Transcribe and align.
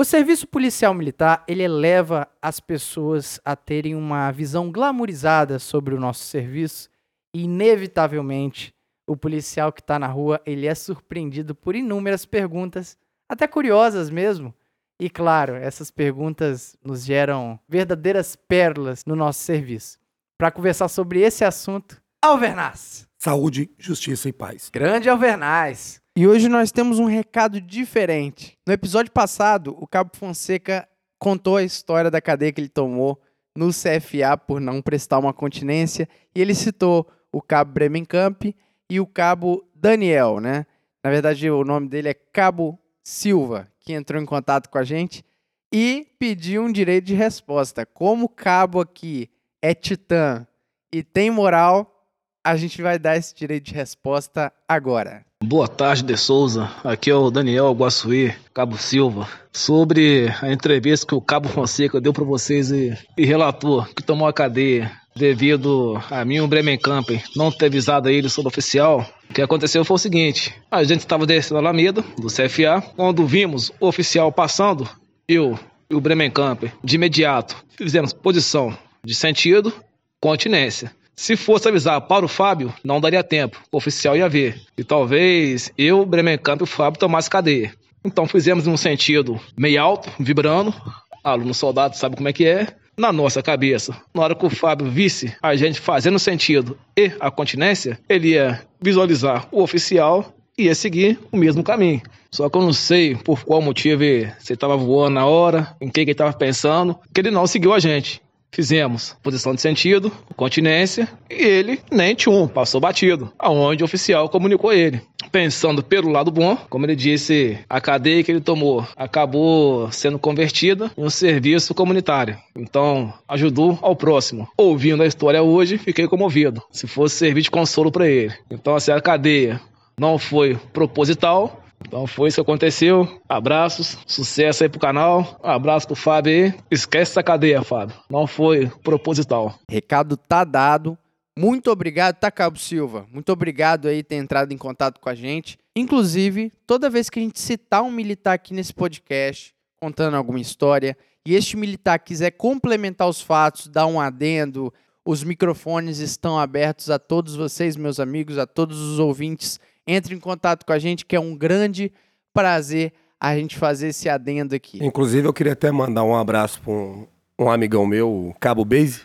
O 0.00 0.04
serviço 0.04 0.46
policial 0.46 0.94
militar, 0.94 1.44
ele 1.46 1.62
eleva 1.62 2.26
as 2.40 2.58
pessoas 2.58 3.38
a 3.44 3.54
terem 3.54 3.94
uma 3.94 4.30
visão 4.30 4.72
glamourizada 4.72 5.58
sobre 5.58 5.94
o 5.94 6.00
nosso 6.00 6.22
serviço 6.24 6.88
e, 7.34 7.42
inevitavelmente, 7.42 8.74
o 9.06 9.14
policial 9.14 9.70
que 9.70 9.82
está 9.82 9.98
na 9.98 10.06
rua, 10.06 10.40
ele 10.46 10.66
é 10.66 10.74
surpreendido 10.74 11.54
por 11.54 11.76
inúmeras 11.76 12.24
perguntas, 12.24 12.96
até 13.28 13.46
curiosas 13.46 14.08
mesmo. 14.08 14.54
E 14.98 15.10
claro, 15.10 15.54
essas 15.54 15.90
perguntas 15.90 16.74
nos 16.82 17.04
geram 17.04 17.60
verdadeiras 17.68 18.34
pérolas 18.34 19.04
no 19.04 19.14
nosso 19.14 19.40
serviço. 19.40 19.98
Para 20.38 20.50
conversar 20.50 20.88
sobre 20.88 21.20
esse 21.20 21.44
assunto, 21.44 22.00
Alvernaz. 22.22 23.06
Saúde, 23.18 23.70
justiça 23.76 24.30
e 24.30 24.32
paz. 24.32 24.70
Grande 24.72 25.10
Alvernaz. 25.10 25.99
E 26.16 26.26
hoje 26.26 26.48
nós 26.48 26.72
temos 26.72 26.98
um 26.98 27.04
recado 27.04 27.60
diferente. 27.60 28.58
No 28.66 28.72
episódio 28.72 29.12
passado, 29.12 29.76
o 29.78 29.86
Cabo 29.86 30.10
Fonseca 30.16 30.88
contou 31.18 31.56
a 31.56 31.62
história 31.62 32.10
da 32.10 32.20
cadeia 32.20 32.52
que 32.52 32.60
ele 32.60 32.68
tomou 32.68 33.20
no 33.56 33.70
CFA 33.70 34.36
por 34.36 34.60
não 34.60 34.82
prestar 34.82 35.18
uma 35.18 35.32
continência 35.32 36.08
e 36.34 36.40
ele 36.40 36.54
citou 36.54 37.06
o 37.32 37.40
Cabo 37.40 37.72
Bremenkamp 37.72 38.42
e 38.88 38.98
o 39.00 39.06
Cabo 39.06 39.64
Daniel, 39.74 40.40
né? 40.40 40.66
Na 41.02 41.10
verdade, 41.10 41.48
o 41.48 41.64
nome 41.64 41.88
dele 41.88 42.08
é 42.08 42.14
Cabo 42.14 42.78
Silva, 43.02 43.68
que 43.78 43.92
entrou 43.92 44.20
em 44.20 44.26
contato 44.26 44.68
com 44.68 44.78
a 44.78 44.84
gente 44.84 45.24
e 45.72 46.08
pediu 46.18 46.62
um 46.62 46.72
direito 46.72 47.04
de 47.04 47.14
resposta. 47.14 47.86
Como 47.86 48.26
o 48.26 48.28
cabo 48.28 48.80
aqui 48.80 49.30
é 49.62 49.74
titã 49.74 50.46
e 50.92 51.02
tem 51.02 51.30
moral, 51.30 51.99
a 52.44 52.56
gente 52.56 52.80
vai 52.80 52.98
dar 52.98 53.16
esse 53.16 53.34
direito 53.34 53.66
de 53.66 53.74
resposta 53.74 54.52
agora. 54.68 55.24
Boa 55.42 55.68
tarde, 55.68 56.02
De 56.02 56.16
Souza. 56.16 56.70
Aqui 56.84 57.10
é 57.10 57.14
o 57.14 57.30
Daniel 57.30 57.72
Guaçuí, 57.72 58.34
Cabo 58.52 58.76
Silva. 58.76 59.28
Sobre 59.52 60.28
a 60.42 60.52
entrevista 60.52 61.06
que 61.06 61.14
o 61.14 61.20
Cabo 61.20 61.48
Fonseca 61.48 62.00
deu 62.00 62.12
para 62.12 62.24
vocês 62.24 62.70
e, 62.70 62.96
e 63.16 63.24
relatou 63.24 63.84
que 63.84 64.02
tomou 64.02 64.28
a 64.28 64.32
cadeia 64.32 64.92
devido 65.16 66.00
a 66.10 66.24
mim, 66.24 66.40
o 66.40 66.46
Bremen 66.46 66.78
Campen, 66.78 67.22
não 67.34 67.50
ter 67.50 67.66
avisado 67.66 68.08
ele 68.08 68.28
sobre 68.28 68.48
o 68.48 68.52
oficial. 68.52 69.04
O 69.28 69.34
que 69.34 69.42
aconteceu 69.42 69.84
foi 69.84 69.94
o 69.94 69.98
seguinte: 69.98 70.54
a 70.70 70.84
gente 70.84 71.00
estava 71.00 71.26
descendo 71.26 71.56
a 71.56 71.60
Alameda, 71.60 72.02
do 72.18 72.28
CFA, 72.28 72.82
quando 72.94 73.26
vimos 73.26 73.72
o 73.80 73.88
oficial 73.88 74.30
passando, 74.30 74.88
eu 75.26 75.58
e 75.88 75.94
o 75.94 76.00
Bremen 76.00 76.30
Camper, 76.30 76.72
de 76.84 76.96
imediato, 76.96 77.56
fizemos 77.76 78.12
posição 78.12 78.76
de 79.04 79.14
sentido, 79.14 79.72
continência. 80.20 80.92
Se 81.14 81.36
fosse 81.36 81.68
avisar 81.68 82.00
para 82.02 82.24
o 82.24 82.28
Fábio, 82.28 82.72
não 82.82 83.00
daria 83.00 83.22
tempo. 83.22 83.60
O 83.70 83.76
oficial 83.76 84.16
ia 84.16 84.28
ver. 84.28 84.60
E 84.76 84.82
talvez 84.82 85.70
eu, 85.76 86.04
Bremenkamp 86.06 86.60
e 86.60 86.64
o 86.64 86.66
Fábio 86.66 86.98
tomasse 86.98 87.28
cadeia. 87.28 87.74
Então 88.04 88.26
fizemos 88.26 88.66
um 88.66 88.76
sentido 88.76 89.38
meio 89.56 89.82
alto, 89.82 90.10
vibrando. 90.18 90.74
Aluno 91.22 91.52
soldado 91.52 91.96
sabe 91.96 92.16
como 92.16 92.28
é 92.28 92.32
que 92.32 92.46
é. 92.46 92.68
Na 92.96 93.12
nossa 93.12 93.42
cabeça, 93.42 93.96
na 94.12 94.22
hora 94.22 94.34
que 94.34 94.44
o 94.44 94.50
Fábio 94.50 94.90
visse 94.90 95.34
a 95.42 95.56
gente 95.56 95.80
fazendo 95.80 96.18
sentido 96.18 96.76
e 96.96 97.12
a 97.18 97.30
continência, 97.30 97.98
ele 98.08 98.30
ia 98.30 98.60
visualizar 98.80 99.48
o 99.50 99.62
oficial 99.62 100.34
e 100.58 100.64
ia 100.64 100.74
seguir 100.74 101.18
o 101.32 101.36
mesmo 101.36 101.62
caminho. 101.62 102.02
Só 102.30 102.48
que 102.50 102.58
eu 102.58 102.62
não 102.62 102.72
sei 102.72 103.16
por 103.16 103.42
qual 103.42 103.62
motivo 103.62 104.02
ele 104.02 104.30
estava 104.38 104.76
voando 104.76 105.14
na 105.14 105.26
hora, 105.26 105.74
em 105.80 105.86
que, 105.88 105.92
que 105.92 106.00
ele 106.00 106.10
estava 106.10 106.32
pensando, 106.32 106.98
que 107.14 107.20
ele 107.20 107.30
não 107.30 107.46
seguiu 107.46 107.72
a 107.72 107.78
gente. 107.78 108.20
Fizemos 108.52 109.16
posição 109.22 109.54
de 109.54 109.60
sentido, 109.60 110.10
continência, 110.36 111.08
e 111.30 111.34
ele 111.34 111.80
nem 111.90 112.14
tchum, 112.14 112.48
passou 112.48 112.80
batido, 112.80 113.32
aonde 113.38 113.82
o 113.82 113.86
oficial 113.86 114.28
comunicou 114.28 114.72
ele. 114.72 115.00
Pensando 115.30 115.82
pelo 115.82 116.10
lado 116.10 116.30
bom, 116.30 116.56
como 116.68 116.84
ele 116.84 116.96
disse, 116.96 117.58
a 117.68 117.80
cadeia 117.80 118.24
que 118.24 118.32
ele 118.32 118.40
tomou 118.40 118.84
acabou 118.96 119.90
sendo 119.92 120.18
convertida 120.18 120.90
em 120.96 121.04
um 121.04 121.10
serviço 121.10 121.74
comunitário. 121.74 122.36
Então, 122.56 123.12
ajudou 123.28 123.78
ao 123.80 123.94
próximo. 123.94 124.48
Ouvindo 124.56 125.02
a 125.02 125.06
história 125.06 125.42
hoje, 125.42 125.78
fiquei 125.78 126.08
comovido. 126.08 126.62
Se 126.72 126.86
fosse 126.88 127.16
servir 127.16 127.42
de 127.42 127.50
consolo 127.50 127.92
para 127.92 128.08
ele. 128.08 128.34
Então, 128.50 128.74
assim, 128.74 128.90
a 128.90 129.00
cadeia 129.00 129.60
não 129.98 130.18
foi 130.18 130.56
proposital, 130.72 131.59
então 131.86 132.06
foi 132.06 132.28
isso 132.28 132.36
que 132.36 132.40
aconteceu. 132.42 133.20
Abraços, 133.28 133.98
sucesso 134.06 134.62
aí 134.62 134.68
pro 134.68 134.80
canal. 134.80 135.38
Abraço 135.42 135.86
pro 135.86 135.96
Fábio 135.96 136.32
aí. 136.32 136.54
Esquece 136.70 137.12
essa 137.12 137.22
cadeia, 137.22 137.62
Fábio. 137.62 137.96
Não 138.08 138.26
foi 138.26 138.68
proposital. 138.82 139.58
Recado 139.68 140.16
tá 140.16 140.44
dado. 140.44 140.96
Muito 141.38 141.70
obrigado, 141.70 142.16
tá, 142.16 142.30
Cabo 142.30 142.58
Silva? 142.58 143.06
Muito 143.10 143.32
obrigado 143.32 143.88
aí 143.88 144.02
ter 144.02 144.16
entrado 144.16 144.52
em 144.52 144.58
contato 144.58 145.00
com 145.00 145.08
a 145.08 145.14
gente. 145.14 145.58
Inclusive, 145.74 146.52
toda 146.66 146.90
vez 146.90 147.08
que 147.08 147.18
a 147.18 147.22
gente 147.22 147.40
citar 147.40 147.82
um 147.82 147.90
militar 147.90 148.34
aqui 148.34 148.52
nesse 148.52 148.74
podcast, 148.74 149.54
contando 149.80 150.16
alguma 150.16 150.40
história, 150.40 150.96
e 151.26 151.34
este 151.34 151.56
militar 151.56 151.98
quiser 151.98 152.32
complementar 152.32 153.08
os 153.08 153.20
fatos, 153.20 153.68
dar 153.68 153.86
um 153.86 154.00
adendo, 154.00 154.72
os 155.04 155.24
microfones 155.24 155.98
estão 155.98 156.38
abertos 156.38 156.90
a 156.90 156.98
todos 156.98 157.34
vocês, 157.36 157.76
meus 157.76 157.98
amigos, 157.98 158.36
a 158.36 158.46
todos 158.46 158.78
os 158.78 158.98
ouvintes 158.98 159.58
entre 159.86 160.14
em 160.14 160.20
contato 160.20 160.64
com 160.64 160.72
a 160.72 160.78
gente, 160.78 161.04
que 161.04 161.16
é 161.16 161.20
um 161.20 161.36
grande 161.36 161.92
prazer 162.32 162.92
a 163.20 163.36
gente 163.36 163.56
fazer 163.56 163.88
esse 163.88 164.08
adendo 164.08 164.54
aqui. 164.54 164.82
Inclusive, 164.82 165.28
eu 165.28 165.32
queria 165.32 165.52
até 165.52 165.70
mandar 165.70 166.04
um 166.04 166.16
abraço 166.16 166.60
para 166.62 166.72
um, 166.72 167.06
um, 167.38 167.50
amigão 167.50 167.84
meu, 167.84 168.10
o 168.10 168.34
Cabo 168.40 168.64
Base. 168.64 169.02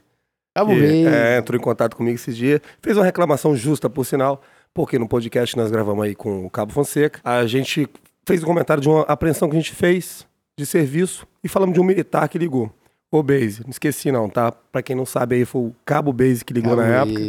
Cabo 0.55 0.73
que, 0.73 0.79
Base. 0.79 1.07
É, 1.07 1.37
entrou 1.37 1.59
em 1.59 1.61
contato 1.61 1.95
comigo 1.97 2.15
esses 2.15 2.35
dias. 2.35 2.61
Fez 2.81 2.95
uma 2.95 3.03
reclamação 3.03 3.55
justa, 3.55 3.89
por 3.89 4.05
sinal, 4.05 4.41
porque 4.73 4.97
no 4.97 5.07
podcast 5.07 5.57
nós 5.57 5.69
gravamos 5.69 6.05
aí 6.05 6.15
com 6.15 6.45
o 6.45 6.49
Cabo 6.49 6.71
Fonseca. 6.71 7.19
A 7.23 7.45
gente 7.45 7.89
fez 8.25 8.41
um 8.41 8.45
comentário 8.45 8.81
de 8.81 8.87
uma 8.87 9.01
apreensão 9.01 9.49
que 9.49 9.55
a 9.57 9.59
gente 9.59 9.75
fez 9.75 10.25
de 10.57 10.65
serviço 10.65 11.27
e 11.43 11.49
falamos 11.49 11.73
de 11.73 11.81
um 11.81 11.83
militar 11.83 12.29
que 12.29 12.37
ligou. 12.37 12.71
Ô, 13.11 13.21
Base, 13.21 13.63
não 13.63 13.69
esqueci 13.69 14.11
não, 14.11 14.29
tá? 14.29 14.51
Pra 14.51 14.81
quem 14.81 14.95
não 14.95 15.05
sabe 15.05 15.35
aí, 15.35 15.45
foi 15.45 15.61
o 15.61 15.75
Cabo 15.85 16.13
Base 16.13 16.43
que 16.43 16.53
ligou 16.53 16.75
Cabo 16.75 16.81
na 16.81 17.01
época, 17.01 17.21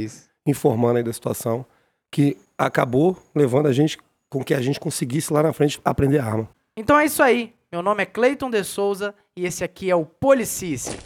informando 0.47 0.99
aí 0.99 1.03
da 1.03 1.13
situação 1.13 1.67
que 2.11 2.37
acabou 2.59 3.17
levando 3.35 3.67
a 3.67 3.73
gente 3.73 3.99
com 4.31 4.43
que 4.43 4.55
a 4.55 4.61
gente 4.61 4.81
conseguisse 4.81 5.33
lá 5.33 5.43
na 5.43 5.53
frente 5.53 5.81
aprender 5.85 6.19
arma. 6.19 6.49
Então 6.77 6.99
é 6.99 7.07
isso 7.07 7.23
aí. 7.23 7.55
Meu 7.71 7.83
nome 7.83 8.03
é 8.03 8.07
Cleiton 8.07 8.51
de 8.51 8.63
Souza 8.65 9.15
e 9.37 9.45
esse 9.45 9.65
aqui 9.65 9.91
é 9.91 9.97
o 9.97 10.05
Policice. 10.05 10.97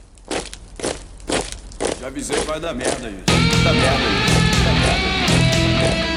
Já 2.01 2.07
avisei 2.07 2.39
que 2.39 2.47
vai 2.47 2.61
dar 2.61 2.75
merda 2.75 3.09
isso. 3.09 3.25
Vai 3.27 3.65
dar 3.65 3.73
merda 3.73 4.05
isso. 4.05 4.65
Vai 4.65 4.75
dar 4.75 4.81
merda 4.81 6.05
isso. 6.05 6.10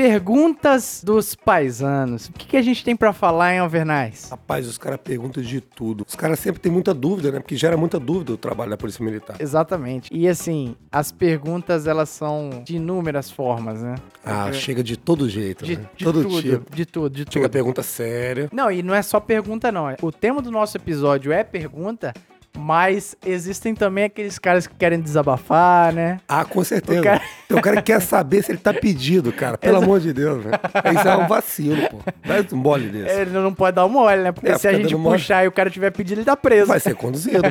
Perguntas 0.00 1.02
dos 1.04 1.34
paisanos. 1.34 2.28
O 2.28 2.32
que, 2.32 2.46
que 2.46 2.56
a 2.56 2.62
gente 2.62 2.82
tem 2.82 2.96
para 2.96 3.12
falar 3.12 3.54
em 3.54 3.58
Alvernais? 3.58 4.30
Rapaz, 4.30 4.66
os 4.66 4.78
caras 4.78 4.98
perguntam 5.04 5.42
de 5.42 5.60
tudo. 5.60 6.06
Os 6.08 6.14
caras 6.14 6.38
sempre 6.38 6.58
têm 6.58 6.72
muita 6.72 6.94
dúvida, 6.94 7.30
né? 7.30 7.38
Porque 7.38 7.54
gera 7.54 7.76
muita 7.76 8.00
dúvida 8.00 8.32
o 8.32 8.38
trabalho 8.38 8.70
da 8.70 8.78
Polícia 8.78 9.04
Militar. 9.04 9.36
Exatamente. 9.38 10.08
E 10.10 10.26
assim, 10.26 10.74
as 10.90 11.12
perguntas 11.12 11.86
elas 11.86 12.08
são 12.08 12.62
de 12.64 12.76
inúmeras 12.76 13.30
formas, 13.30 13.82
né? 13.82 13.96
Ah, 14.24 14.44
Porque... 14.44 14.56
chega 14.58 14.82
de 14.82 14.96
todo 14.96 15.28
jeito, 15.28 15.66
de, 15.66 15.76
né? 15.76 15.86
De 15.94 16.02
todo 16.02 16.22
tudo, 16.22 16.40
tipo. 16.40 16.74
De 16.74 16.86
tudo, 16.86 17.10
de 17.14 17.24
tudo. 17.26 17.34
Chega 17.34 17.48
pergunta 17.50 17.82
séria. 17.82 18.48
Não, 18.50 18.72
e 18.72 18.82
não 18.82 18.94
é 18.94 19.02
só 19.02 19.20
pergunta, 19.20 19.70
não. 19.70 19.94
O 20.00 20.10
tema 20.10 20.40
do 20.40 20.50
nosso 20.50 20.78
episódio 20.78 21.30
é 21.30 21.44
pergunta, 21.44 22.14
mas 22.56 23.16
existem 23.24 23.74
também 23.74 24.04
aqueles 24.04 24.38
caras 24.38 24.66
que 24.66 24.74
querem 24.74 25.00
desabafar, 25.00 25.92
né? 25.92 26.20
Ah, 26.28 26.44
com 26.44 26.62
certeza. 26.62 27.00
O 27.00 27.04
cara... 27.04 27.22
Tem 27.48 27.58
um 27.58 27.60
cara 27.60 27.76
que 27.76 27.92
quer 27.92 28.00
saber 28.00 28.42
se 28.42 28.52
ele 28.52 28.58
tá 28.58 28.72
pedido, 28.72 29.32
cara. 29.32 29.58
Pelo 29.58 29.74
Exato. 29.74 29.84
amor 29.84 30.00
de 30.00 30.12
Deus, 30.12 30.44
velho. 30.44 30.60
Isso 30.96 31.08
é 31.08 31.16
um 31.16 31.26
vacilo, 31.26 31.88
pô. 31.88 31.98
Dá 32.24 32.54
um 32.54 32.58
mole 32.58 32.88
desse. 32.88 33.20
Ele 33.20 33.30
não 33.30 33.52
pode 33.52 33.74
dar 33.74 33.86
um 33.86 33.88
mole, 33.88 34.22
né? 34.22 34.32
Porque 34.32 34.50
é, 34.50 34.58
se 34.58 34.68
a 34.68 34.72
gente 34.72 34.94
puxar 34.94 35.36
mole... 35.36 35.44
e 35.46 35.48
o 35.48 35.52
cara 35.52 35.70
tiver 35.70 35.90
pedido, 35.90 36.18
ele 36.18 36.24
tá 36.24 36.36
preso. 36.36 36.66
Vai 36.66 36.80
ser 36.80 36.94
conduzido, 36.94 37.42
pô. 37.42 37.48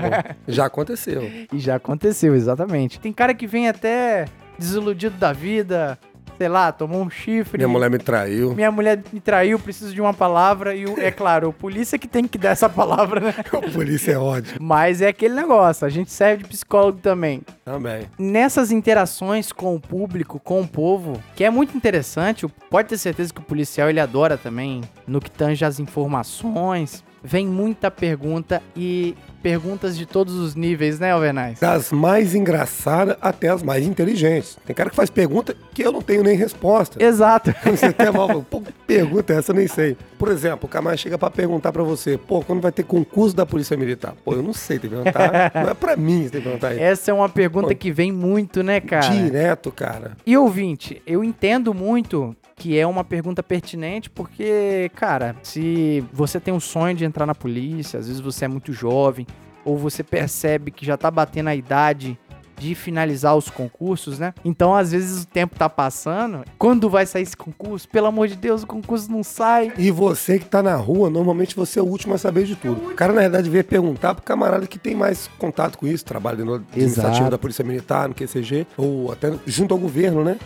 Já 0.48 0.66
aconteceu. 0.66 1.22
E 1.52 1.60
já 1.60 1.76
aconteceu, 1.76 2.36
exatamente. 2.36 3.00
Tem 3.00 3.12
cara 3.12 3.34
que 3.34 3.48
vem 3.48 3.68
até 3.68 4.26
desiludido 4.58 5.18
da 5.18 5.32
vida, 5.32 5.98
sei 6.40 6.48
lá, 6.48 6.72
tomou 6.72 7.02
um 7.02 7.10
chifre. 7.10 7.58
Minha 7.58 7.68
mulher 7.68 7.92
me 7.92 7.98
traiu. 7.98 8.56
Minha 8.56 8.72
mulher 8.72 9.04
me 9.12 9.20
traiu, 9.20 9.60
preciso 9.60 9.94
de 9.94 10.00
uma 10.00 10.14
palavra. 10.14 10.74
E, 10.74 10.86
é 10.98 11.12
claro, 11.12 11.50
o 11.50 11.54
polícia 11.54 12.00
que 12.00 12.08
tem 12.08 12.26
que 12.26 12.38
dar 12.38 12.52
essa 12.52 12.70
palavra, 12.70 13.20
né? 13.20 13.36
o 13.52 13.72
polícia 13.74 14.14
é 14.14 14.18
ódio. 14.18 14.56
Mas 14.58 15.02
é 15.02 15.10
aquele 15.10 15.34
negócio, 15.34 15.86
a 15.86 15.90
gente 15.90 16.10
serve 16.14 16.44
de 16.44 16.50
psicólogo 16.50 17.00
também. 17.00 17.42
Também. 17.66 18.06
Nessas 18.18 18.72
interações 18.72 19.52
com 19.52 19.76
o 19.76 19.82
público, 19.82 20.40
com 20.40 20.62
o 20.62 20.68
povo, 20.68 21.22
que 21.36 21.44
é 21.44 21.50
muito 21.50 21.76
interessante, 21.76 22.48
pode 22.70 22.88
ter 22.88 22.98
certeza 22.98 23.34
que 23.34 23.42
o 23.42 23.44
policial 23.44 23.90
ele 23.90 24.00
adora 24.00 24.38
também, 24.38 24.80
no 25.06 25.20
que 25.20 25.30
tange 25.30 25.66
as 25.66 25.78
informações. 25.78 27.04
Vem 27.24 27.48
muita 27.48 27.90
pergunta 27.92 28.62
e 28.76 29.16
perguntas 29.42 29.98
de 29.98 30.06
todos 30.06 30.36
os 30.36 30.56
níveis, 30.56 31.00
né, 31.00 31.12
Alvernais? 31.12 31.60
Das 31.60 31.92
mais 31.92 32.36
engraçadas 32.36 33.18
até 33.22 33.50
as 33.50 33.64
mais 33.64 33.86
inteligentes. 33.86 34.58
Tem 34.66 34.76
cara 34.76 34.90
que 34.90 34.96
faz 34.96 35.10
pergunta 35.10 35.56
que 35.74 35.82
eu 35.82 35.92
não 35.92 36.02
tenho 36.02 36.24
nem 36.24 36.36
resposta. 36.36 37.02
Exato. 37.02 37.54
Você 37.64 37.88
até 37.88 38.12
mal, 38.12 38.44
pô, 38.50 38.62
pergunta 38.86 39.34
é 39.34 39.38
essa, 39.38 39.52
eu 39.52 39.56
nem 39.56 39.68
sei. 39.68 39.96
Por 40.18 40.30
exemplo, 40.30 40.66
o 40.66 40.68
Camargo 40.68 41.00
chega 41.00 41.18
pra 41.18 41.30
perguntar 41.30 41.72
pra 41.72 41.84
você, 41.84 42.18
pô, 42.18 42.42
quando 42.42 42.62
vai 42.62 42.72
ter 42.72 42.84
concurso 42.84 43.36
da 43.36 43.46
Polícia 43.46 43.78
Militar? 43.78 44.14
Pô, 44.24 44.34
eu 44.34 44.44
não 44.44 44.54
sei, 44.54 44.78
tem 44.78 44.90
que 44.90 44.96
perguntar. 44.96 45.52
não 45.56 45.70
é 45.70 45.74
pra 45.74 45.96
mim, 45.96 46.28
tem 46.30 46.42
que 46.42 46.42
perguntar 46.42 46.74
isso. 46.74 46.84
Essa 46.84 47.12
é 47.12 47.14
uma 47.14 47.30
pergunta 47.30 47.70
Pô, 47.70 47.76
que 47.76 47.92
vem 47.92 48.12
muito, 48.12 48.62
né, 48.62 48.80
cara? 48.80 49.08
Direto, 49.08 49.72
cara. 49.72 50.18
E 50.26 50.38
ouvinte, 50.38 51.02
eu 51.08 51.24
entendo 51.24 51.74
muito 51.74 52.36
que 52.60 52.78
é 52.78 52.86
uma 52.86 53.06
pergunta 53.06 53.42
pertinente, 53.42 54.10
porque, 54.10 54.92
cara, 54.94 55.36
se 55.42 56.04
você 56.12 56.40
tem 56.42 56.54
um 56.54 56.60
sonho 56.60 56.94
de 56.94 57.06
entrar 57.06 57.26
na 57.26 57.34
polícia, 57.34 58.00
às 58.00 58.08
vezes 58.08 58.22
você 58.22 58.46
é 58.46 58.48
muito 58.50 58.74
jovem, 58.74 59.26
ou 59.64 59.78
você 59.78 60.04
percebe 60.04 60.70
que 60.70 60.86
já 60.86 60.98
tá 60.98 61.10
batendo 61.10 61.48
a 61.48 61.56
idade 61.56 62.20
de 62.58 62.76
finalizar 62.76 63.38
os 63.38 63.50
concursos, 63.50 64.20
né? 64.20 64.34
Então, 64.44 64.76
às 64.76 64.92
vezes 64.92 65.24
o 65.24 65.28
tempo 65.28 65.56
tá 65.56 65.70
passando. 65.70 66.44
Quando 66.58 66.90
vai 66.90 67.06
sair 67.06 67.24
esse 67.24 67.38
concurso? 67.38 67.88
Pelo 67.88 68.08
amor 68.08 68.28
de 68.28 68.36
Deus, 68.36 68.64
o 68.64 68.68
concurso 68.68 69.10
não 69.10 69.24
sai. 69.24 69.72
E 69.78 69.90
você 69.90 70.38
que 70.38 70.46
tá 70.46 70.62
na 70.62 70.76
rua, 70.76 71.10
normalmente 71.10 71.56
você 71.56 71.80
é 71.80 71.82
o 71.82 71.86
último 71.86 72.14
a 72.16 72.18
saber 72.18 72.44
de 72.44 72.58
tudo. 72.58 72.92
O 72.92 72.96
cara, 72.96 73.14
na 73.14 73.22
verdade, 73.22 73.50
veio 73.50 73.64
perguntar 73.64 74.14
pro 74.14 74.24
camarada 74.24 74.68
que 74.68 74.78
tem 74.78 74.94
mais 74.94 75.30
contato 75.40 75.78
com 75.78 75.88
isso, 75.88 76.04
trabalha 76.04 76.44
no 76.44 76.56
administrativo 76.56 77.16
Exato. 77.16 77.32
da 77.32 77.38
Polícia 77.38 77.64
Militar, 77.64 78.10
no 78.10 78.14
QCG, 78.14 78.68
ou 78.76 79.10
até 79.10 79.34
junto 79.48 79.74
ao 79.74 79.80
governo, 79.80 80.26
né? 80.26 80.38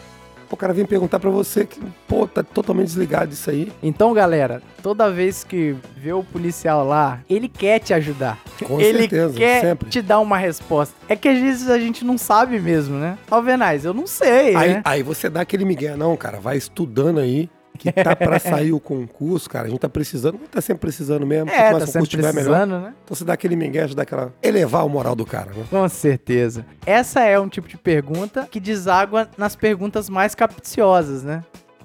O 0.54 0.58
cara 0.58 0.72
vem 0.72 0.86
perguntar 0.86 1.20
pra 1.20 1.32
você 1.32 1.66
que, 1.66 1.80
pô, 2.08 2.28
tá 2.28 2.44
totalmente 2.44 2.86
desligado 2.88 3.28
disso 3.32 3.50
aí. 3.50 3.72
Então, 3.82 4.14
galera, 4.14 4.62
toda 4.84 5.10
vez 5.10 5.44
que 5.44 5.76
vê 5.98 6.14
o 6.14 6.24
policial 6.24 6.86
lá, 6.86 7.20
ele 7.28 7.50
quer 7.50 7.80
te 7.80 7.92
ajudar. 7.94 8.38
Com 8.64 8.80
ele 8.80 9.00
certeza, 9.00 9.34
quer 9.34 9.62
sempre. 9.62 9.90
te 9.90 10.00
dar 10.02 10.20
uma 10.20 10.38
resposta. 10.38 10.94
É 11.10 11.16
que 11.16 11.28
às 11.28 11.40
vezes 11.40 11.70
a 11.70 11.80
gente 11.80 12.06
não 12.06 12.18
sabe 12.20 12.60
mesmo, 12.60 12.98
né? 12.98 13.18
Alvenaz, 13.32 13.84
eu 13.84 13.96
não 13.96 14.06
sei, 14.06 14.56
Aí, 14.56 14.74
né? 14.76 14.82
aí 14.86 15.02
você 15.02 15.28
dá 15.28 15.42
aquele 15.42 15.66
migué, 15.66 15.96
não, 15.96 16.16
cara, 16.16 16.40
vai 16.40 16.56
estudando 16.56 17.20
aí, 17.20 17.50
que 17.78 17.92
tá 17.92 18.16
pra 18.16 18.40
sair 18.40 18.74
o 18.74 18.80
concurso, 18.80 19.50
cara, 19.50 19.68
a 19.68 19.70
gente 19.70 19.80
tá 19.80 19.90
precisando, 19.90 20.38
tá 20.52 20.62
sempre 20.62 20.82
precisando 20.82 21.26
mesmo. 21.26 21.50
É, 21.50 21.58
tá 21.58 21.72
concurso 21.72 21.92
sempre 21.92 22.10
tiver, 22.10 22.34
melhor. 22.34 22.58
precisando, 22.58 22.82
né? 22.82 22.94
Então 23.04 23.16
você 23.16 23.26
dá 23.26 23.34
aquele 23.34 23.56
migué, 23.56 23.88
já 23.88 23.96
dá 23.96 24.04
aquela... 24.04 24.34
elevar 24.42 24.86
o 24.86 24.90
moral 24.90 25.16
do 25.16 25.26
cara, 25.26 25.52
né? 25.52 25.66
Com 25.70 25.88
certeza. 25.90 26.66
Essa 26.86 27.22
é 27.22 27.40
um 27.40 27.50
tipo 27.50 27.68
de 27.68 27.78
pergunta 27.78 28.48
que 28.50 28.60
deságua 28.60 29.30
nas 29.38 29.56
perguntas 29.56 30.10
mais 30.10 30.36
capciosas, 30.36 31.24
né? 31.24 31.44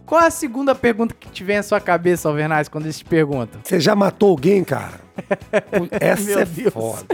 Qual 0.09 0.23
a 0.23 0.31
segunda 0.31 0.75
pergunta 0.75 1.15
que 1.21 1.29
te 1.29 1.45
vem 1.45 1.59
à 1.59 1.63
sua 1.63 1.79
cabeça, 1.83 2.31
Alvernaz, 2.31 2.67
quando 2.67 2.85
eles 2.87 2.97
te 2.99 3.05
perguntam? 3.05 3.61
Você 3.63 3.79
já 3.79 3.95
matou 3.95 4.31
alguém, 4.31 4.65
cara? 4.65 4.95
Essa 6.01 6.41
é 6.41 6.45
Deus. 6.47 6.73
foda. 6.73 7.05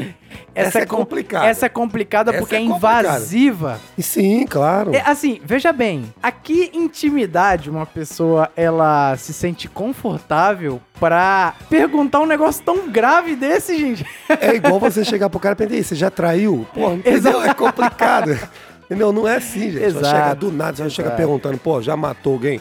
Essa, 0.54 0.78
é 0.78 0.86
com- 0.86 0.98
complicada. 0.98 1.46
Essa 1.46 1.66
é 1.66 1.68
complicada 1.68 2.30
Essa 2.30 2.38
porque 2.38 2.54
é 2.54 2.58
é, 2.58 2.62
invasiva. 2.62 3.80
E 3.98 4.02
sim, 4.02 4.46
claro. 4.46 4.94
É, 4.94 5.00
assim, 5.00 5.40
veja 5.44 5.72
bem, 5.72 6.04
a 6.22 6.30
que 6.30 6.70
intimidade 6.72 7.68
uma 7.68 7.84
pessoa 7.84 8.48
ela 8.56 9.16
se 9.16 9.32
sente 9.32 9.66
confortável 9.66 10.80
pra 11.00 11.54
perguntar 11.68 12.20
um 12.20 12.26
negócio 12.26 12.62
tão 12.62 12.88
grave 12.88 13.34
desse, 13.34 13.76
gente? 13.76 14.06
É 14.40 14.54
igual 14.54 14.78
você 14.80 15.04
chegar 15.04 15.28
pro 15.28 15.40
cara 15.40 15.54
e 15.54 15.56
pensar, 15.56 15.74
"E 15.74 15.76
aí, 15.78 15.82
você 15.84 15.96
já 15.96 16.10
traiu? 16.12 16.64
Pô, 16.72 16.92
entendeu? 16.92 17.42
É 17.42 17.52
complicado. 17.52 18.38
Entendeu? 18.84 19.12
Não 19.14 19.26
é 19.26 19.36
assim, 19.36 19.70
gente. 19.70 19.78
Você 19.78 19.84
Exato. 19.86 20.02
vai 20.04 20.10
chegar 20.12 20.34
do 20.34 20.52
nada, 20.52 20.76
você 20.76 20.82
vai 20.82 20.90
chegar 20.90 21.08
Exato. 21.08 21.16
perguntando, 21.16 21.56
pô, 21.56 21.80
já 21.80 21.96
matou 21.96 22.34
alguém? 22.34 22.60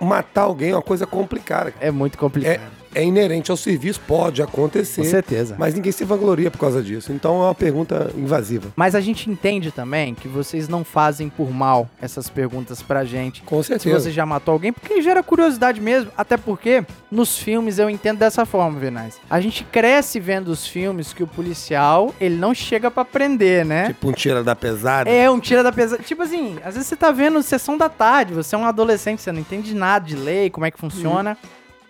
Matar 0.00 0.42
alguém 0.42 0.70
é 0.70 0.74
uma 0.74 0.82
coisa 0.82 1.06
complicada. 1.06 1.72
É 1.80 1.90
muito 1.90 2.18
complicado. 2.18 2.60
É, 2.60 2.79
é 2.94 3.04
inerente 3.04 3.50
ao 3.50 3.56
serviço, 3.56 4.00
pode 4.06 4.42
acontecer. 4.42 5.02
com 5.02 5.08
certeza. 5.08 5.56
Mas 5.58 5.74
ninguém 5.74 5.92
se 5.92 6.04
vangloria 6.04 6.50
por 6.50 6.58
causa 6.58 6.82
disso. 6.82 7.12
Então 7.12 7.40
é 7.42 7.44
uma 7.46 7.54
pergunta 7.54 8.10
invasiva. 8.16 8.72
Mas 8.76 8.94
a 8.94 9.00
gente 9.00 9.30
entende 9.30 9.70
também 9.70 10.14
que 10.14 10.28
vocês 10.28 10.68
não 10.68 10.84
fazem 10.84 11.28
por 11.28 11.50
mal 11.50 11.88
essas 12.00 12.28
perguntas 12.28 12.82
pra 12.82 13.04
gente. 13.04 13.42
Com 13.42 13.62
Se 13.62 13.68
certeza. 13.68 14.00
você 14.00 14.10
já 14.10 14.24
matou 14.26 14.52
alguém, 14.52 14.72
porque 14.72 15.00
gera 15.02 15.22
curiosidade 15.22 15.80
mesmo. 15.80 16.10
Até 16.16 16.36
porque 16.36 16.84
nos 17.10 17.38
filmes 17.38 17.78
eu 17.78 17.88
entendo 17.88 18.18
dessa 18.18 18.44
forma, 18.44 18.78
Venaz. 18.78 19.18
A 19.28 19.40
gente 19.40 19.64
cresce 19.64 20.18
vendo 20.20 20.48
os 20.48 20.66
filmes 20.66 21.12
que 21.12 21.22
o 21.22 21.26
policial, 21.26 22.14
ele 22.20 22.36
não 22.36 22.54
chega 22.54 22.90
pra 22.90 23.04
prender, 23.04 23.64
né? 23.64 23.88
Tipo 23.88 24.08
um 24.08 24.12
tira 24.12 24.42
da 24.42 24.54
pesada. 24.56 25.08
É, 25.10 25.30
um 25.30 25.40
tira 25.40 25.62
da 25.62 25.72
pesada. 25.72 26.02
Tipo 26.02 26.22
assim, 26.22 26.56
às 26.64 26.74
vezes 26.74 26.88
você 26.88 26.96
tá 26.96 27.10
vendo 27.10 27.42
sessão 27.42 27.76
da 27.76 27.88
tarde, 27.88 28.32
você 28.34 28.54
é 28.54 28.58
um 28.58 28.64
adolescente, 28.64 29.20
você 29.22 29.32
não 29.32 29.40
entende 29.40 29.74
nada 29.74 30.04
de 30.06 30.16
lei, 30.16 30.50
como 30.50 30.66
é 30.66 30.70
que 30.70 30.78
funciona. 30.78 31.36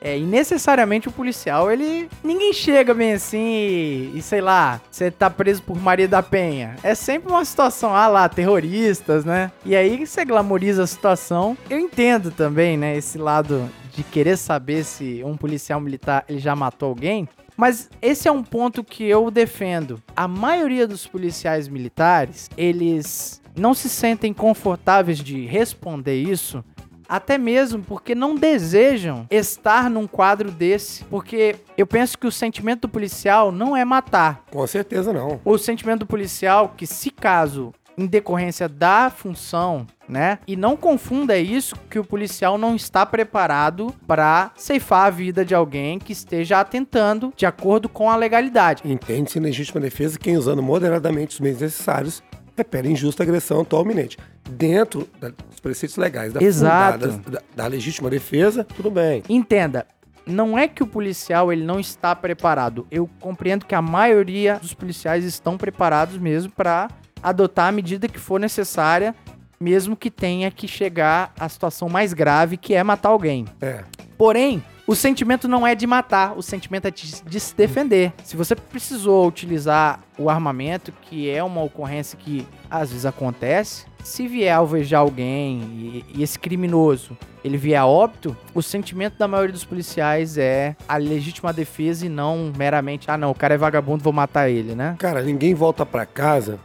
É, 0.00 0.18
e 0.18 0.22
necessariamente 0.22 1.08
o 1.08 1.12
policial, 1.12 1.70
ele. 1.70 2.08
Ninguém 2.24 2.52
chega 2.52 2.94
bem 2.94 3.12
assim 3.12 3.38
e, 3.38 4.12
e, 4.14 4.22
sei 4.22 4.40
lá, 4.40 4.80
você 4.90 5.10
tá 5.10 5.28
preso 5.28 5.62
por 5.62 5.78
Maria 5.78 6.08
da 6.08 6.22
Penha. 6.22 6.76
É 6.82 6.94
sempre 6.94 7.30
uma 7.30 7.44
situação, 7.44 7.94
ah 7.94 8.08
lá, 8.08 8.28
terroristas, 8.28 9.24
né? 9.24 9.52
E 9.64 9.76
aí 9.76 10.06
você 10.06 10.24
glamoriza 10.24 10.84
a 10.84 10.86
situação. 10.86 11.56
Eu 11.68 11.78
entendo 11.78 12.30
também, 12.30 12.76
né, 12.78 12.96
esse 12.96 13.18
lado 13.18 13.68
de 13.92 14.02
querer 14.02 14.36
saber 14.36 14.84
se 14.84 15.22
um 15.24 15.36
policial 15.36 15.80
militar 15.80 16.24
ele 16.28 16.38
já 16.38 16.56
matou 16.56 16.88
alguém. 16.88 17.28
Mas 17.56 17.90
esse 18.00 18.26
é 18.26 18.32
um 18.32 18.42
ponto 18.42 18.82
que 18.82 19.04
eu 19.04 19.30
defendo. 19.30 20.02
A 20.16 20.26
maioria 20.26 20.86
dos 20.86 21.06
policiais 21.06 21.68
militares, 21.68 22.48
eles 22.56 23.42
não 23.54 23.74
se 23.74 23.88
sentem 23.88 24.32
confortáveis 24.32 25.18
de 25.18 25.44
responder 25.44 26.14
isso, 26.14 26.64
até 27.10 27.36
mesmo 27.36 27.82
porque 27.82 28.14
não 28.14 28.36
desejam 28.36 29.26
estar 29.28 29.90
num 29.90 30.06
quadro 30.06 30.52
desse. 30.52 31.02
Porque 31.04 31.56
eu 31.76 31.86
penso 31.86 32.16
que 32.16 32.26
o 32.26 32.32
sentimento 32.32 32.82
do 32.82 32.88
policial 32.88 33.50
não 33.50 33.76
é 33.76 33.84
matar. 33.84 34.44
Com 34.52 34.64
certeza 34.66 35.12
não. 35.12 35.40
O 35.44 35.58
sentimento 35.58 36.00
do 36.00 36.06
policial, 36.06 36.72
que 36.76 36.86
se 36.86 37.10
caso 37.10 37.72
em 37.98 38.06
decorrência 38.06 38.68
da 38.68 39.10
função, 39.10 39.86
né? 40.08 40.38
E 40.46 40.56
não 40.56 40.76
confunda 40.76 41.36
isso 41.36 41.76
que 41.90 41.98
o 41.98 42.04
policial 42.04 42.56
não 42.56 42.74
está 42.74 43.04
preparado 43.04 43.94
para 44.06 44.52
ceifar 44.56 45.06
a 45.06 45.10
vida 45.10 45.44
de 45.44 45.54
alguém 45.54 45.98
que 45.98 46.12
esteja 46.12 46.60
atentando 46.60 47.32
de 47.36 47.44
acordo 47.44 47.88
com 47.88 48.08
a 48.08 48.16
legalidade. 48.16 48.82
Entende-se 48.84 49.38
em 49.38 49.42
legítima 49.42 49.80
defesa 49.80 50.18
quem 50.18 50.36
usando 50.36 50.62
moderadamente 50.62 51.34
os 51.34 51.40
meios 51.40 51.60
necessários 51.60 52.22
repele 52.60 52.90
injusta 52.90 53.22
agressão 53.22 53.60
atual 53.62 53.84
iminente. 53.84 54.16
Dentro 54.48 55.08
da- 55.20 55.30
dos 55.30 55.60
preceitos 55.60 55.96
legais 55.96 56.32
da, 56.32 56.42
Exato. 56.42 56.92
fundadas- 57.10 57.18
da, 57.32 57.42
da 57.54 57.66
legítima 57.66 58.08
defesa, 58.10 58.64
tudo 58.64 58.90
bem. 58.90 59.22
Entenda, 59.28 59.86
não 60.26 60.58
é 60.58 60.68
que 60.68 60.82
o 60.82 60.86
policial 60.86 61.52
ele 61.52 61.64
não 61.64 61.80
está 61.80 62.14
preparado. 62.14 62.86
Eu 62.90 63.08
compreendo 63.20 63.64
que 63.66 63.74
a 63.74 63.82
maioria 63.82 64.58
dos 64.60 64.74
policiais 64.74 65.24
estão 65.24 65.56
preparados 65.56 66.18
mesmo 66.18 66.52
para 66.52 66.88
adotar 67.22 67.68
a 67.68 67.72
medida 67.72 68.08
que 68.08 68.18
for 68.18 68.38
necessária, 68.40 69.14
mesmo 69.58 69.96
que 69.96 70.10
tenha 70.10 70.50
que 70.50 70.66
chegar 70.68 71.32
à 71.38 71.48
situação 71.48 71.88
mais 71.88 72.12
grave, 72.12 72.56
que 72.56 72.74
é 72.74 72.82
matar 72.82 73.10
alguém. 73.10 73.44
É. 73.60 73.84
Porém, 74.16 74.62
o 74.90 74.94
sentimento 74.96 75.46
não 75.46 75.64
é 75.64 75.72
de 75.76 75.86
matar, 75.86 76.36
o 76.36 76.42
sentimento 76.42 76.88
é 76.88 76.90
de, 76.90 77.22
de 77.22 77.38
se 77.38 77.54
defender. 77.54 78.12
Se 78.24 78.36
você 78.36 78.56
precisou 78.56 79.24
utilizar 79.24 80.00
o 80.18 80.28
armamento, 80.28 80.92
que 81.02 81.30
é 81.30 81.44
uma 81.44 81.62
ocorrência 81.62 82.18
que 82.18 82.44
às 82.68 82.88
vezes 82.88 83.06
acontece, 83.06 83.86
se 84.02 84.26
vier 84.26 84.52
alvejar 84.52 85.02
alguém 85.02 85.60
e, 85.60 86.04
e 86.12 86.22
esse 86.24 86.36
criminoso 86.36 87.16
ele 87.44 87.56
vier 87.56 87.80
a 87.80 87.86
óbito, 87.86 88.36
o 88.52 88.60
sentimento 88.60 89.16
da 89.16 89.28
maioria 89.28 89.52
dos 89.52 89.64
policiais 89.64 90.36
é 90.36 90.74
a 90.88 90.96
legítima 90.96 91.52
defesa 91.52 92.06
e 92.06 92.08
não 92.08 92.52
meramente, 92.58 93.08
ah 93.12 93.16
não, 93.16 93.30
o 93.30 93.34
cara 93.34 93.54
é 93.54 93.58
vagabundo, 93.58 94.02
vou 94.02 94.12
matar 94.12 94.50
ele, 94.50 94.74
né? 94.74 94.96
Cara, 94.98 95.22
ninguém 95.22 95.54
volta 95.54 95.86
pra 95.86 96.04
casa 96.04 96.58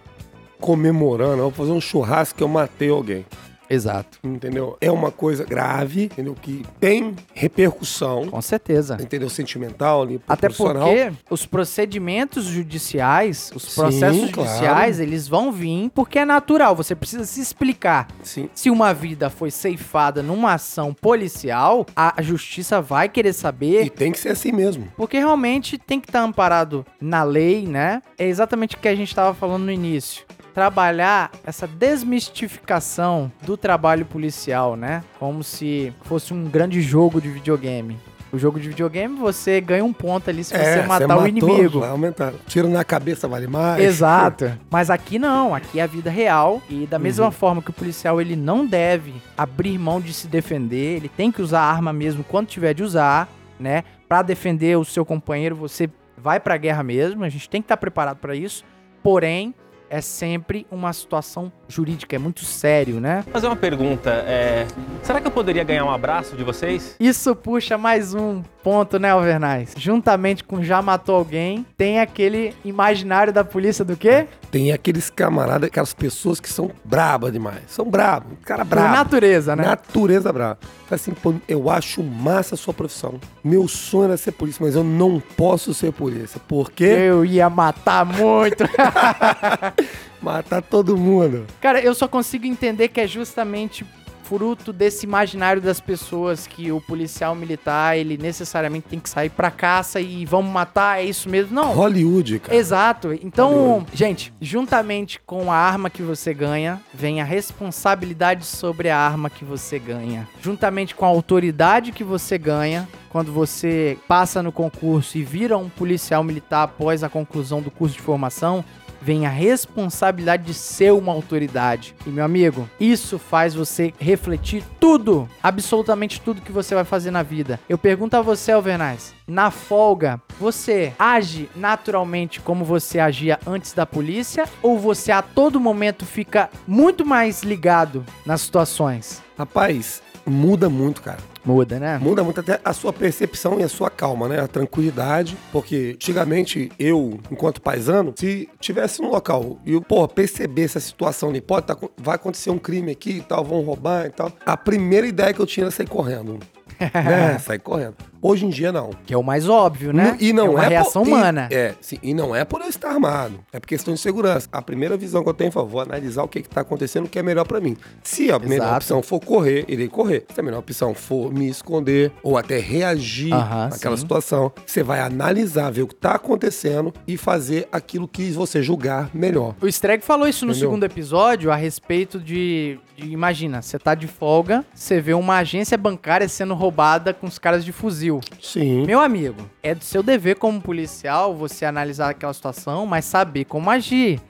comemorando, 0.60 1.44
"Eu 1.44 1.52
vou 1.52 1.52
fazer 1.52 1.74
um 1.74 1.82
churrasco 1.82 2.40
que 2.40 2.44
eu 2.44 2.48
matei 2.48 2.90
alguém. 2.90 3.24
Exato. 3.70 4.20
Entendeu? 4.24 4.78
É 4.80 4.92
uma 4.92 5.12
coisa 5.12 5.44
grave, 5.44 6.06
entendeu? 6.06 6.36
Que 6.40 6.64
tem 6.80 7.16
repercussão, 7.34 8.28
Com 8.28 8.42
certeza. 8.42 8.98
entendeu? 9.02 9.30
Sentimental 9.30 10.04
ali, 10.04 10.22
Até 10.28 10.50
porque 10.50 11.12
os 11.30 11.46
procedimentos 11.46 12.46
judiciais, 12.46 13.52
os 13.56 13.64
Sim, 13.64 13.82
processos 13.82 14.32
claro. 14.32 14.50
judiciais, 14.50 15.00
eles 15.00 15.28
vão 15.28 15.52
vir 15.52 15.90
porque 15.94 16.20
é 16.20 16.26
natural. 16.26 16.76
Você 16.76 16.96
precisa 16.96 17.26
se 17.26 17.42
explicar. 17.42 18.08
Sim. 18.24 18.50
Se 18.54 18.70
uma 18.70 18.94
vida 18.94 19.30
foi 19.30 19.50
ceifada 19.52 20.22
numa 20.22 20.54
ação 20.54 20.94
policial, 20.94 21.86
a 21.96 22.22
justiça 22.22 22.82
vai 22.82 23.10
querer 23.10 23.30
E 23.30 23.34
saber. 23.34 23.90
tem 23.90 24.12
que 24.12 24.20
ser 24.20 24.30
assim 24.30 24.52
mesmo. 24.52 24.88
Porque 24.96 25.18
realmente 25.18 25.78
tem 25.78 26.00
que 26.00 26.08
estar 26.08 26.22
amparado 26.22 26.86
na 27.00 27.24
lei, 27.24 27.66
né? 27.68 28.02
É 28.18 28.26
exatamente 28.28 28.76
o 28.76 28.80
que 28.80 28.88
a 28.88 28.96
gente 28.96 29.08
estava 29.10 29.34
falando 29.34 29.64
no 29.64 29.72
início. 29.72 30.24
Trabalhar 30.56 31.32
essa 31.46 31.68
desmistificação 31.68 33.32
do 33.44 33.56
trabalho 33.56 34.06
policial, 34.06 34.76
né? 34.76 35.04
Como 35.20 35.44
se 35.44 35.94
fosse 36.02 36.34
um 36.34 36.46
grande 36.46 36.82
jogo 36.82 37.22
de 37.22 37.30
videogame. 37.30 38.00
O 38.32 38.40
jogo 38.40 38.60
de 38.60 38.70
videogame, 38.70 39.16
você 39.16 39.62
ganha 39.62 39.86
um 39.86 39.94
ponto 39.94 40.30
ali 40.30 40.44
se 40.44 40.58
você 40.58 40.82
matar 40.82 41.02
o 41.02 41.04
É, 41.04 41.08
matou, 41.08 41.28
inimigo. 41.28 41.80
Vai 41.82 41.90
aumentar. 41.90 42.34
Tiro 42.48 42.68
na 42.68 42.84
cabeça 42.84 43.28
vale 43.28 43.48
mais. 43.48 43.84
Exato. 43.84 44.52
Mas 44.72 44.90
aqui 44.90 45.20
não, 45.20 45.54
aqui 45.54 45.80
é 45.80 45.84
a 45.84 45.88
vida 45.88 46.10
real 46.10 46.62
e 46.70 46.88
da 46.88 46.98
mesma 46.98 47.30
forma 47.32 47.62
que 47.62 47.70
o 47.70 47.74
policial 47.74 48.20
ele 48.20 48.36
não 48.36 48.66
deve 48.66 49.14
abrir 49.38 49.78
mão 49.78 50.02
de 50.02 50.12
se 50.12 50.28
defender, 50.28 50.98
ele 50.98 51.10
tem 51.10 51.32
que 51.32 51.42
usar 51.42 51.62
a 51.62 51.72
arma 51.72 51.94
mesmo 51.94 52.24
quando 52.24 52.48
tiver 52.48 52.74
de 52.74 52.82
usar, 52.82 53.30
né? 53.60 53.84
pra 54.08 54.22
defender 54.22 54.78
o 54.78 54.86
seu 54.86 55.06
companheiro, 55.06 55.56
você 55.56 55.90
vai 56.18 56.40
pra 56.40 56.58
guerra 56.58 56.84
mesmo, 56.84 57.24
a 57.24 57.30
gente 57.30 57.50
tem 57.50 57.62
que 57.62 57.66
estar 57.66 57.78
preparado 57.78 58.18
pra 58.18 58.36
isso. 58.36 58.64
Porém, 59.04 59.54
é 59.90 60.02
sempre 60.02 60.66
uma 60.72 60.92
situação 60.94 61.52
jurídica, 61.68 62.16
é 62.16 62.20
muito 62.20 62.44
sério, 62.46 63.00
né? 63.00 63.24
fazer 63.32 63.48
uma 63.48 63.56
pergunta. 63.56 64.10
é, 64.28 64.66
será 65.04 65.20
que 65.20 65.28
eu 65.28 65.32
poderia 65.32 65.64
ganhar 65.64 65.84
um 65.86 65.92
abraço 65.92 66.36
de 66.36 66.44
vocês? 66.44 66.96
Isso 67.00 67.36
puxa 67.36 67.78
mais 67.78 68.14
um 68.14 68.42
ponto, 68.64 68.98
né, 68.98 69.12
Alvernais? 69.12 69.74
Juntamente 69.78 70.44
com 70.44 70.64
já 70.64 70.82
matou 70.82 71.16
alguém, 71.16 71.66
tem 71.78 72.00
aquele 72.00 72.54
imaginário 72.64 73.32
da 73.32 73.44
polícia 73.44 73.86
do 73.86 73.96
quê? 73.96 74.28
Tem 74.50 74.72
aqueles 74.72 75.10
camaradas, 75.10 75.68
aquelas 75.68 75.94
pessoas 75.94 76.40
que 76.40 76.50
são 76.50 76.72
brabas 76.84 77.32
demais. 77.32 77.62
São 77.68 77.86
brabos, 77.86 78.38
cara 78.44 78.64
Por 78.64 78.70
brabo. 78.70 78.96
natureza, 78.96 79.56
né? 79.56 79.66
Natureza 79.66 80.32
brava. 80.32 80.58
Fala 80.88 80.96
assim, 80.96 81.12
pô, 81.14 81.34
eu 81.48 81.70
acho 81.70 82.02
massa 82.04 82.56
a 82.56 82.58
sua 82.58 82.74
profissão. 82.74 83.20
Meu 83.44 83.68
sonho 83.68 84.06
era 84.06 84.18
ser 84.18 84.32
polícia, 84.32 84.64
mas 84.66 84.76
eu 84.76 84.84
não 84.84 85.20
posso 85.36 85.74
ser 85.74 85.92
polícia. 85.92 86.40
Por 86.48 86.72
quê? 86.72 86.86
Eu 86.86 87.26
ia 87.26 87.50
matar 87.50 88.06
muito. 88.06 88.64
Matar 90.26 90.64
todo 90.64 90.98
mundo. 90.98 91.46
Cara, 91.62 91.80
eu 91.80 91.94
só 91.94 92.08
consigo 92.08 92.48
entender 92.48 92.88
que 92.88 93.00
é 93.00 93.06
justamente 93.06 93.86
fruto 94.24 94.74
desse 94.74 95.06
imaginário 95.06 95.62
das 95.62 95.80
pessoas 95.80 96.48
que 96.48 96.72
o 96.72 96.82
policial 96.82 97.36
militar, 97.36 97.96
ele 97.96 98.18
necessariamente 98.18 98.88
tem 98.90 99.00
que 99.00 99.08
sair 99.08 99.30
pra 99.30 99.52
caça 99.52 100.02
e 100.02 100.26
vamos 100.26 100.52
matar, 100.52 101.00
é 101.00 101.04
isso 101.04 101.30
mesmo? 101.30 101.54
Não. 101.54 101.74
Hollywood, 101.74 102.40
cara. 102.40 102.58
Exato. 102.58 103.14
Então, 103.22 103.86
gente, 103.94 104.34
juntamente 104.42 105.22
com 105.24 105.52
a 105.52 105.56
arma 105.56 105.92
que 105.92 106.02
você 106.02 106.34
ganha, 106.34 106.82
vem 106.92 107.22
a 107.22 107.24
responsabilidade 107.24 108.46
sobre 108.46 108.90
a 108.90 108.98
arma 108.98 109.30
que 109.30 109.46
você 109.46 109.78
ganha. 109.78 110.28
Juntamente 110.42 110.96
com 110.96 111.06
a 111.06 111.10
autoridade 111.10 111.92
que 111.92 112.04
você 112.04 112.38
ganha, 112.38 112.90
quando 113.10 113.32
você 113.32 113.98
passa 114.08 114.42
no 114.42 114.52
concurso 114.52 115.20
e 115.20 115.24
vira 115.24 115.56
um 115.56 115.70
policial 115.70 116.24
militar 116.24 116.64
após 116.64 117.04
a 117.04 117.10
conclusão 117.10 117.62
do 117.62 117.70
curso 117.70 117.96
de 117.96 118.02
formação, 118.02 118.66
vem 119.06 119.28
a 119.28 119.30
responsabilidade 119.30 120.46
de 120.46 120.54
ser 120.56 120.92
uma 120.92 121.12
autoridade. 121.12 121.94
E 122.08 122.10
meu 122.10 122.26
amigo, 122.26 122.68
isso 122.80 123.20
faz 123.20 123.54
você 123.54 123.94
refletir 124.00 124.64
tudo, 124.80 125.30
absolutamente 125.44 126.20
tudo 126.20 126.42
que 126.42 126.52
você 126.52 126.74
vai 126.74 126.84
fazer 126.84 127.12
na 127.12 127.22
vida. 127.22 127.60
Eu 127.70 127.78
pergunto 127.78 128.18
a 128.18 128.22
você, 128.24 128.52
Alvernais, 128.52 129.14
na 129.28 129.52
folga, 129.52 130.20
você 130.40 130.92
age 130.98 131.48
naturalmente 131.56 132.42
como 132.42 132.66
você 132.66 132.98
agia 132.98 133.40
antes 133.46 133.74
da 133.74 133.86
polícia 133.86 134.46
ou 134.64 134.80
você 134.80 135.12
a 135.12 135.22
todo 135.22 135.60
momento 135.60 136.04
fica 136.04 136.50
muito 136.68 137.06
mais 137.06 137.44
ligado 137.44 138.04
nas 138.26 138.42
situações? 138.42 139.22
Rapaz, 139.38 140.02
muda 140.26 140.70
muito, 140.70 141.02
cara. 141.02 141.20
Muda, 141.44 141.80
né? 141.80 142.00
Muda 142.00 142.24
muito 142.24 142.40
até 142.40 142.60
a 142.66 142.74
sua 142.74 142.92
percepção 142.92 143.60
e 143.60 143.64
a 143.64 143.70
sua 143.70 143.90
calma, 143.90 144.28
né? 144.28 144.42
A 144.42 144.48
tranquilidade. 144.48 145.38
Porque 145.52 145.92
antigamente, 145.94 146.72
eu, 146.80 147.20
enquanto 147.32 147.62
paisano, 147.62 148.14
se 148.16 148.50
tivesse 148.60 149.02
um 149.02 149.10
local 149.10 149.60
e 149.66 149.74
eu, 149.74 149.82
pô, 149.82 150.08
percebesse 150.08 150.78
a 150.78 150.82
situação 150.82 151.30
ali, 151.30 151.42
pode 151.42 151.68
tá, 151.68 151.78
vai 151.98 152.16
acontecer 152.16 152.50
um 152.50 152.58
crime 152.58 152.92
aqui 152.92 153.18
e 153.18 153.22
tal, 153.22 153.44
vão 153.44 153.62
roubar 153.62 154.08
e 154.08 154.10
tal. 154.10 154.32
A 154.46 154.58
primeira 154.58 155.06
ideia 155.06 155.34
que 155.34 155.40
eu 155.40 155.46
tinha 155.46 155.66
era 155.66 155.72
sair 155.72 155.88
correndo. 155.88 156.40
né? 156.80 157.38
Sair 157.40 157.60
correndo. 157.60 157.96
Hoje 158.28 158.46
em 158.46 158.50
dia, 158.50 158.72
não. 158.72 158.90
Que 159.06 159.14
é 159.14 159.18
o 159.18 159.24
mais 159.24 159.48
óbvio, 159.48 159.94
né? 159.94 160.18
E 160.20 160.34
não 160.34 160.46
é 160.46 160.50
uma 160.50 160.66
é 160.66 160.70
reação 160.70 161.04
por- 161.04 161.10
humana. 161.12 161.48
E, 161.52 161.54
é, 161.56 161.76
sim, 161.80 161.98
e 162.02 162.14
não 162.14 162.36
é 162.36 162.44
por 162.44 162.62
eu 162.62 162.68
estar 162.68 162.90
armado. 162.90 163.40
É 163.54 163.60
por 163.60 163.68
questão 163.68 163.94
de 163.94 164.00
segurança. 164.00 164.48
A 164.52 164.62
primeira 164.62 164.98
visão 164.98 165.22
que 165.24 165.30
eu 165.30 165.34
tenho, 165.34 165.52
vou 165.52 165.80
analisar 165.80 166.24
o 166.24 166.28
que 166.28 166.40
está 166.40 166.62
acontecendo, 166.62 167.06
o 167.06 167.10
que 167.10 167.20
é 167.20 167.24
melhor 167.24 167.46
pra 167.46 167.60
mim. 167.60 167.78
Se 168.04 168.32
a 168.32 168.40
melhor 168.40 168.76
opção 168.78 169.04
for 169.04 169.20
correr, 169.20 169.66
irei 169.68 169.88
correr. 169.88 170.26
Se 170.34 170.40
a 170.40 170.44
melhor 170.44 170.60
opção 170.60 170.94
for 170.96 171.32
me 171.32 171.48
esconder 171.48 172.12
ou 172.24 172.36
até 172.38 172.58
reagir 172.60 173.32
Aham, 173.34 173.70
naquela 173.70 173.96
sim. 173.96 174.02
situação, 174.02 174.52
você 174.66 174.82
vai 174.82 175.00
analisar, 175.02 175.72
ver 175.72 175.84
o 175.84 175.88
que 175.88 175.96
tá 175.96 176.16
acontecendo 176.16 176.92
e 177.08 177.18
fazer 177.18 177.68
aquilo 177.72 178.08
que 178.08 178.32
você 178.32 178.62
julgar 178.64 179.10
melhor. 179.14 179.54
O 179.62 179.68
Streg 179.68 180.04
falou 180.04 180.28
isso 180.28 180.46
no 180.46 180.52
Entendeu? 180.52 180.70
segundo 180.70 180.84
episódio 180.84 181.52
a 181.52 181.56
respeito 181.56 182.20
de, 182.20 182.80
de- 182.98 183.06
Imagina, 183.12 183.62
você 183.62 183.78
tá 183.78 183.94
de 183.94 184.08
folga, 184.08 184.66
você 184.74 185.00
vê 185.00 185.14
uma 185.14 185.38
agência 185.38 185.78
bancária 185.78 186.28
sendo 186.28 186.54
roubada 186.54 187.14
com 187.14 187.28
os 187.28 187.38
caras 187.38 187.64
de 187.64 187.72
fuzil. 187.72 188.15
Sim. 188.42 188.86
Meu 188.86 189.00
amigo, 189.00 189.50
é 189.62 189.74
do 189.76 189.84
seu 189.84 190.04
dever 190.04 190.36
como 190.38 190.62
policial 190.62 191.36
você 191.36 191.66
analisar 191.66 192.10
aquela 192.10 192.34
situação, 192.34 192.86
mas 192.86 193.06
saber 193.06 193.46
como 193.46 193.70
agir. 193.70 194.22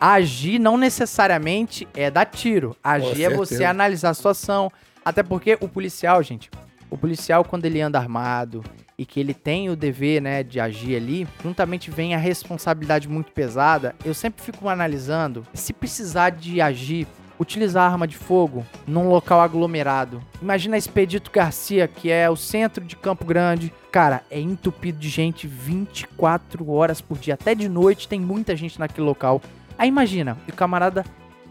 Agir 0.00 0.58
não 0.58 0.76
necessariamente 0.76 1.86
é 1.94 2.10
dar 2.10 2.24
tiro. 2.24 2.76
Agir 2.82 3.24
é 3.24 3.30
você 3.30 3.64
analisar 3.64 4.10
a 4.10 4.14
situação. 4.14 4.70
Até 5.04 5.22
porque 5.22 5.58
o 5.60 5.68
policial, 5.68 6.22
gente, 6.22 6.50
o 6.90 6.96
policial, 6.96 7.44
quando 7.44 7.64
ele 7.64 7.80
anda 7.80 7.98
armado 7.98 8.64
e 8.96 9.06
que 9.06 9.20
ele 9.20 9.32
tem 9.32 9.70
o 9.70 9.76
dever, 9.76 10.20
né, 10.20 10.42
de 10.42 10.58
agir 10.58 10.96
ali, 10.96 11.28
juntamente 11.42 11.90
vem 11.90 12.14
a 12.14 12.18
responsabilidade 12.18 13.08
muito 13.08 13.30
pesada. 13.32 13.94
Eu 14.04 14.12
sempre 14.12 14.42
fico 14.42 14.68
analisando 14.68 15.46
se 15.54 15.72
precisar 15.72 16.30
de 16.30 16.60
agir, 16.60 17.06
utilizar 17.38 17.90
arma 17.90 18.06
de 18.06 18.16
fogo 18.16 18.66
num 18.86 19.08
local 19.08 19.40
aglomerado. 19.40 20.22
Imagina 20.42 20.76
Expedito 20.76 21.30
Garcia, 21.30 21.86
que 21.86 22.10
é 22.10 22.28
o 22.28 22.36
centro 22.36 22.84
de 22.84 22.96
Campo 22.96 23.24
Grande. 23.24 23.72
Cara, 23.92 24.24
é 24.30 24.40
entupido 24.40 24.98
de 24.98 25.08
gente 25.08 25.46
24 25.46 26.70
horas 26.70 27.00
por 27.00 27.18
dia. 27.18 27.34
Até 27.34 27.54
de 27.54 27.68
noite 27.68 28.08
tem 28.08 28.20
muita 28.20 28.56
gente 28.56 28.78
naquele 28.78 29.06
local. 29.06 29.40
Aí 29.78 29.88
imagina, 29.88 30.36
o 30.48 30.52
camarada 30.52 31.04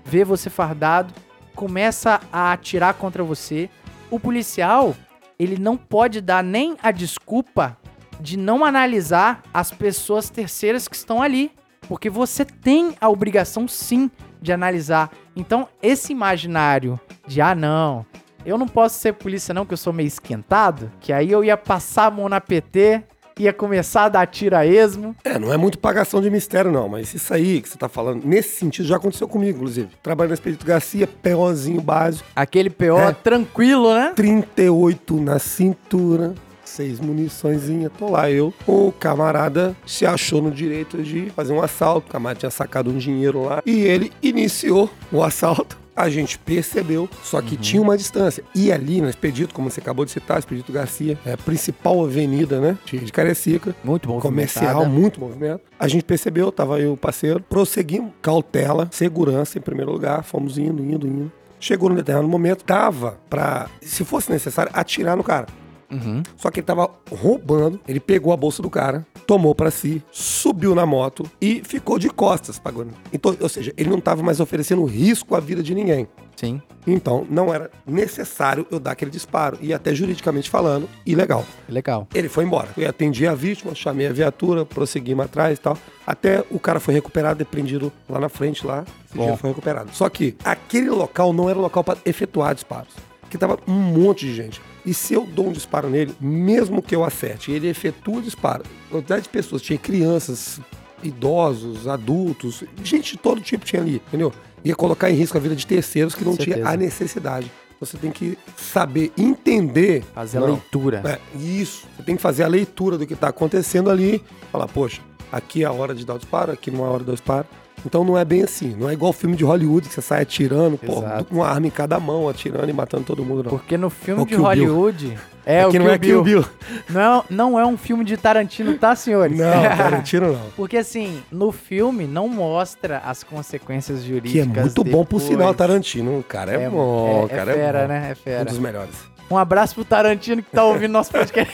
vê 0.04 0.24
você 0.24 0.50
fardado, 0.50 1.14
começa 1.56 2.20
a 2.32 2.52
atirar 2.52 2.94
contra 2.96 3.24
você. 3.24 3.70
O 4.12 4.20
policial, 4.20 4.96
ele 5.40 5.58
não 5.58 5.78
pode 5.78 6.22
dar 6.22 6.44
nem 6.44 6.76
a 6.84 6.92
desculpa 6.92 7.78
de 8.20 8.38
não 8.38 8.66
analisar 8.66 9.42
as 9.54 9.72
pessoas 9.72 10.30
terceiras 10.30 10.88
que 10.88 10.96
estão 10.96 11.22
ali. 11.22 11.52
Porque 11.88 12.10
você 12.10 12.44
tem 12.44 12.96
a 13.00 13.08
obrigação 13.08 13.68
sim 13.68 14.12
de 14.42 14.52
analisar. 14.52 15.12
Então, 15.36 15.68
esse 15.82 16.12
imaginário 16.12 17.00
de 17.28 17.42
ah, 17.42 17.56
não, 17.56 18.06
eu 18.46 18.58
não 18.58 18.68
posso 18.68 19.00
ser 19.00 19.14
polícia, 19.14 19.54
não, 19.54 19.66
que 19.66 19.74
eu 19.74 19.78
sou 19.78 19.92
meio 19.94 20.08
esquentado, 20.08 20.92
que 21.00 21.12
aí 21.12 21.32
eu 21.32 21.44
ia 21.44 21.58
passar 21.58 22.06
a 22.06 22.12
mão 22.12 22.30
na 22.30 22.40
PT, 22.40 23.04
ia 23.40 23.54
começar 23.54 24.06
a 24.06 24.10
dar 24.10 24.26
tiro 24.26 24.56
a 24.56 24.66
esmo. 24.66 25.16
É, 25.24 25.38
não 25.38 25.54
é 25.54 25.58
muito 25.58 25.78
pagação 25.78 26.20
de 26.22 26.30
mistério, 26.30 26.72
não, 26.72 26.90
mas 26.90 27.14
isso 27.14 27.32
aí 27.34 27.62
que 27.62 27.70
você 27.70 27.78
tá 27.78 27.88
falando, 27.88 28.26
nesse 28.26 28.56
sentido, 28.56 28.88
já 28.88 28.96
aconteceu 28.96 29.28
comigo, 29.28 29.58
inclusive. 29.58 29.90
Trabalho 30.02 30.30
na 30.30 30.34
Expedito 30.34 30.66
Garcia, 30.66 31.06
POzinho 31.08 31.82
básico, 31.82 32.28
Aquele 32.36 32.70
PO 32.70 32.98
É. 32.98 33.12
tranquilo, 33.12 33.94
né? 33.94 34.14
38 34.16 35.20
na 35.22 35.38
cintura, 35.40 36.34
seis 36.68 37.00
muniçõezinhas, 37.00 37.92
tô 37.98 38.10
lá 38.12 38.30
eu. 38.30 38.54
O 38.68 38.92
camarada 38.92 39.76
se 39.86 40.06
achou 40.06 40.42
no 40.42 40.52
direito 40.52 41.02
de 41.02 41.30
fazer 41.32 41.54
um 41.54 41.62
assalto, 41.62 42.08
o 42.10 42.12
camarada 42.12 42.40
tinha 42.40 42.52
sacado 42.52 42.90
um 42.90 42.98
dinheiro 42.98 43.44
lá 43.44 43.62
e 43.66 43.82
ele 43.82 44.12
iniciou 44.22 44.90
o 45.12 45.24
assalto. 45.24 45.78
A 45.96 46.10
gente 46.10 46.38
percebeu, 46.38 47.10
só 47.24 47.42
que 47.42 47.58
tinha 47.58 47.82
uma 47.82 47.98
distância. 47.98 48.44
E 48.54 48.72
ali 48.72 49.02
no 49.02 49.10
Expedito, 49.10 49.52
como 49.52 49.72
você 49.72 49.80
acabou 49.80 50.06
de 50.06 50.12
citar, 50.12 50.38
Expedito 50.38 50.72
Garcia, 50.72 51.18
é 51.26 51.34
a 51.34 51.38
principal 51.38 52.04
avenida, 52.06 52.62
né, 52.62 52.78
de 52.86 53.12
Cariacica, 53.12 53.76
Muito 53.84 54.08
bom. 54.08 54.20
comercial, 54.20 54.86
muito 54.86 55.20
movimento. 55.20 55.62
A 55.80 55.88
gente 55.88 56.04
percebeu, 56.04 56.52
tava 56.52 56.80
eu 56.80 56.94
o 56.94 56.98
parceiro, 56.98 57.40
prosseguimos, 57.40 58.12
cautela, 58.22 58.88
segurança 58.92 59.58
em 59.58 59.62
primeiro 59.62 59.92
lugar, 59.92 60.24
fomos 60.24 60.60
indo, 60.60 60.84
indo, 60.84 61.08
indo. 61.08 61.32
Chegou 61.60 61.90
num 61.90 61.96
determinado 61.96 62.30
momento, 62.30 62.64
tava 62.64 63.18
pra, 63.28 63.68
se 63.82 64.06
fosse 64.06 64.32
necessário, 64.32 64.72
atirar 64.76 65.18
no 65.18 65.24
cara. 65.24 65.48
Uhum. 65.92 66.22
Só 66.36 66.52
que 66.52 66.60
ele 66.60 66.68
tava 66.68 66.90
roubando, 67.12 67.80
ele 67.88 68.00
pegou 68.00 68.34
a 68.34 68.38
bolsa 68.38 68.62
do 68.62 68.70
cara, 68.70 69.06
tomou 69.26 69.56
pra 69.56 69.72
si, 69.72 70.04
subiu 70.12 70.76
na 70.76 70.86
moto 70.86 71.30
e 71.42 71.62
ficou 71.64 71.98
de 71.98 72.10
costas 72.10 72.60
pagando. 72.60 72.94
Então, 73.12 73.36
ou 73.40 73.50
seja, 73.50 73.74
ele 73.78 73.90
não 73.90 74.00
tava 74.00 74.22
mais 74.22 74.40
oferecendo 74.40 74.84
risco 74.86 75.36
à 75.36 75.40
vida 75.40 75.64
de 75.64 75.74
ninguém. 75.74 76.08
Sim. 76.36 76.62
Então, 76.86 77.26
não 77.30 77.52
era 77.52 77.72
necessário 77.86 78.66
eu 78.70 78.80
dar 78.80 78.92
aquele 78.92 79.10
disparo. 79.10 79.58
E 79.60 79.74
até 79.74 79.94
juridicamente 79.94 80.50
falando, 80.50 80.88
ilegal. 81.04 81.44
Legal. 81.68 82.08
Ele 82.14 82.30
foi 82.30 82.44
embora. 82.46 82.70
Eu 82.78 82.88
atendi 82.88 83.26
a 83.26 83.34
vítima, 83.34 83.74
chamei 83.74 84.08
a 84.08 84.14
viatura, 84.14 84.64
prosseguimos 84.64 85.26
atrás 85.26 85.58
e 85.58 85.62
tal. 85.62 85.78
Até 86.06 86.46
o 86.52 86.60
cara 86.60 86.80
foi 86.80 86.94
recuperado, 86.94 87.40
depreendido 87.40 87.92
lá 88.08 88.20
na 88.20 88.30
frente, 88.30 88.66
lá. 88.66 88.86
Esse 89.10 89.18
Bom. 89.18 89.36
foi 89.36 89.50
recuperado. 89.50 89.90
Só 89.94 90.08
que 90.10 90.38
aquele 90.46 90.92
local 90.92 91.34
não 91.34 91.50
era 91.50 91.58
o 91.58 91.62
local 91.62 91.84
para 91.84 91.98
efetuar 92.06 92.54
disparos. 92.54 92.94
Porque 93.22 93.38
tava 93.38 93.58
um 93.68 93.74
monte 93.74 94.26
de 94.26 94.36
gente. 94.36 94.62
E 94.88 94.94
se 94.94 95.14
eu 95.14 95.26
dou 95.26 95.50
um 95.50 95.52
disparo 95.52 95.90
nele, 95.90 96.16
mesmo 96.18 96.82
que 96.82 96.96
eu 96.96 97.04
acerte, 97.04 97.52
ele 97.52 97.68
efetua 97.68 98.20
o 98.20 98.22
disparo. 98.22 98.64
Quantidade 98.90 99.24
de 99.24 99.30
pessoas, 99.30 99.62
tinha 99.62 99.78
crianças, 99.78 100.62
idosos, 101.04 101.90
adultos, 101.90 102.64
gente 102.82 103.12
de 103.12 103.18
todo 103.18 103.42
tipo 103.42 103.66
tinha 103.66 103.82
ali, 103.82 103.96
entendeu? 104.08 104.32
Ia 104.64 104.74
colocar 104.78 105.12
em 105.12 105.14
risco 105.14 105.38
a 105.38 105.42
vida 105.42 105.58
de 105.58 105.68
terceiros 105.68 106.16
que 106.16 106.24
não 106.24 106.38
tinha 106.38 106.66
a 106.66 106.78
necessidade. 106.78 107.52
Você 107.82 107.98
tem 107.98 108.12
que 108.12 108.38
saber 108.56 109.12
entender. 109.18 110.06
Fazer 110.16 110.38
a 110.38 110.42
Não, 110.42 110.48
leitura. 110.54 111.04
é, 111.06 111.38
isso. 111.38 111.86
Você 111.98 112.04
tem 112.04 112.16
que 112.16 112.22
fazer 112.22 112.44
a 112.44 112.48
leitura 112.48 112.98
do 112.98 113.06
que 113.06 113.14
está 113.14 113.28
acontecendo 113.28 113.90
ali. 113.92 114.24
Falar, 114.54 114.70
poxa, 114.70 115.02
aqui 115.30 115.64
é 115.64 115.66
a 115.68 115.72
hora 115.72 115.94
de 115.94 116.06
dar 116.06 116.16
o 116.16 116.18
disparo, 116.18 116.54
aqui 116.54 116.72
não 116.72 116.86
é 116.86 116.88
a 116.88 116.92
hora 116.92 117.00
de 117.00 117.06
dar 117.08 117.12
o 117.12 117.16
disparo. 117.16 117.46
Então 117.88 118.04
não 118.04 118.18
é 118.18 118.24
bem 118.24 118.44
assim. 118.44 118.76
Não 118.78 118.90
é 118.90 118.94
igual 118.94 119.12
filme 119.12 119.36
de 119.36 119.44
Hollywood 119.44 119.88
que 119.88 119.94
você 119.96 120.02
sai 120.02 120.22
atirando, 120.22 120.78
pô, 120.78 121.02
com 121.28 121.36
uma 121.36 121.48
arma 121.48 121.66
em 121.68 121.72
cada 121.72 122.00
mão, 122.00 122.30
atirando 122.30 122.70
e 122.70 122.74
matando 122.74 123.04
todo 123.06 123.24
mundo, 123.26 123.44
não. 123.44 123.50
Porque 123.50 123.78
no 123.78 123.90
filme 123.90 124.22
O 124.22 124.26
de 124.26 124.30
Kill 124.36 124.38
Bill. 124.40 124.48
Hollywood. 124.48 125.18
É, 125.46 125.64
Aqui 125.64 125.78
o 125.78 125.80
não 125.84 125.90
é 125.90 125.98
Bill. 125.98 126.24
Bill. 126.24 126.46
Não, 126.90 127.20
é, 127.20 127.24
não 127.30 127.60
é 127.60 127.66
um 127.66 127.78
filme 127.78 128.04
de 128.04 128.18
Tarantino, 128.18 128.78
tá, 128.78 128.94
senhores? 128.98 129.38
Não, 129.40 129.46
Tarantino 129.78 130.34
não. 130.34 130.42
Porque 130.58 130.76
assim, 130.78 131.24
no 131.32 131.54
filme 131.54 132.06
não 132.06 132.28
mostra 132.28 132.98
as 133.06 133.24
consequências 133.24 134.02
Que 134.02 134.06
é 134.06 134.10
jurídicas. 134.10 134.64
muito 134.64 134.84
bom 134.84 135.06
por 135.06 135.20
depois. 135.20 135.24
sinal, 135.24 135.54
Tarantino. 135.54 136.20
O 136.20 136.24
cara 136.24 136.52
é, 136.52 136.70
bom, 136.70 137.24
o 137.24 137.26
é, 137.26 137.30
cara 137.30 137.52
é 137.52 137.56
fera, 137.56 137.78
é 137.80 137.82
bom. 137.84 137.88
né? 137.88 138.08
É 138.10 138.12
Um 138.12 138.16
fera. 138.16 138.46
dos 138.46 138.60
melhores. 138.60 139.17
Um 139.30 139.38
abraço 139.38 139.76
pro 139.76 139.84
Tarantino 139.84 140.42
que 140.42 140.50
tá 140.50 140.64
ouvindo 140.64 140.92
nosso 140.92 141.12
podcast. 141.12 141.54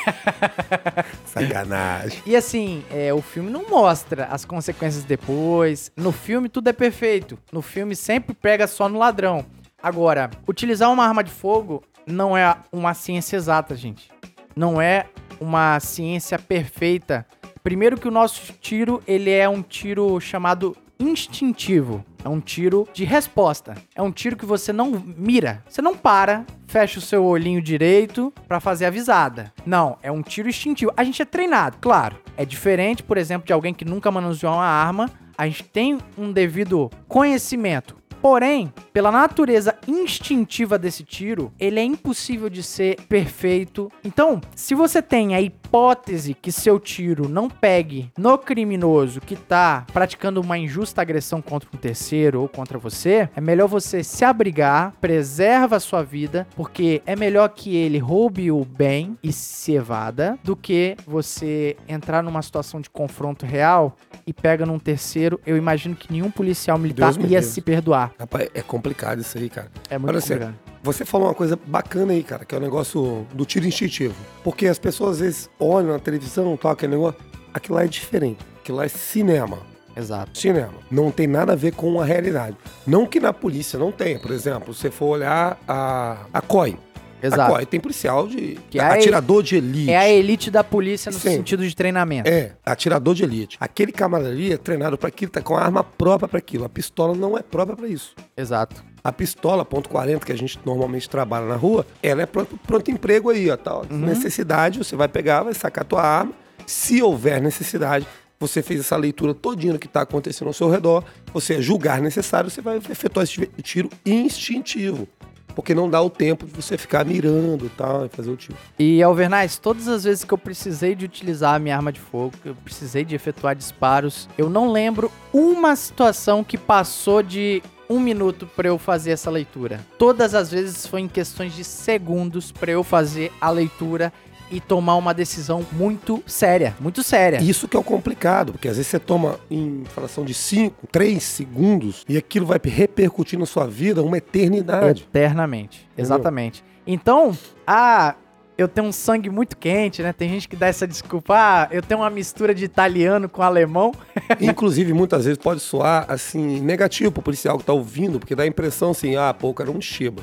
Sacanagem. 1.25 2.21
E 2.25 2.35
assim, 2.35 2.83
é, 2.91 3.11
o 3.13 3.21
filme 3.21 3.49
não 3.49 3.67
mostra 3.67 4.25
as 4.25 4.45
consequências 4.45 5.03
depois. 5.03 5.91
No 5.97 6.11
filme 6.11 6.49
tudo 6.49 6.67
é 6.67 6.73
perfeito. 6.73 7.37
No 7.51 7.61
filme 7.61 7.95
sempre 7.95 8.35
pega 8.35 8.67
só 8.67 8.87
no 8.87 8.99
ladrão. 8.99 9.43
Agora, 9.81 10.29
utilizar 10.47 10.91
uma 10.91 11.05
arma 11.05 11.23
de 11.23 11.31
fogo 11.31 11.83
não 12.05 12.37
é 12.37 12.55
uma 12.71 12.93
ciência 12.93 13.37
exata, 13.37 13.75
gente. 13.75 14.11
Não 14.55 14.79
é 14.79 15.07
uma 15.39 15.79
ciência 15.79 16.37
perfeita. 16.37 17.25
Primeiro 17.63 17.97
que 17.97 18.07
o 18.07 18.11
nosso 18.11 18.53
tiro, 18.61 19.01
ele 19.07 19.31
é 19.31 19.47
um 19.49 19.61
tiro 19.61 20.19
chamado 20.19 20.75
instintivo. 21.03 22.03
É 22.23 22.29
um 22.29 22.39
tiro 22.39 22.87
de 22.93 23.03
resposta. 23.03 23.75
É 23.93 24.01
um 24.01 24.11
tiro 24.11 24.35
que 24.35 24.45
você 24.45 24.71
não 24.71 24.91
mira. 25.17 25.63
Você 25.67 25.81
não 25.81 25.95
para, 25.95 26.45
fecha 26.67 26.99
o 26.99 27.01
seu 27.01 27.23
olhinho 27.25 27.61
direito 27.61 28.33
pra 28.47 28.59
fazer 28.59 28.85
a 28.85 28.89
visada. 28.89 29.53
Não, 29.65 29.97
é 30.01 30.11
um 30.11 30.21
tiro 30.21 30.49
instintivo. 30.49 30.93
A 30.95 31.03
gente 31.03 31.21
é 31.21 31.25
treinado, 31.25 31.77
claro. 31.81 32.17
É 32.37 32.45
diferente, 32.45 33.03
por 33.03 33.17
exemplo, 33.17 33.45
de 33.45 33.53
alguém 33.53 33.73
que 33.73 33.85
nunca 33.85 34.09
manuseou 34.09 34.53
uma 34.53 34.65
arma. 34.65 35.09
A 35.37 35.47
gente 35.47 35.63
tem 35.63 35.97
um 36.17 36.31
devido 36.31 36.89
conhecimento. 37.07 37.95
Porém, 38.23 38.73
pela 38.93 39.11
natureza 39.11 39.75
instintiva 39.85 40.79
desse 40.79 41.03
tiro, 41.03 41.51
ele 41.59 41.77
é 41.77 41.83
impossível 41.83 42.49
de 42.49 42.63
ser 42.63 42.95
perfeito. 43.09 43.91
Então, 44.01 44.39
se 44.55 44.73
você 44.73 45.01
tem 45.01 45.35
a 45.35 45.41
hipótese 45.41 46.33
que 46.33 46.49
seu 46.49 46.79
tiro 46.79 47.27
não 47.27 47.49
pegue 47.49 48.09
no 48.17 48.37
criminoso 48.37 49.19
que 49.19 49.35
tá 49.35 49.85
praticando 49.91 50.39
uma 50.39 50.57
injusta 50.57 51.01
agressão 51.01 51.41
contra 51.41 51.67
um 51.73 51.77
terceiro 51.77 52.39
ou 52.39 52.47
contra 52.47 52.77
você, 52.77 53.27
é 53.35 53.41
melhor 53.41 53.67
você 53.67 54.01
se 54.05 54.23
abrigar, 54.23 54.93
preserva 55.01 55.75
a 55.75 55.81
sua 55.81 56.01
vida, 56.01 56.47
porque 56.55 57.01
é 57.05 57.17
melhor 57.17 57.49
que 57.49 57.75
ele 57.75 57.97
roube 57.97 58.49
o 58.49 58.63
bem 58.63 59.17
e 59.21 59.33
se 59.33 59.73
evada 59.73 60.39
do 60.41 60.55
que 60.55 60.95
você 61.05 61.75
entrar 61.89 62.23
numa 62.23 62.41
situação 62.41 62.79
de 62.79 62.89
confronto 62.89 63.45
real 63.45 63.97
e 64.25 64.31
pega 64.31 64.65
num 64.65 64.79
terceiro. 64.79 65.41
Eu 65.45 65.57
imagino 65.57 65.93
que 65.93 66.09
nenhum 66.09 66.31
policial 66.31 66.77
militar 66.77 67.13
Deus 67.13 67.29
ia 67.29 67.41
se 67.41 67.59
perdoar. 67.59 68.12
Rapaz, 68.19 68.49
é 68.53 68.61
complicado 68.61 69.19
isso 69.19 69.37
aí, 69.37 69.49
cara. 69.49 69.71
É 69.89 69.97
muito 69.97 70.09
Olha 70.09 70.19
assim, 70.19 70.33
complicado. 70.33 70.55
Você 70.83 71.05
falou 71.05 71.27
uma 71.27 71.33
coisa 71.33 71.57
bacana 71.65 72.13
aí, 72.13 72.23
cara, 72.23 72.45
que 72.45 72.53
é 72.53 72.57
o 72.57 72.61
negócio 72.61 73.25
do 73.33 73.45
tiro 73.45 73.65
instintivo. 73.65 74.15
Porque 74.43 74.67
as 74.67 74.77
pessoas 74.77 75.11
às 75.13 75.19
vezes 75.19 75.49
olham 75.59 75.93
na 75.93 75.99
televisão, 75.99 76.55
tal, 76.57 76.71
aquele 76.71 76.93
negócio. 76.93 77.19
Aquilo 77.53 77.75
lá 77.75 77.83
é 77.83 77.87
diferente. 77.87 78.39
Aquilo 78.59 78.77
lá 78.77 78.85
é 78.85 78.89
cinema. 78.89 79.59
Exato. 79.95 80.37
Cinema. 80.37 80.73
Não 80.89 81.11
tem 81.11 81.27
nada 81.27 81.53
a 81.53 81.55
ver 81.55 81.73
com 81.73 82.01
a 82.01 82.05
realidade. 82.05 82.57
Não 82.85 83.05
que 83.05 83.19
na 83.19 83.31
polícia 83.31 83.77
não 83.77 83.91
tenha. 83.91 84.19
Por 84.19 84.31
exemplo, 84.31 84.73
se 84.73 84.81
você 84.81 84.91
for 84.91 85.07
olhar 85.07 85.59
a, 85.67 86.25
a 86.33 86.41
COI. 86.41 86.77
Exato. 87.23 87.53
COI 87.53 87.65
tem 87.65 87.79
policial 87.79 88.27
de. 88.27 88.59
Que 88.69 88.79
é 88.79 88.83
atirador 88.83 89.41
de 89.41 89.55
elite. 89.55 89.89
É 89.89 89.97
a 89.97 90.09
elite 90.09 90.51
da 90.51 90.63
polícia 90.63 91.11
no 91.11 91.17
Sim. 91.17 91.37
sentido 91.37 91.67
de 91.67 91.73
treinamento. 91.73 92.29
É, 92.29 92.51
atirador 92.65 93.15
de 93.15 93.23
elite. 93.23 93.57
Aquele 93.59 93.91
camarada 93.91 94.29
ali 94.29 94.51
é 94.51 94.57
treinado 94.57 94.97
para 94.97 95.07
aquilo, 95.07 95.31
tá 95.31 95.41
com 95.41 95.55
a 95.55 95.61
arma 95.61 95.83
própria 95.83 96.27
para 96.27 96.37
aquilo. 96.37 96.65
A 96.65 96.69
pistola 96.69 97.15
não 97.15 97.37
é 97.37 97.41
própria 97.41 97.77
para 97.77 97.87
isso. 97.87 98.13
Exato. 98.35 98.83
A 99.01 99.11
pistola, 99.11 99.63
ponto 99.65 99.89
.40, 99.89 100.23
que 100.23 100.31
a 100.31 100.37
gente 100.37 100.59
normalmente 100.65 101.09
trabalha 101.09 101.45
na 101.45 101.55
rua, 101.55 101.85
ela 102.01 102.21
é 102.21 102.25
pronto, 102.25 102.57
pronto 102.65 102.91
emprego 102.91 103.29
aí, 103.29 103.49
ó, 103.49 103.57
tal. 103.57 103.85
Necessidade, 103.89 104.77
você 104.77 104.95
vai 104.95 105.07
pegar, 105.07 105.43
vai 105.43 105.53
sacar 105.53 105.83
a 105.83 105.87
tua 105.87 106.01
arma. 106.01 106.33
Se 106.65 107.01
houver 107.01 107.41
necessidade, 107.41 108.07
você 108.39 108.61
fez 108.61 108.79
essa 108.79 108.95
leitura 108.95 109.33
todinha 109.33 109.73
do 109.73 109.79
que 109.79 109.87
está 109.87 110.01
acontecendo 110.01 110.47
ao 110.47 110.53
seu 110.53 110.69
redor, 110.69 111.03
você 111.33 111.61
julgar 111.61 112.01
necessário, 112.01 112.49
você 112.49 112.61
vai 112.61 112.77
efetuar 112.77 113.23
esse 113.23 113.45
tiro 113.61 113.89
instintivo. 114.05 115.07
Porque 115.55 115.75
não 115.75 115.89
dá 115.89 116.01
o 116.01 116.09
tempo 116.09 116.45
de 116.45 116.51
você 116.51 116.77
ficar 116.77 117.05
mirando 117.05 117.65
e 117.65 117.69
tal, 117.69 118.05
e 118.05 118.09
fazer 118.09 118.31
o 118.31 118.35
tiro. 118.35 118.57
E 118.77 119.01
Alvernais, 119.03 119.57
todas 119.57 119.87
as 119.87 120.03
vezes 120.03 120.23
que 120.23 120.33
eu 120.33 120.37
precisei 120.37 120.95
de 120.95 121.05
utilizar 121.05 121.55
a 121.55 121.59
minha 121.59 121.75
arma 121.75 121.91
de 121.91 121.99
fogo, 121.99 122.33
que 122.41 122.49
eu 122.49 122.55
precisei 122.55 123.05
de 123.05 123.15
efetuar 123.15 123.55
disparos, 123.55 124.27
eu 124.37 124.49
não 124.49 124.71
lembro 124.71 125.11
uma 125.31 125.75
situação 125.75 126.43
que 126.43 126.57
passou 126.57 127.21
de 127.21 127.61
um 127.89 127.99
minuto 127.99 128.47
pra 128.55 128.67
eu 128.67 128.77
fazer 128.77 129.11
essa 129.11 129.29
leitura. 129.29 129.79
Todas 129.97 130.33
as 130.33 130.49
vezes 130.49 130.87
foi 130.87 131.01
em 131.01 131.07
questões 131.07 131.55
de 131.55 131.63
segundos 131.63 132.51
pra 132.51 132.71
eu 132.71 132.83
fazer 132.83 133.31
a 133.39 133.49
leitura 133.49 134.11
e 134.53 134.61
tomar 134.61 134.95
uma 134.95 135.13
decisão 135.13 135.65
muito 135.71 136.23
séria, 136.27 136.75
muito 136.79 137.01
séria. 137.01 137.41
Isso 137.41 137.67
que 137.67 137.75
é 137.75 137.79
o 137.79 137.83
complicado, 137.83 138.51
porque 138.53 138.67
às 138.67 138.77
vezes 138.77 138.89
você 138.91 138.99
toma 138.99 139.39
em 139.49 139.83
fração 139.85 140.23
de 140.23 140.33
5, 140.33 140.87
3 140.91 141.21
segundos 141.23 142.05
e 142.07 142.15
aquilo 142.17 142.45
vai 142.45 142.59
repercutir 142.63 143.39
na 143.39 143.47
sua 143.47 143.65
vida 143.65 144.03
uma 144.03 144.17
eternidade. 144.17 145.07
Eternamente. 145.09 145.89
Exatamente. 145.97 146.63
Então, 146.85 147.35
ah, 147.65 148.13
eu 148.55 148.67
tenho 148.67 148.87
um 148.87 148.91
sangue 148.91 149.29
muito 149.31 149.57
quente, 149.57 150.03
né? 150.03 150.13
Tem 150.13 150.29
gente 150.29 150.47
que 150.47 150.55
dá 150.55 150.67
essa 150.67 150.85
desculpa. 150.87 151.33
Ah, 151.35 151.67
eu 151.71 151.81
tenho 151.81 152.01
uma 152.01 152.09
mistura 152.11 152.53
de 152.53 152.63
italiano 152.63 153.27
com 153.27 153.41
alemão. 153.41 153.91
Inclusive, 154.39 154.93
muitas 154.93 155.25
vezes 155.25 155.39
pode 155.39 155.61
soar 155.61 156.05
assim, 156.07 156.59
negativo 156.59 157.11
pro 157.11 157.23
policial 157.23 157.57
que 157.57 157.63
tá 157.65 157.73
ouvindo, 157.73 158.19
porque 158.19 158.35
dá 158.35 158.43
a 158.43 158.47
impressão 158.47 158.91
assim, 158.91 159.15
ah, 159.15 159.33
pô, 159.33 159.49
o 159.49 159.53
cara 159.53 159.71
é 159.71 159.73
um 159.73 159.81
chiba. 159.81 160.21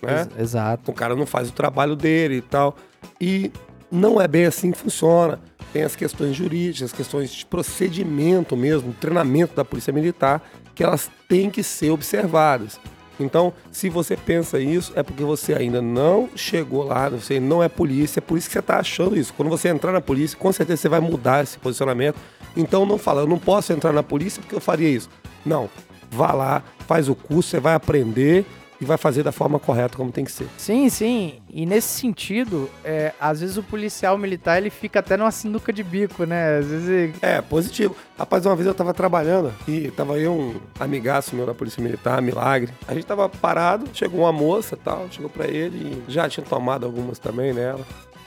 Né? 0.00 0.20
Ex- 0.20 0.38
Exato. 0.38 0.90
O 0.90 0.94
cara 0.94 1.16
não 1.16 1.26
faz 1.26 1.48
o 1.48 1.52
trabalho 1.52 1.96
dele 1.96 2.36
e 2.36 2.42
tal. 2.42 2.76
E 3.20 3.50
não 3.90 4.20
é 4.20 4.26
bem 4.26 4.46
assim 4.46 4.72
que 4.72 4.78
funciona. 4.78 5.38
Tem 5.72 5.82
as 5.82 5.96
questões 5.96 6.36
jurídicas, 6.36 6.90
as 6.90 6.96
questões 6.96 7.32
de 7.32 7.46
procedimento 7.46 8.56
mesmo, 8.56 8.94
treinamento 8.94 9.54
da 9.54 9.64
Polícia 9.64 9.92
Militar, 9.92 10.42
que 10.74 10.84
elas 10.84 11.10
têm 11.28 11.50
que 11.50 11.62
ser 11.62 11.90
observadas. 11.90 12.78
Então, 13.18 13.52
se 13.70 13.88
você 13.88 14.16
pensa 14.16 14.58
isso, 14.58 14.92
é 14.96 15.02
porque 15.02 15.22
você 15.22 15.54
ainda 15.54 15.80
não 15.80 16.28
chegou 16.34 16.84
lá, 16.84 17.08
você 17.08 17.38
não 17.38 17.62
é 17.62 17.68
polícia, 17.68 18.18
é 18.18 18.20
por 18.20 18.36
isso 18.36 18.48
que 18.48 18.54
você 18.54 18.58
está 18.58 18.78
achando 18.78 19.16
isso. 19.16 19.32
Quando 19.34 19.48
você 19.48 19.68
entrar 19.68 19.92
na 19.92 20.00
polícia, 20.00 20.36
com 20.36 20.52
certeza 20.52 20.82
você 20.82 20.88
vai 20.88 21.00
mudar 21.00 21.42
esse 21.42 21.58
posicionamento. 21.58 22.16
Então, 22.56 22.84
não 22.84 22.98
fala, 22.98 23.22
eu 23.22 23.26
não 23.26 23.38
posso 23.38 23.72
entrar 23.72 23.92
na 23.92 24.02
polícia 24.02 24.40
porque 24.42 24.54
eu 24.54 24.60
faria 24.60 24.88
isso. 24.88 25.08
Não, 25.46 25.68
vá 26.10 26.32
lá, 26.32 26.62
faz 26.86 27.08
o 27.08 27.14
curso, 27.14 27.50
você 27.50 27.60
vai 27.60 27.74
aprender 27.74 28.44
e 28.80 28.84
vai 28.84 28.96
fazer 28.98 29.22
da 29.22 29.32
forma 29.32 29.58
correta 29.58 29.96
como 29.96 30.10
tem 30.12 30.24
que 30.24 30.32
ser. 30.32 30.46
Sim, 30.58 30.88
sim. 30.88 31.34
E 31.48 31.64
nesse 31.64 31.88
sentido, 32.00 32.68
é, 32.84 33.12
às 33.20 33.40
vezes 33.40 33.56
o 33.56 33.62
policial 33.62 34.18
militar 34.18 34.58
ele 34.58 34.70
fica 34.70 34.98
até 35.00 35.16
numa 35.16 35.30
sinuca 35.30 35.72
de 35.72 35.82
bico, 35.82 36.24
né? 36.24 36.58
Às 36.58 36.66
vezes 36.66 36.88
ele- 36.88 37.14
É, 37.22 37.40
positivo. 37.40 37.96
Rapaz, 38.18 38.44
uma 38.46 38.54
vez 38.56 38.66
eu 38.66 38.74
tava 38.74 38.92
trabalhando 38.92 39.52
e 39.68 39.90
tava 39.92 40.18
eu, 40.18 40.32
um 40.32 40.54
amigaço 40.80 41.34
meu 41.36 41.46
da 41.46 41.54
Polícia 41.54 41.82
Militar, 41.82 42.20
Milagre. 42.20 42.72
A 42.88 42.94
gente 42.94 43.06
tava 43.06 43.28
parado, 43.28 43.86
chegou 43.92 44.20
uma 44.20 44.32
moça 44.32 44.76
tal, 44.76 45.06
chegou 45.10 45.30
pra 45.30 45.46
ele 45.46 46.02
e 46.08 46.12
já 46.12 46.28
tinha 46.28 46.44
tomado 46.44 46.84
algumas 46.86 47.18
também 47.18 47.52
nela. 47.52 47.80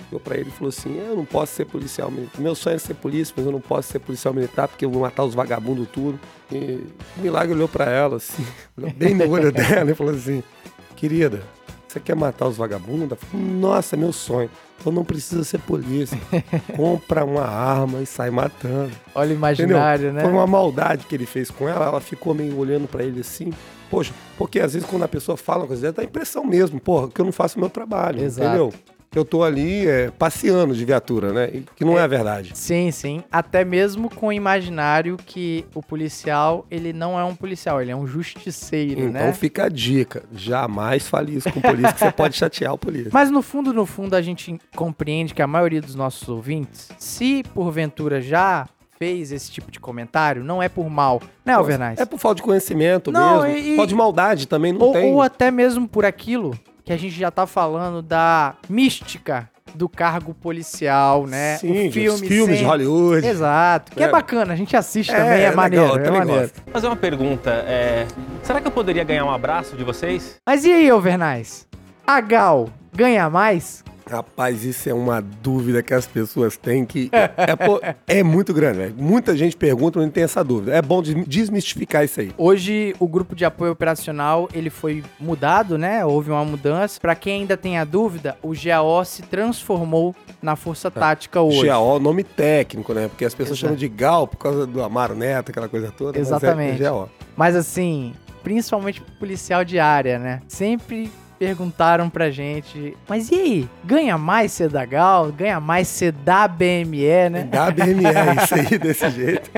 Chegou 0.10 0.20
pra 0.20 0.36
ele 0.38 0.50
e 0.50 0.52
falou 0.52 0.70
assim: 0.70 0.98
Eu 0.98 1.15
não 1.15 1.26
posso 1.26 1.54
ser 1.54 1.65
policial 1.65 2.10
militar. 2.10 2.39
Meu 2.41 2.56
sonho 2.56 2.76
é 2.76 2.80
ser 2.80 2.93
polícia, 2.93 3.34
mas 3.36 3.46
eu 3.46 3.52
não 3.52 3.60
posso 3.62 3.91
ser 3.91 4.00
policial 4.00 4.34
militar 4.34 4.67
porque 4.67 4.86
eu 4.86 4.89
vou 4.89 5.02
matar 5.02 5.24
os 5.24 5.34
vagabundos 5.36 5.88
tudo. 5.91 6.20
E 6.52 6.82
o 7.17 7.22
Milagre 7.22 7.54
olhou 7.54 7.67
pra 7.67 7.86
ela 7.89 8.15
assim, 8.17 8.46
olhou 8.78 8.91
bem 8.93 9.13
no 9.13 9.30
olho 9.30 9.52
dela 9.52 9.91
e 9.91 9.96
falou 9.96 10.13
assim: 10.13 10.41
Querida, 10.96 11.43
você 11.88 12.00
quer 12.00 12.15
matar 12.15 12.48
os 12.48 12.56
vagabundos? 12.58 13.17
Nossa, 13.34 13.96
é 13.96 14.00
meu 14.00 14.13
sonho. 14.13 14.50
Então 14.80 14.93
não 14.93 15.04
precisa 15.04 15.43
ser 15.43 15.60
polícia. 15.60 16.17
Compra 16.76 17.26
uma 17.26 17.41
arma 17.46 18.00
e 18.00 18.06
sai 18.06 18.30
matando. 18.30 18.91
olha 19.15 19.32
o 19.32 19.34
Entendeu? 19.34 19.36
imaginário, 19.38 20.13
né? 20.13 20.22
Foi 20.22 20.32
uma 20.32 20.46
maldade 20.48 21.06
que 21.06 21.15
ele 21.15 21.26
fez 21.26 21.50
com 21.50 21.67
ela, 21.67 21.86
ela 21.88 22.00
ficou 22.00 22.34
meio 22.34 22.56
olhando 22.58 22.88
pra 22.88 23.04
ele 23.04 23.22
assim. 23.22 23.52
Poxa, 23.89 24.13
porque 24.38 24.60
às 24.60 24.74
vezes 24.74 24.88
quando 24.88 25.04
a 25.04 25.08
pessoa 25.08 25.36
fala 25.36 25.62
uma 25.62 25.67
coisa 25.67 25.91
dá 25.91 26.02
a 26.02 26.06
impressão 26.06 26.46
mesmo, 26.46 26.80
porra, 26.80 27.08
que 27.10 27.20
eu 27.20 27.26
não 27.26 27.32
faço 27.32 27.58
o 27.58 27.60
meu 27.60 27.70
trabalho, 27.70 28.22
Exato. 28.22 28.48
entendeu? 28.48 28.74
Que 29.10 29.17
eu 29.17 29.24
tô 29.24 29.41
ali 29.43 29.88
é, 29.88 30.12
passeando 30.12 30.76
de 30.76 30.84
viatura, 30.84 31.32
né? 31.32 31.63
Que 31.76 31.86
não 31.86 31.98
é, 31.98 32.06
verdade. 32.08 32.52
Sim, 32.56 32.91
sim. 32.91 33.24
Até 33.32 33.63
mesmo 33.63 34.10
com 34.13 34.28
o 34.28 34.34
imaginário 34.34 35.15
que 35.26 35.65
o 35.74 35.82
policial, 35.82 36.65
ele 36.70 36.91
não 36.91 37.17
é 37.17 37.24
um 37.24 37.34
policial, 37.34 37.82
ele 37.82 37.89
é 37.89 37.96
um 37.96 38.06
justiceiro, 38.06 39.00
Então 39.02 39.12
né? 39.28 39.34
fica 39.34 39.65
a 39.65 39.70
dica, 39.70 40.24
jamais 40.34 41.08
fale 41.08 41.36
isso 41.36 41.50
com 41.52 41.60
o 41.60 41.62
polícia, 41.62 41.93
que 41.93 42.00
você 42.00 42.12
pode 42.12 42.36
chatear 42.38 42.74
o 42.74 42.78
polícia. 42.78 43.10
Mas 43.13 43.32
no 43.32 43.41
fundo, 43.41 43.72
no 43.74 43.86
fundo, 43.86 44.13
a 44.13 44.22
gente 44.22 44.60
compreende 44.76 45.34
que 45.34 45.41
a 45.41 45.48
maioria 45.48 45.80
dos 45.82 45.96
nossos 45.96 46.28
ouvintes, 46.28 46.89
se 46.98 47.43
porventura 47.54 48.20
já 48.22 48.67
fez 49.00 49.32
esse 49.32 49.50
tipo 49.52 49.72
de 49.72 49.80
comentário, 49.80 50.43
não 50.43 50.62
é 50.62 50.67
por 50.67 50.89
mal, 50.89 51.22
né, 51.46 51.54
Alvernais? 51.54 52.00
É 52.00 52.06
por 52.06 52.20
falta 52.20 52.38
de 52.38 52.41
conhecimento 52.41 53.12
Não, 53.12 53.43
mesmo. 53.43 53.58
e- 53.58 53.76
Falta 53.76 53.89
de 53.89 53.96
maldade 53.96 54.48
também, 54.48 54.74
não 54.74 54.88
ou, 54.88 54.91
tem. 54.93 55.13
ou 55.13 55.22
até 55.22 55.50
mesmo 55.52 55.88
por 55.88 56.04
aquilo 56.04 56.58
que 56.88 56.93
a 56.93 56.97
gente 56.97 57.19
já 57.19 57.30
tá 57.30 57.45
falando 57.45 58.02
da 58.02 58.54
mística 58.69 59.50
do 59.76 59.89
cargo 59.89 60.34
policial, 60.34 61.28
né? 61.28 61.58
Sim, 61.58 61.88
o 61.88 61.89
de 61.89 61.91
filme 61.91 62.28
filmes 62.30 62.60
de 62.60 62.63
Hollywood. 62.63 63.28
Exato. 63.28 63.91
Que 63.91 64.04
é, 64.04 64.06
É. 64.06 64.10
bacana, 64.10 64.54
a 64.54 64.56
gente 64.56 64.73
assiste 64.73 65.12
É, 65.12 65.17
também, 65.17 65.32
é, 65.34 65.34
é 65.34 65.39
legal, 65.50 65.56
maneiro, 65.58 65.86
eu 65.86 65.95
é 65.97 66.00
também 66.04 66.19
maneiro. 66.19 66.41
gosto. 66.43 66.62
Fazer 66.71 66.88
uma 66.88 66.95
pergunta, 66.95 67.50
é... 67.67 68.08
Será 68.41 68.62
que 68.62 68.67
eu 68.67 68.71
poderia 68.71 69.04
ganhar 69.04 69.26
um 69.26 69.30
abraço 69.32 69.76
de 69.76 69.84
vocês? 69.84 70.38
Mas 70.45 70.63
e 70.63 70.71
aí, 70.71 70.89
Overnais? 70.89 71.67
A 72.08 72.21
Gal 72.21 72.69
ganha 72.93 73.30
mais? 73.30 73.84
Rapaz, 74.10 74.63
isso 74.63 74.89
é 74.89 74.93
uma 74.93 75.22
dúvida 75.22 75.82
que 75.84 75.93
as 75.93 76.06
pessoas 76.08 76.58
têm 76.58 76.86
que. 76.86 77.10
É, 77.38 77.56
pô, 77.56 77.80
é 78.08 78.24
muito 78.24 78.54
grande, 78.54 78.78
velho. 78.80 78.96
Muita 78.98 79.36
gente 79.38 79.56
pergunta, 79.56 80.00
não 80.02 80.10
tem 80.10 80.24
essa 80.24 80.43
dúvida. 80.43 80.74
É 80.76 80.82
bom 80.82 81.02
des- 81.02 81.26
desmistificar 81.28 82.04
isso 82.04 82.20
aí. 82.20 82.32
Hoje 82.38 82.96
o 83.00 83.08
grupo 83.08 83.36
de 83.36 83.46
apoio 83.46 83.72
operacional 83.72 84.50
ele 84.54 84.70
foi 84.70 85.04
mudado, 85.20 85.78
né? 85.78 86.04
Houve 86.06 86.32
uma 86.32 86.43
mudança. 86.43 87.00
Pra 87.00 87.15
quem 87.15 87.41
ainda 87.41 87.56
tem 87.56 87.78
a 87.78 87.84
dúvida, 87.84 88.38
o 88.41 88.52
GAO 88.54 89.04
se 89.06 89.22
transformou 89.24 90.15
na 90.41 90.56
força 90.56 90.89
tática 90.91 91.41
hoje. 91.41 91.65
GAO, 91.67 92.00
nome 92.00 92.24
técnico, 92.24 92.93
né? 92.93 93.08
Porque 93.08 93.26
as 93.26 93.34
pessoas 93.34 93.58
Exato. 93.60 93.67
chamam 93.67 93.76
de 93.78 93.88
GAL 93.88 94.28
por 94.28 94.38
causa 94.38 94.65
do 94.65 94.82
Amaro 94.84 95.15
Neto, 95.15 95.50
aquela 95.52 95.70
coisa 95.70 95.91
toda. 95.91 96.17
mas 96.17 96.28
é 96.28 96.36
Exatamente. 96.36 96.80
GAO. 96.82 97.10
Mas 97.36 97.56
assim, 97.56 98.13
principalmente 98.43 99.02
policial 99.20 99.63
de 99.63 99.80
área, 99.80 100.17
né? 100.20 100.41
Sempre 100.48 101.12
perguntaram 101.38 102.10
pra 102.10 102.30
gente, 102.30 102.95
mas 103.08 103.30
e 103.32 103.36
aí? 103.36 103.69
Ganha 103.84 104.17
mais 104.17 104.52
ser 104.52 104.69
da 104.69 104.86
Gal? 104.86 105.32
Ganha 105.32 105.60
mais 105.60 105.88
ser 105.88 106.12
da 106.12 106.47
BME, 106.47 107.30
né? 107.30 107.43
Da 107.43 107.69
BME, 107.71 108.04
isso 108.43 108.56
aí, 108.56 108.78
desse 108.80 109.10
jeito. 109.10 109.50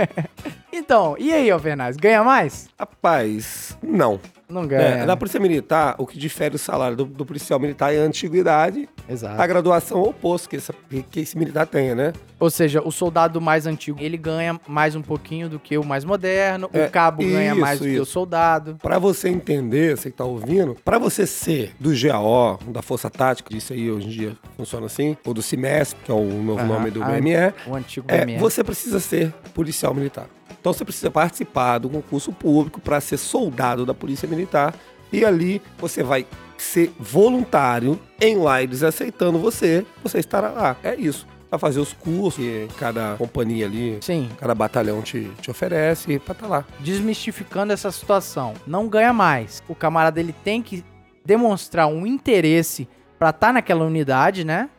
Então, 0.71 1.15
e 1.17 1.31
aí, 1.33 1.49
Alvernaz? 1.49 1.97
Ganha 1.97 2.23
mais? 2.23 2.67
Rapaz, 2.79 3.77
não. 3.81 4.19
Não 4.47 4.63
É, 4.63 4.67
ganha. 4.67 5.05
na 5.05 5.15
Polícia 5.15 5.39
Militar, 5.39 5.95
o 5.99 6.07
que 6.07 6.17
difere 6.17 6.55
o 6.55 6.59
salário 6.59 6.95
do, 6.97 7.05
do 7.05 7.25
policial 7.25 7.59
militar 7.59 7.93
é 7.93 7.99
a 7.99 8.03
antiguidade, 8.03 8.89
Exato. 9.07 9.39
a 9.39 9.45
graduação 9.47 9.99
ou 9.99 10.09
o 10.09 10.13
posto 10.13 10.49
que, 10.49 10.55
essa- 10.55 10.73
que 11.11 11.19
esse 11.19 11.37
militar 11.37 11.67
tenha, 11.67 11.93
né? 11.93 12.13
Ou 12.39 12.49
seja, 12.49 12.81
o 12.81 12.91
soldado 12.91 13.41
mais 13.41 13.67
antigo, 13.67 13.99
ele 14.01 14.17
ganha 14.17 14.59
mais 14.67 14.95
um 14.95 15.01
pouquinho 15.01 15.49
do 15.49 15.59
que 15.59 15.77
o 15.77 15.83
mais 15.83 16.05
moderno, 16.05 16.69
É, 16.71 16.85
o 16.85 16.89
cabo 16.89 17.21
ganha 17.21 17.51
isso, 17.51 17.61
mais 17.61 17.79
do 17.79 17.85
que 17.85 17.99
o 17.99 18.05
soldado. 18.05 18.77
Pra 18.81 18.97
você 18.97 19.29
entender, 19.29 19.97
você 19.97 20.09
que 20.09 20.17
tá 20.17 20.23
ouvindo, 20.23 20.75
pra 20.85 20.97
você 20.97 21.27
ser 21.27 21.73
do 21.79 21.91
GAO, 21.93 22.57
da 22.67 22.81
Força 22.81 23.09
Tática, 23.09 23.55
isso 23.55 23.73
aí 23.73 23.91
hoje 23.91 24.07
em 24.07 24.09
dia 24.09 24.37
funciona 24.55 24.85
assim, 24.85 25.17
ou 25.25 25.33
do 25.33 25.41
CIMESP, 25.41 25.99
que 26.05 26.11
é 26.11 26.13
o 26.13 26.23
novo 26.23 26.59
Aham, 26.59 26.67
nome 26.67 26.91
do 26.91 27.03
ah, 27.03 27.07
BME, 27.07 27.53
O 27.67 27.75
antigo 27.75 28.05
é, 28.09 28.25
BME. 28.25 28.37
você 28.37 28.63
precisa 28.63 28.99
ser 28.99 29.33
policial 29.53 29.93
militar. 29.93 30.27
Então 30.59 30.73
você 30.73 30.83
precisa 30.85 31.09
participar 31.11 31.77
do 31.79 31.89
concurso 31.89 32.31
público 32.31 32.79
para 32.79 32.99
ser 33.01 33.17
soldado 33.17 33.85
da 33.85 33.93
Polícia 33.93 34.27
Militar 34.27 34.73
e 35.11 35.23
ali 35.25 35.61
você 35.77 36.03
vai 36.03 36.25
ser 36.57 36.91
voluntário 36.99 37.99
em 38.19 38.37
lá 38.37 38.61
eles 38.61 38.83
aceitando 38.83 39.39
você, 39.39 39.85
você 40.03 40.19
estará 40.19 40.49
lá. 40.49 40.77
É 40.83 40.95
isso. 40.95 41.25
Vai 41.49 41.59
fazer 41.59 41.79
os 41.79 41.93
cursos 41.93 42.35
que 42.35 42.67
cada 42.77 43.15
companhia 43.17 43.65
ali, 43.65 43.97
Sim, 44.01 44.29
cada 44.37 44.53
batalhão 44.53 45.01
te, 45.01 45.31
te 45.41 45.49
oferece 45.49 46.19
para 46.19 46.33
estar 46.33 46.47
lá. 46.47 46.65
desmistificando 46.79 47.73
essa 47.73 47.91
situação. 47.91 48.53
Não 48.67 48.87
ganha 48.87 49.11
mais. 49.11 49.63
O 49.67 49.73
camarada 49.73 50.19
ele 50.19 50.33
tem 50.43 50.61
que 50.61 50.83
demonstrar 51.25 51.87
um 51.87 52.05
interesse 52.05 52.87
pra 53.17 53.31
estar 53.31 53.51
naquela 53.51 53.83
unidade, 53.83 54.43
né? 54.43 54.69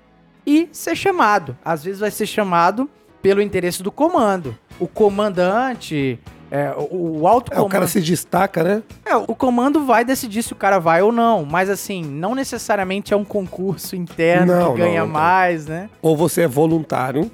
E 0.46 0.68
ser 0.72 0.94
chamado. 0.96 1.56
Às 1.64 1.83
vezes 1.85 2.00
vai 2.00 2.11
ser 2.11 2.26
chamado 2.26 2.88
pelo 3.20 3.42
interesse 3.42 3.83
do 3.83 3.90
comando. 3.92 4.56
O 4.78 4.87
comandante, 4.87 6.18
é, 6.50 6.72
o, 6.76 7.20
o 7.20 7.28
alto 7.28 7.52
É, 7.52 7.54
o 7.54 7.56
comando. 7.58 7.70
cara 7.72 7.86
se 7.86 8.00
destaca, 8.00 8.62
né? 8.64 8.82
É, 9.04 9.14
o 9.16 9.34
comando 9.34 9.84
vai 9.86 10.04
decidir 10.04 10.42
se 10.42 10.52
o 10.52 10.56
cara 10.56 10.78
vai 10.78 11.00
ou 11.02 11.12
não. 11.12 11.44
Mas 11.44 11.70
assim, 11.70 12.02
não 12.04 12.34
necessariamente 12.34 13.14
é 13.14 13.16
um 13.16 13.24
concurso 13.24 13.94
interno 13.96 14.52
Não, 14.52 14.72
que 14.74 14.80
ganha 14.80 15.00
não, 15.00 15.06
não. 15.06 15.12
mais, 15.12 15.66
né? 15.66 15.88
Ou 16.02 16.16
você 16.16 16.42
é 16.42 16.48
voluntário, 16.48 17.30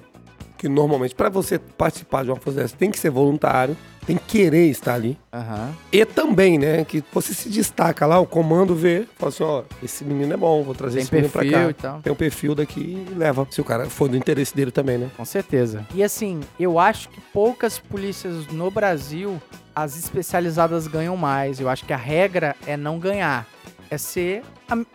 que 0.59 0.69
normalmente 0.69 1.15
para 1.15 1.29
você 1.29 1.59
participar 1.59 2.25
de 2.25 2.31
uma 2.31 2.37
força 2.37 2.61
dessa 2.61 2.77
tem 2.77 2.91
que 2.91 2.99
ser 2.99 3.11
voluntário, 3.11 3.77
tem 4.07 4.17
que 4.17 4.25
querer 4.25 4.67
estar 4.71 4.95
ali. 4.95 5.19
Aham. 5.33 5.75
E 5.93 6.05
também, 6.05 6.59
né, 6.59 6.85
que 6.85 7.03
você 7.13 7.35
se 7.35 7.49
destaca 7.49 8.07
lá, 8.07 8.19
o 8.19 8.27
comando 8.27 8.75
vê, 8.75 9.05
fala 9.17 9.29
assim, 9.31 9.43
ó, 9.43 9.63
esse 9.83 10.05
menino 10.05 10.33
é 10.33 10.37
bom, 10.37 10.63
vou 10.63 10.75
trazer 10.75 10.97
Tem 10.99 11.03
esse 11.03 11.15
menino 11.15 11.31
pra 11.33 11.43
cá. 11.51 11.71
e 11.71 11.75
tal. 11.75 12.01
Tem 12.01 12.13
um 12.13 12.17
perfil 12.17 12.55
daqui 12.55 12.81
e 12.81 13.15
leva. 13.15 13.47
Se 13.51 13.61
o 13.61 13.65
cara 13.65 13.87
for 13.91 14.09
do 14.09 14.17
interesse 14.17 14.55
dele 14.55 14.71
também, 14.71 14.99
né? 14.99 15.11
Com 15.17 15.25
certeza. 15.25 15.87
E 15.95 16.03
assim, 16.03 16.41
eu 16.59 16.79
acho 16.79 17.09
que 17.09 17.21
poucas 17.33 17.79
polícias 17.79 18.47
no 18.49 18.71
Brasil, 18.71 19.41
as 19.75 19.99
especializadas 19.99 20.87
ganham 20.87 21.17
mais. 21.17 21.61
Eu 21.61 21.69
acho 21.69 21.85
que 21.85 21.93
a 21.93 21.97
regra 21.97 22.55
é 22.67 22.77
não 22.77 22.99
ganhar. 22.99 23.47
É 23.91 23.99
ser 23.99 24.43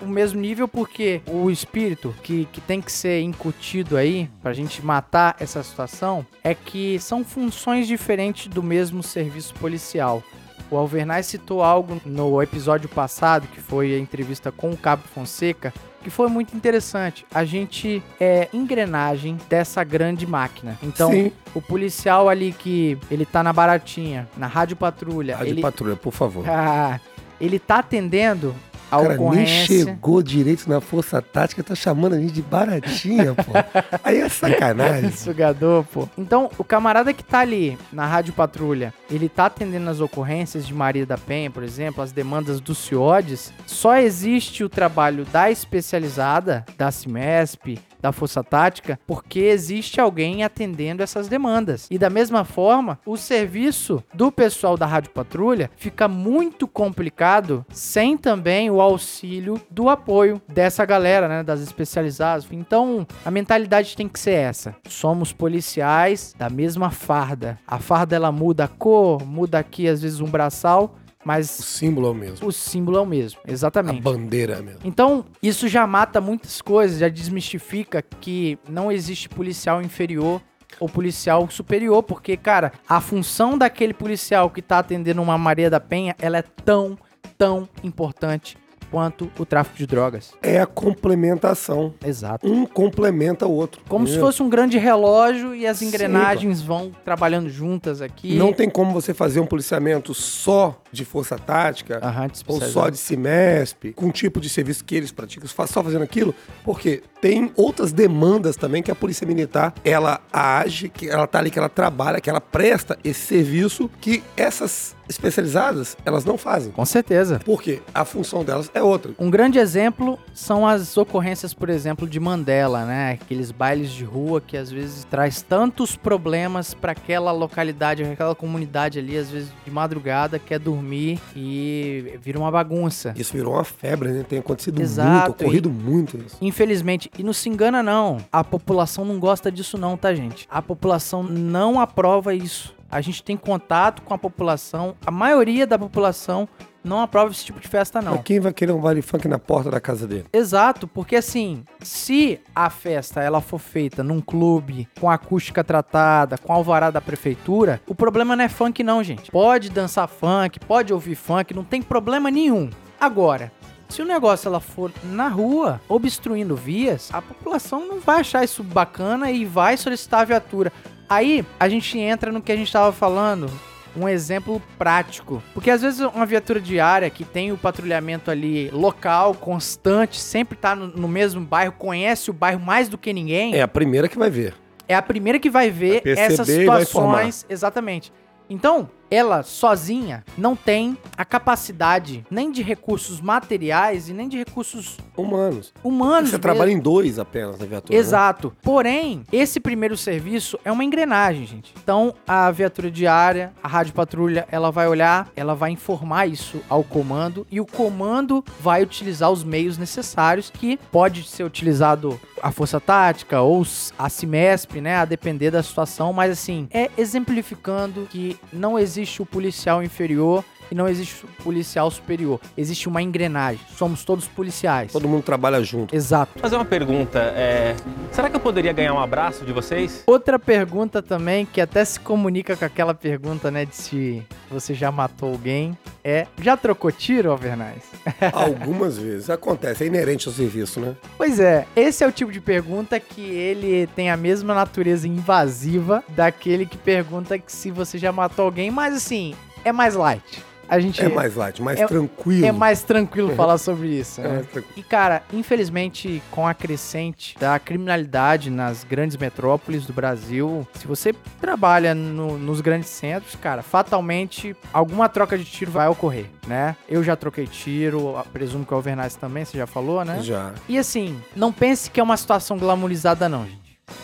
o 0.01 0.05
mesmo 0.07 0.39
nível, 0.39 0.67
porque 0.67 1.21
o 1.27 1.49
espírito 1.49 2.13
que, 2.23 2.45
que 2.51 2.59
tem 2.61 2.81
que 2.81 2.91
ser 2.91 3.21
incutido 3.21 3.97
aí, 3.97 4.29
pra 4.41 4.53
gente 4.53 4.83
matar 4.83 5.35
essa 5.39 5.63
situação, 5.63 6.25
é 6.43 6.53
que 6.53 6.99
são 6.99 7.23
funções 7.23 7.87
diferentes 7.87 8.47
do 8.47 8.61
mesmo 8.61 9.01
serviço 9.01 9.53
policial. 9.55 10.23
O 10.69 10.77
Alvernaz 10.77 11.25
citou 11.25 11.61
algo 11.61 12.01
no 12.05 12.41
episódio 12.41 12.87
passado, 12.87 13.47
que 13.47 13.59
foi 13.59 13.93
a 13.93 13.99
entrevista 13.99 14.51
com 14.51 14.71
o 14.71 14.77
Cabo 14.77 15.03
Fonseca, 15.13 15.73
que 16.01 16.09
foi 16.09 16.29
muito 16.29 16.55
interessante. 16.55 17.25
A 17.33 17.43
gente 17.43 18.01
é 18.19 18.47
engrenagem 18.53 19.37
dessa 19.49 19.83
grande 19.83 20.25
máquina. 20.25 20.77
Então, 20.81 21.11
Sim. 21.11 21.31
o 21.53 21.61
policial 21.61 22.29
ali 22.29 22.53
que 22.53 22.97
ele 23.09 23.25
tá 23.25 23.43
na 23.43 23.51
baratinha, 23.51 24.29
na 24.37 24.47
rádio 24.47 24.77
patrulha, 24.77 25.35
Rádio 25.35 25.53
ele, 25.53 25.61
patrulha, 25.61 25.95
por 25.95 26.13
favor. 26.13 26.49
Ah, 26.49 26.99
ele 27.39 27.59
tá 27.59 27.79
atendendo 27.79 28.55
a 28.91 28.97
cara 28.97 29.07
nem 29.09 29.17
ocorrência. 29.17 29.85
chegou 29.85 30.21
direito 30.21 30.69
na 30.69 30.81
força 30.81 31.21
tática, 31.21 31.63
tá 31.63 31.73
chamando 31.73 32.13
a 32.13 32.19
gente 32.19 32.33
de 32.33 32.41
baratinha, 32.41 33.33
pô. 33.33 33.51
Aí 34.03 34.19
é 34.19 34.29
sacanagem. 34.29 35.11
Sugador, 35.15 35.83
pô. 35.85 36.07
Então, 36.17 36.49
o 36.57 36.63
camarada 36.63 37.13
que 37.13 37.23
tá 37.23 37.39
ali 37.39 37.77
na 37.91 38.05
Rádio 38.05 38.33
Patrulha, 38.33 38.93
ele 39.09 39.29
tá 39.29 39.45
atendendo 39.45 39.89
as 39.89 39.99
ocorrências 39.99 40.67
de 40.67 40.73
Maria 40.73 41.05
da 41.05 41.17
Penha, 41.17 41.49
por 41.49 41.63
exemplo, 41.63 42.03
as 42.03 42.11
demandas 42.11 42.59
do 42.59 42.75
CIODES. 42.75 43.53
Só 43.65 43.97
existe 43.97 44.63
o 44.63 44.69
trabalho 44.69 45.25
da 45.25 45.49
especializada, 45.49 46.65
da 46.77 46.91
CIMESP, 46.91 47.79
da 48.01 48.11
Força 48.11 48.43
Tática, 48.43 48.99
porque 49.05 49.39
existe 49.39 50.01
alguém 50.01 50.43
atendendo 50.43 51.03
essas 51.03 51.27
demandas. 51.27 51.87
E 51.91 51.97
da 51.97 52.09
mesma 52.09 52.43
forma, 52.43 52.99
o 53.05 53.15
serviço 53.15 54.03
do 54.13 54.31
pessoal 54.31 54.75
da 54.75 54.85
Rádio 54.85 55.11
Patrulha 55.11 55.69
fica 55.77 56.07
muito 56.07 56.67
complicado 56.67 57.65
sem 57.69 58.17
também 58.17 58.71
o 58.71 58.80
auxílio 58.81 59.61
do 59.69 59.89
apoio 59.89 60.41
dessa 60.47 60.85
galera, 60.85 61.27
né, 61.27 61.43
das 61.43 61.61
especializadas. 61.61 62.45
Então, 62.51 63.05
a 63.25 63.31
mentalidade 63.31 63.95
tem 63.95 64.07
que 64.07 64.19
ser 64.19 64.31
essa. 64.33 64.75
Somos 64.87 65.31
policiais 65.33 66.33
da 66.37 66.49
mesma 66.49 66.89
farda. 66.91 67.57
A 67.67 67.79
farda 67.79 68.15
ela 68.15 68.31
muda 68.31 68.65
a 68.65 68.67
cor, 68.67 69.25
muda 69.25 69.59
aqui 69.59 69.87
às 69.87 70.01
vezes 70.01 70.19
um 70.19 70.25
braçal, 70.29 70.95
O 71.23 71.23
mas 71.23 71.49
símbolo 71.49 72.07
é 72.07 72.11
o 72.11 72.13
mesmo. 72.15 72.47
o 72.47 72.51
símbolo 72.51 72.97
é 72.97 73.01
o 73.01 73.05
mesmo. 73.05 73.39
A 73.47 73.51
Exatamente. 73.51 74.01
bandeira 74.01 74.53
é 74.53 74.59
a 74.59 74.61
mesma. 74.61 74.79
Então, 74.83 75.25
isso 75.41 75.67
já 75.67 75.85
mata 75.87 76.19
muitas 76.19 76.61
coisas, 76.61 76.99
já 76.99 77.07
desmistifica 77.09 78.01
que 78.01 78.57
não 78.67 78.91
existe 78.91 79.29
policial 79.29 79.81
inferior 79.81 80.41
ou 80.79 80.89
policial 80.89 81.47
superior, 81.49 82.01
porque, 82.01 82.35
cara, 82.35 82.71
a 82.89 82.99
função 82.99 83.57
daquele 83.57 83.93
policial 83.93 84.49
que 84.49 84.61
tá 84.61 84.79
atendendo 84.79 85.21
uma 85.21 85.37
Maria 85.37 85.69
da 85.69 85.79
Penha, 85.79 86.15
ela 86.17 86.37
é 86.37 86.41
tão, 86.41 86.97
tão 87.37 87.67
importante 87.83 88.57
quanto 88.91 89.31
o 89.39 89.45
tráfico 89.45 89.77
de 89.77 89.87
drogas. 89.87 90.33
É 90.41 90.59
a 90.59 90.65
complementação. 90.65 91.93
Exato. 92.05 92.51
Um 92.51 92.65
complementa 92.65 93.47
o 93.47 93.51
outro. 93.51 93.81
Como 93.87 94.05
se 94.05 94.13
entendeu? 94.13 94.27
fosse 94.27 94.43
um 94.43 94.49
grande 94.49 94.77
relógio 94.77 95.55
e 95.55 95.65
as 95.65 95.77
Sim, 95.77 95.87
engrenagens 95.87 96.61
vão 96.61 96.91
trabalhando 97.05 97.49
juntas 97.49 98.01
aqui. 98.01 98.35
Não 98.35 98.51
tem 98.51 98.69
como 98.69 98.91
você 98.91 99.13
fazer 99.13 99.39
um 99.39 99.45
policiamento 99.45 100.13
só 100.13 100.80
de 100.91 101.05
força 101.05 101.37
tática 101.37 101.99
de 101.99 102.43
ou 102.47 102.61
só 102.61 102.89
de 102.89 102.97
CIMESP, 102.97 103.93
com 103.93 104.07
o 104.07 104.11
tipo 104.11 104.39
de 104.39 104.49
serviço 104.49 104.83
que 104.83 104.95
eles 104.95 105.11
praticam, 105.11 105.47
só 105.47 105.83
fazendo 105.83 106.03
aquilo, 106.03 106.33
porque 106.63 107.03
tem 107.21 107.51
outras 107.55 107.93
demandas 107.93 108.55
também 108.55 108.81
que 108.81 108.91
a 108.91 108.95
Polícia 108.95 109.25
Militar, 109.25 109.73
ela 109.83 110.21
age, 110.33 110.89
que 110.89 111.07
ela 111.07 111.27
tá 111.27 111.39
ali, 111.39 111.51
que 111.51 111.59
ela 111.59 111.69
trabalha, 111.69 112.19
que 112.19 112.29
ela 112.29 112.41
presta 112.41 112.97
esse 113.03 113.21
serviço 113.21 113.89
que 114.01 114.23
essas 114.35 114.95
especializadas, 115.11 115.97
elas 116.05 116.25
não 116.25 116.37
fazem. 116.37 116.71
Com 116.71 116.85
certeza. 116.85 117.39
Porque 117.43 117.81
a 117.93 118.05
função 118.05 118.43
delas 118.43 118.71
é 118.73 118.81
outra. 118.81 119.11
Um 119.19 119.29
grande 119.29 119.59
exemplo 119.59 120.17
são 120.33 120.65
as 120.65 120.97
ocorrências, 120.97 121.53
por 121.53 121.69
exemplo, 121.69 122.07
de 122.07 122.19
Mandela, 122.19 122.85
né? 122.85 123.19
Aqueles 123.21 123.51
bailes 123.51 123.91
de 123.91 124.03
rua 124.03 124.41
que 124.41 124.55
às 124.55 124.71
vezes 124.71 125.03
traz 125.03 125.41
tantos 125.41 125.95
problemas 125.95 126.73
para 126.73 126.93
aquela 126.93 127.31
localidade, 127.31 128.03
aquela 128.03 128.33
comunidade 128.33 128.99
ali, 128.99 129.17
às 129.17 129.29
vezes 129.29 129.49
de 129.65 129.71
madrugada, 129.71 130.39
quer 130.39 130.59
dormir 130.81 131.19
e 131.35 132.17
vira 132.21 132.39
uma 132.39 132.51
bagunça. 132.51 133.13
Isso 133.15 133.31
virou 133.31 133.53
uma 133.53 133.63
febre, 133.63 134.09
né? 134.09 134.25
Tem 134.27 134.39
acontecido 134.39 134.81
Exato, 134.81 135.29
muito, 135.29 135.41
ocorrido 135.41 135.69
muito 135.69 136.17
isso. 136.17 136.37
Infelizmente, 136.41 137.09
e 137.17 137.23
não 137.23 137.31
se 137.31 137.47
engana 137.47 137.83
não, 137.83 138.17
a 138.31 138.43
população 138.43 139.05
não 139.05 139.19
gosta 139.19 139.51
disso 139.51 139.77
não, 139.77 139.95
tá 139.95 140.13
gente? 140.13 140.47
A 140.49 140.61
população 140.61 141.23
não 141.23 141.79
aprova 141.79 142.33
isso. 142.33 142.75
A 142.89 142.99
gente 142.99 143.23
tem 143.23 143.37
contato 143.37 144.01
com 144.01 144.13
a 144.13 144.17
população, 144.17 144.95
a 145.05 145.11
maioria 145.11 145.65
da 145.65 145.79
população 145.79 146.49
não 146.83 147.01
aprova 147.01 147.31
esse 147.31 147.45
tipo 147.45 147.59
de 147.59 147.67
festa, 147.67 148.01
não. 148.01 148.13
Mas 148.13 148.23
quem 148.23 148.39
vai 148.39 148.53
querer 148.53 148.71
um 148.71 148.79
baile 148.79 149.01
funk 149.01 149.27
na 149.27 149.39
porta 149.39 149.69
da 149.69 149.79
casa 149.79 150.07
dele? 150.07 150.25
Exato, 150.33 150.87
porque 150.87 151.15
assim, 151.15 151.63
se 151.81 152.39
a 152.55 152.69
festa 152.69 153.21
ela 153.21 153.41
for 153.41 153.59
feita 153.59 154.03
num 154.03 154.21
clube, 154.21 154.87
com 154.99 155.09
acústica 155.09 155.63
tratada, 155.63 156.37
com 156.37 156.51
alvará 156.53 156.89
da 156.89 157.01
prefeitura, 157.01 157.81
o 157.87 157.95
problema 157.95 158.35
não 158.35 158.43
é 158.43 158.49
funk 158.49 158.83
não, 158.83 159.03
gente. 159.03 159.31
Pode 159.31 159.69
dançar 159.69 160.07
funk, 160.07 160.59
pode 160.59 160.93
ouvir 160.93 161.15
funk, 161.15 161.53
não 161.53 161.63
tem 161.63 161.81
problema 161.81 162.31
nenhum. 162.31 162.69
Agora, 162.99 163.51
se 163.89 164.01
o 164.01 164.05
negócio 164.05 164.47
ela 164.47 164.59
for 164.59 164.91
na 165.03 165.27
rua, 165.27 165.81
obstruindo 165.89 166.55
vias, 166.55 167.09
a 167.11 167.21
população 167.21 167.85
não 167.85 167.99
vai 167.99 168.21
achar 168.21 168.43
isso 168.43 168.63
bacana 168.63 169.29
e 169.29 169.43
vai 169.43 169.75
solicitar 169.75 170.21
a 170.21 170.25
viatura. 170.25 170.71
Aí 171.09 171.45
a 171.59 171.67
gente 171.67 171.99
entra 171.99 172.31
no 172.31 172.41
que 172.41 172.53
a 172.53 172.55
gente 172.55 172.67
estava 172.67 172.93
falando, 172.93 173.51
um 173.95 174.07
exemplo 174.07 174.61
prático. 174.77 175.41
Porque 175.53 175.69
às 175.69 175.81
vezes 175.81 175.99
uma 175.99 176.25
viatura 176.25 176.59
diária 176.59 177.09
que 177.09 177.23
tem 177.23 177.51
o 177.51 177.57
patrulhamento 177.57 178.29
ali 178.31 178.69
local, 178.71 179.33
constante, 179.33 180.19
sempre 180.19 180.57
tá 180.57 180.75
no, 180.75 180.87
no 180.87 181.07
mesmo 181.07 181.41
bairro, 181.41 181.73
conhece 181.77 182.29
o 182.29 182.33
bairro 182.33 182.59
mais 182.59 182.87
do 182.89 182.97
que 182.97 183.11
ninguém, 183.13 183.53
É 183.55 183.57
é, 183.57 183.61
a 183.61 183.67
primeira 183.67 184.07
que 184.07 184.17
vai 184.17 184.29
ver. 184.29 184.53
a 184.89 185.01
primeira 185.01 185.39
que 185.39 185.49
vai 185.49 185.69
ver 185.69 186.01
Vai 186.03 186.13
essas 186.13 186.47
situações. 186.47 187.45
Exatamente. 187.49 188.11
Então, 188.49 188.89
ela 189.11 189.43
sozinha 189.43 190.23
não 190.37 190.55
tem 190.55 190.97
a 191.17 191.25
capacidade 191.25 192.25
nem 192.31 192.49
de 192.49 192.63
recursos 192.63 193.19
materiais 193.19 194.07
e 194.07 194.13
nem 194.13 194.29
de 194.29 194.37
recursos 194.37 194.97
Humanos. 195.17 195.73
humanos. 195.83 196.29
Você 196.29 196.37
mesmo. 196.37 196.39
trabalha 196.39 196.71
em 196.71 196.79
dois 196.79 197.19
apenas 197.19 197.59
na 197.59 197.65
viatura. 197.65 197.93
né? 197.93 197.99
Exato. 197.99 198.55
Porém, 198.63 199.23
esse 199.31 199.59
primeiro 199.59 199.97
serviço 199.97 200.57
é 200.63 200.71
uma 200.71 200.83
engrenagem, 200.83 201.45
gente. 201.45 201.73
Então, 201.83 202.15
a 202.25 202.49
viatura 202.51 202.89
diária, 202.89 203.51
a 203.61 203.67
rádio 203.67 203.93
patrulha, 203.93 204.47
ela 204.49 204.71
vai 204.71 204.87
olhar, 204.87 205.29
ela 205.35 205.53
vai 205.53 205.71
informar 205.71 206.27
isso 206.27 206.61
ao 206.69 206.83
comando 206.83 207.45
e 207.51 207.59
o 207.59 207.65
comando 207.65 208.43
vai 208.61 208.81
utilizar 208.81 209.29
os 209.29 209.43
meios 209.43 209.77
necessários 209.77 210.49
que 210.49 210.79
pode 210.91 211.23
ser 211.23 211.43
utilizado 211.43 212.19
a 212.41 212.51
força 212.51 212.79
tática 212.79 213.41
ou 213.41 213.63
a 213.99 214.09
CIMESP, 214.09 214.81
né, 214.81 214.95
a 214.95 215.05
depender 215.05 215.51
da 215.51 215.61
situação, 215.61 216.11
mas 216.11 216.31
assim, 216.31 216.67
é 216.71 216.89
exemplificando 216.97 218.07
que 218.09 218.35
não 218.51 218.79
existe 218.79 219.00
o 219.19 219.25
policial 219.25 219.83
inferior 219.83 220.43
e 220.71 220.75
não 220.75 220.87
existe 220.87 221.25
policial 221.43 221.91
superior. 221.91 222.39
Existe 222.57 222.87
uma 222.87 223.01
engrenagem. 223.01 223.59
Somos 223.75 224.05
todos 224.05 224.27
policiais. 224.27 224.91
Todo 224.91 225.07
mundo 225.07 225.23
trabalha 225.23 225.61
junto. 225.61 225.93
Exato. 225.93 226.39
Fazer 226.39 226.55
uma 226.55 226.65
pergunta, 226.65 227.19
é... 227.19 227.75
será 228.11 228.29
que 228.29 228.35
eu 228.37 228.39
poderia 228.39 228.71
ganhar 228.71 228.93
um 228.93 228.99
abraço 228.99 229.43
de 229.43 229.51
vocês? 229.51 230.03
Outra 230.07 230.39
pergunta 230.39 231.01
também, 231.01 231.45
que 231.45 231.59
até 231.59 231.83
se 231.83 231.99
comunica 231.99 232.55
com 232.55 232.63
aquela 232.63 232.93
pergunta, 232.93 233.51
né, 233.51 233.65
de 233.65 233.75
se 233.75 234.23
você 234.49 234.73
já 234.73 234.91
matou 234.91 235.29
alguém, 235.29 235.77
é: 236.03 236.25
já 236.41 236.55
trocou 236.55 236.91
tiro, 236.91 237.31
Alvernaz? 237.31 237.83
Algumas 238.31 238.97
vezes. 238.97 239.29
Acontece, 239.29 239.83
é 239.83 239.87
inerente 239.87 240.27
ao 240.27 240.33
serviço, 240.33 240.79
né? 240.79 240.95
Pois 241.17 241.39
é, 241.39 241.67
esse 241.75 242.03
é 242.03 242.07
o 242.07 242.11
tipo 242.11 242.31
de 242.31 242.39
pergunta 242.39 242.99
que 242.99 243.21
ele 243.21 243.87
tem 243.87 244.09
a 244.09 244.17
mesma 244.17 244.53
natureza 244.53 245.07
invasiva 245.07 246.03
daquele 246.09 246.65
que 246.65 246.77
pergunta 246.77 247.37
que 247.37 247.51
se 247.51 247.71
você 247.71 247.97
já 247.97 248.11
matou 248.11 248.45
alguém, 248.45 248.71
mas 248.71 248.95
assim, 248.95 249.35
é 249.63 249.71
mais 249.71 249.95
light. 249.95 250.43
A 250.71 250.79
gente 250.79 251.03
É 251.03 251.09
mais 251.09 251.35
light, 251.35 251.61
mais 251.61 251.77
é- 251.81 251.85
tranquilo. 251.85 252.45
é 252.45 252.51
mais 252.53 252.81
tranquilo 252.81 253.35
falar 253.35 253.57
sobre 253.57 253.89
isso, 253.89 254.21
É 254.21 254.23
né? 254.27 254.37
tranquilo. 254.49 254.73
E 254.77 254.81
cara, 254.81 255.21
infelizmente, 255.33 256.23
com 256.31 256.47
a 256.47 256.53
crescente 256.53 257.35
da 257.37 257.59
criminalidade 257.59 258.49
nas 258.49 258.85
grandes 258.85 259.17
metrópoles 259.17 259.85
do 259.85 259.91
Brasil, 259.91 260.65
se 260.75 260.87
você 260.87 261.13
trabalha 261.41 261.93
no- 261.93 262.37
nos 262.37 262.61
grandes 262.61 262.87
centros, 262.89 263.35
cara, 263.35 263.61
fatalmente 263.61 264.55
alguma 264.71 265.09
troca 265.09 265.37
de 265.37 265.43
tiro 265.43 265.71
vai 265.71 265.89
ocorrer, 265.89 266.27
né? 266.47 266.73
Eu 266.87 267.03
já 267.03 267.17
troquei 267.17 267.47
tiro, 267.47 268.15
presumo 268.31 268.65
que 268.65 268.73
o 268.73 268.75
Alvernaz 268.77 269.15
também, 269.15 269.43
você 269.43 269.57
já 269.57 269.67
falou, 269.67 270.05
né? 270.05 270.21
Já. 270.21 270.53
E 270.69 270.77
assim, 270.77 271.21
não 271.35 271.51
pense 271.51 271.91
que 271.91 271.99
é 271.99 272.03
uma 272.03 272.15
situação 272.15 272.57
glamorizada, 272.57 273.27
não, 273.27 273.45
gente. 273.45 273.59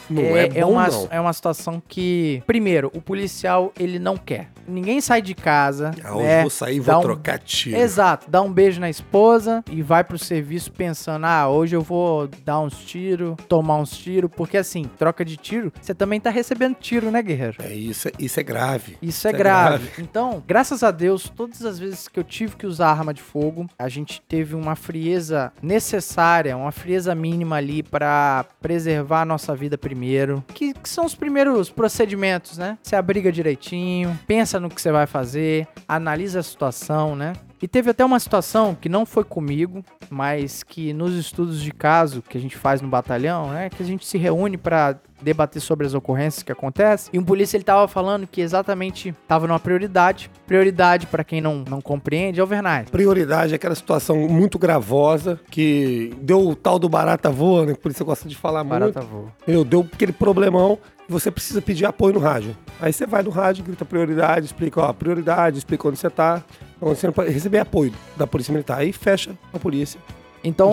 Não 0.10 0.22
é, 0.36 0.50
bom, 0.50 0.72
uma, 0.74 0.88
não. 0.90 1.08
é 1.10 1.22
uma 1.22 1.32
situação 1.32 1.82
que, 1.88 2.44
primeiro, 2.46 2.92
o 2.94 3.00
policial 3.02 3.72
ele 3.80 3.98
não 4.00 4.18
quer. 4.18 4.50
Ninguém 4.68 5.00
sai 5.02 5.22
de 5.22 5.34
casa, 5.34 5.92
Ah, 6.04 6.16
hoje 6.16 6.26
né? 6.28 6.42
vou 6.42 6.50
sair 6.50 6.78
e 6.78 6.80
vou 6.80 6.98
um- 6.98 7.02
trocar 7.02 7.40
tiro. 7.40 7.78
Exato, 7.78 8.30
dá 8.30 8.42
um 8.42 8.52
beijo 8.52 8.80
na 8.80 8.90
esposa 8.90 9.64
e 9.72 9.82
vai 9.82 10.04
pro 10.04 10.18
serviço 10.20 10.72
pensando: 10.72 11.26
ah, 11.26 11.48
hoje 11.50 11.76
eu 11.76 11.82
vou 11.82 12.28
dar 12.44 12.60
uns 12.60 12.76
tiros, 12.78 13.36
tomar 13.48 13.78
uns 13.78 13.92
tiros, 13.98 14.30
porque 14.36 14.58
assim, 14.58 14.84
troca 14.98 15.24
de 15.24 15.38
tiro, 15.38 15.72
você 15.82 15.94
também 15.94 16.20
tá 16.20 16.30
recebendo 16.30 16.76
tiro, 16.76 17.10
né, 17.12 17.22
guerreiro? 17.22 17.58
É 17.64 17.74
isso, 17.74 18.08
é- 18.08 18.12
isso 18.20 18.40
é 18.40 18.44
grave. 18.44 18.98
Isso 19.02 19.28
é 19.28 19.32
grave. 19.34 19.90
Então, 20.00 20.44
graças 20.46 20.84
a 20.84 20.92
Deus, 20.92 21.30
todas 21.36 21.64
as 21.64 21.80
vezes 21.80 22.08
que 22.08 22.20
eu 22.20 22.24
tive 22.24 22.56
que 22.56 22.66
usar 22.66 22.90
arma 22.90 23.14
de 23.14 23.22
fogo, 23.22 23.68
a 23.80 23.88
gente 23.90 24.22
teve 24.28 24.56
uma 24.56 24.76
frieza 24.76 25.52
necessária, 25.62 26.58
uma 26.58 26.72
frieza 26.72 27.14
mínima 27.16 27.56
ali 27.58 27.82
pra 27.84 28.46
preservar 28.62 29.22
a 29.22 29.26
nossa 29.26 29.56
vida 29.56 29.78
primeiro. 29.78 30.44
Que, 30.54 30.74
que 30.74 30.90
são 30.90 31.06
os 31.06 31.16
primeiros 31.16 31.70
procedimentos, 31.70 32.58
né? 32.58 32.78
Você 32.82 32.96
abriga 32.96 33.32
direitinho, 33.32 34.18
pensa 34.28 34.57
no 34.60 34.70
que 34.70 34.82
você 34.82 34.92
vai 34.92 35.08
fazer, 35.08 35.68
analisa 35.88 36.40
a 36.40 36.44
situação, 36.44 37.16
né? 37.16 37.34
E 37.62 37.68
teve 37.68 37.90
até 37.90 38.06
uma 38.06 38.20
situação 38.20 38.76
que 38.80 38.88
não 38.88 39.06
foi 39.06 39.24
comigo, 39.24 39.84
mas 40.10 40.64
que 40.64 40.94
nos 40.94 41.14
estudos 41.16 41.62
de 41.62 41.72
caso 41.72 42.22
que 42.22 42.38
a 42.38 42.42
gente 42.42 42.56
faz 42.56 42.82
no 42.82 42.88
batalhão, 42.88 43.50
né, 43.50 43.70
que 43.70 43.82
a 43.82 43.86
gente 43.86 44.06
se 44.06 44.18
reúne 44.18 44.58
pra 44.58 44.96
debater 45.22 45.60
sobre 45.60 45.88
as 45.88 45.96
ocorrências 45.96 46.44
que 46.44 46.52
acontecem. 46.52 47.10
E 47.12 47.18
um 47.18 47.24
polícia 47.24 47.58
ele 47.58 47.64
tava 47.64 47.88
falando 47.88 48.28
que 48.28 48.40
exatamente 48.40 49.16
tava 49.28 49.48
numa 49.48 49.60
prioridade. 49.60 50.30
Prioridade 50.46 51.08
pra 51.08 51.24
quem 51.24 51.42
não, 51.42 51.64
não 51.68 51.82
compreende 51.82 52.40
é 52.40 52.44
overnight. 52.44 52.92
Prioridade 52.92 53.54
é 53.54 53.56
aquela 53.56 53.74
situação 53.74 54.28
muito 54.28 54.60
gravosa 54.60 55.40
que 55.50 56.14
deu 56.22 56.48
o 56.50 56.56
tal 56.56 56.78
do 56.78 56.88
barata 56.88 57.32
voa, 57.32 57.66
né? 57.66 57.74
Por 57.74 57.92
isso 57.92 58.04
eu 58.04 58.06
gosto 58.06 58.28
de 58.28 58.36
falar 58.36 58.64
Barata 58.64 59.00
muito. 59.00 59.12
voa. 59.12 59.34
Eu 59.48 59.66
deu 59.66 59.88
aquele 59.92 60.12
problemão 60.12 60.78
e 61.10 61.12
você 61.12 61.32
precisa 61.32 61.62
pedir 61.62 61.86
apoio 61.86 62.14
no 62.14 62.20
rádio. 62.20 62.56
Aí 62.80 62.94
você 62.94 63.08
vai 63.08 63.24
no 63.24 63.32
rádio, 63.32 63.64
grita 63.64 63.86
prioridade, 63.86 64.46
explica, 64.46 64.82
ó, 64.82 64.94
prioridade, 64.94 65.58
explica 65.58 65.88
onde 65.88 65.98
você 65.98 66.10
tá, 66.12 66.44
onde 66.82 67.00
você 67.00 67.08
não 67.08 67.14
pode 67.14 67.32
receber 67.32 67.60
apoio 67.60 67.94
da 68.16 68.28
Polícia 68.28 68.52
Militar. 68.52 68.80
Aí 68.80 68.92
fecha 68.92 69.38
a 69.54 69.60
polícia 69.60 70.00
Então. 70.48 70.72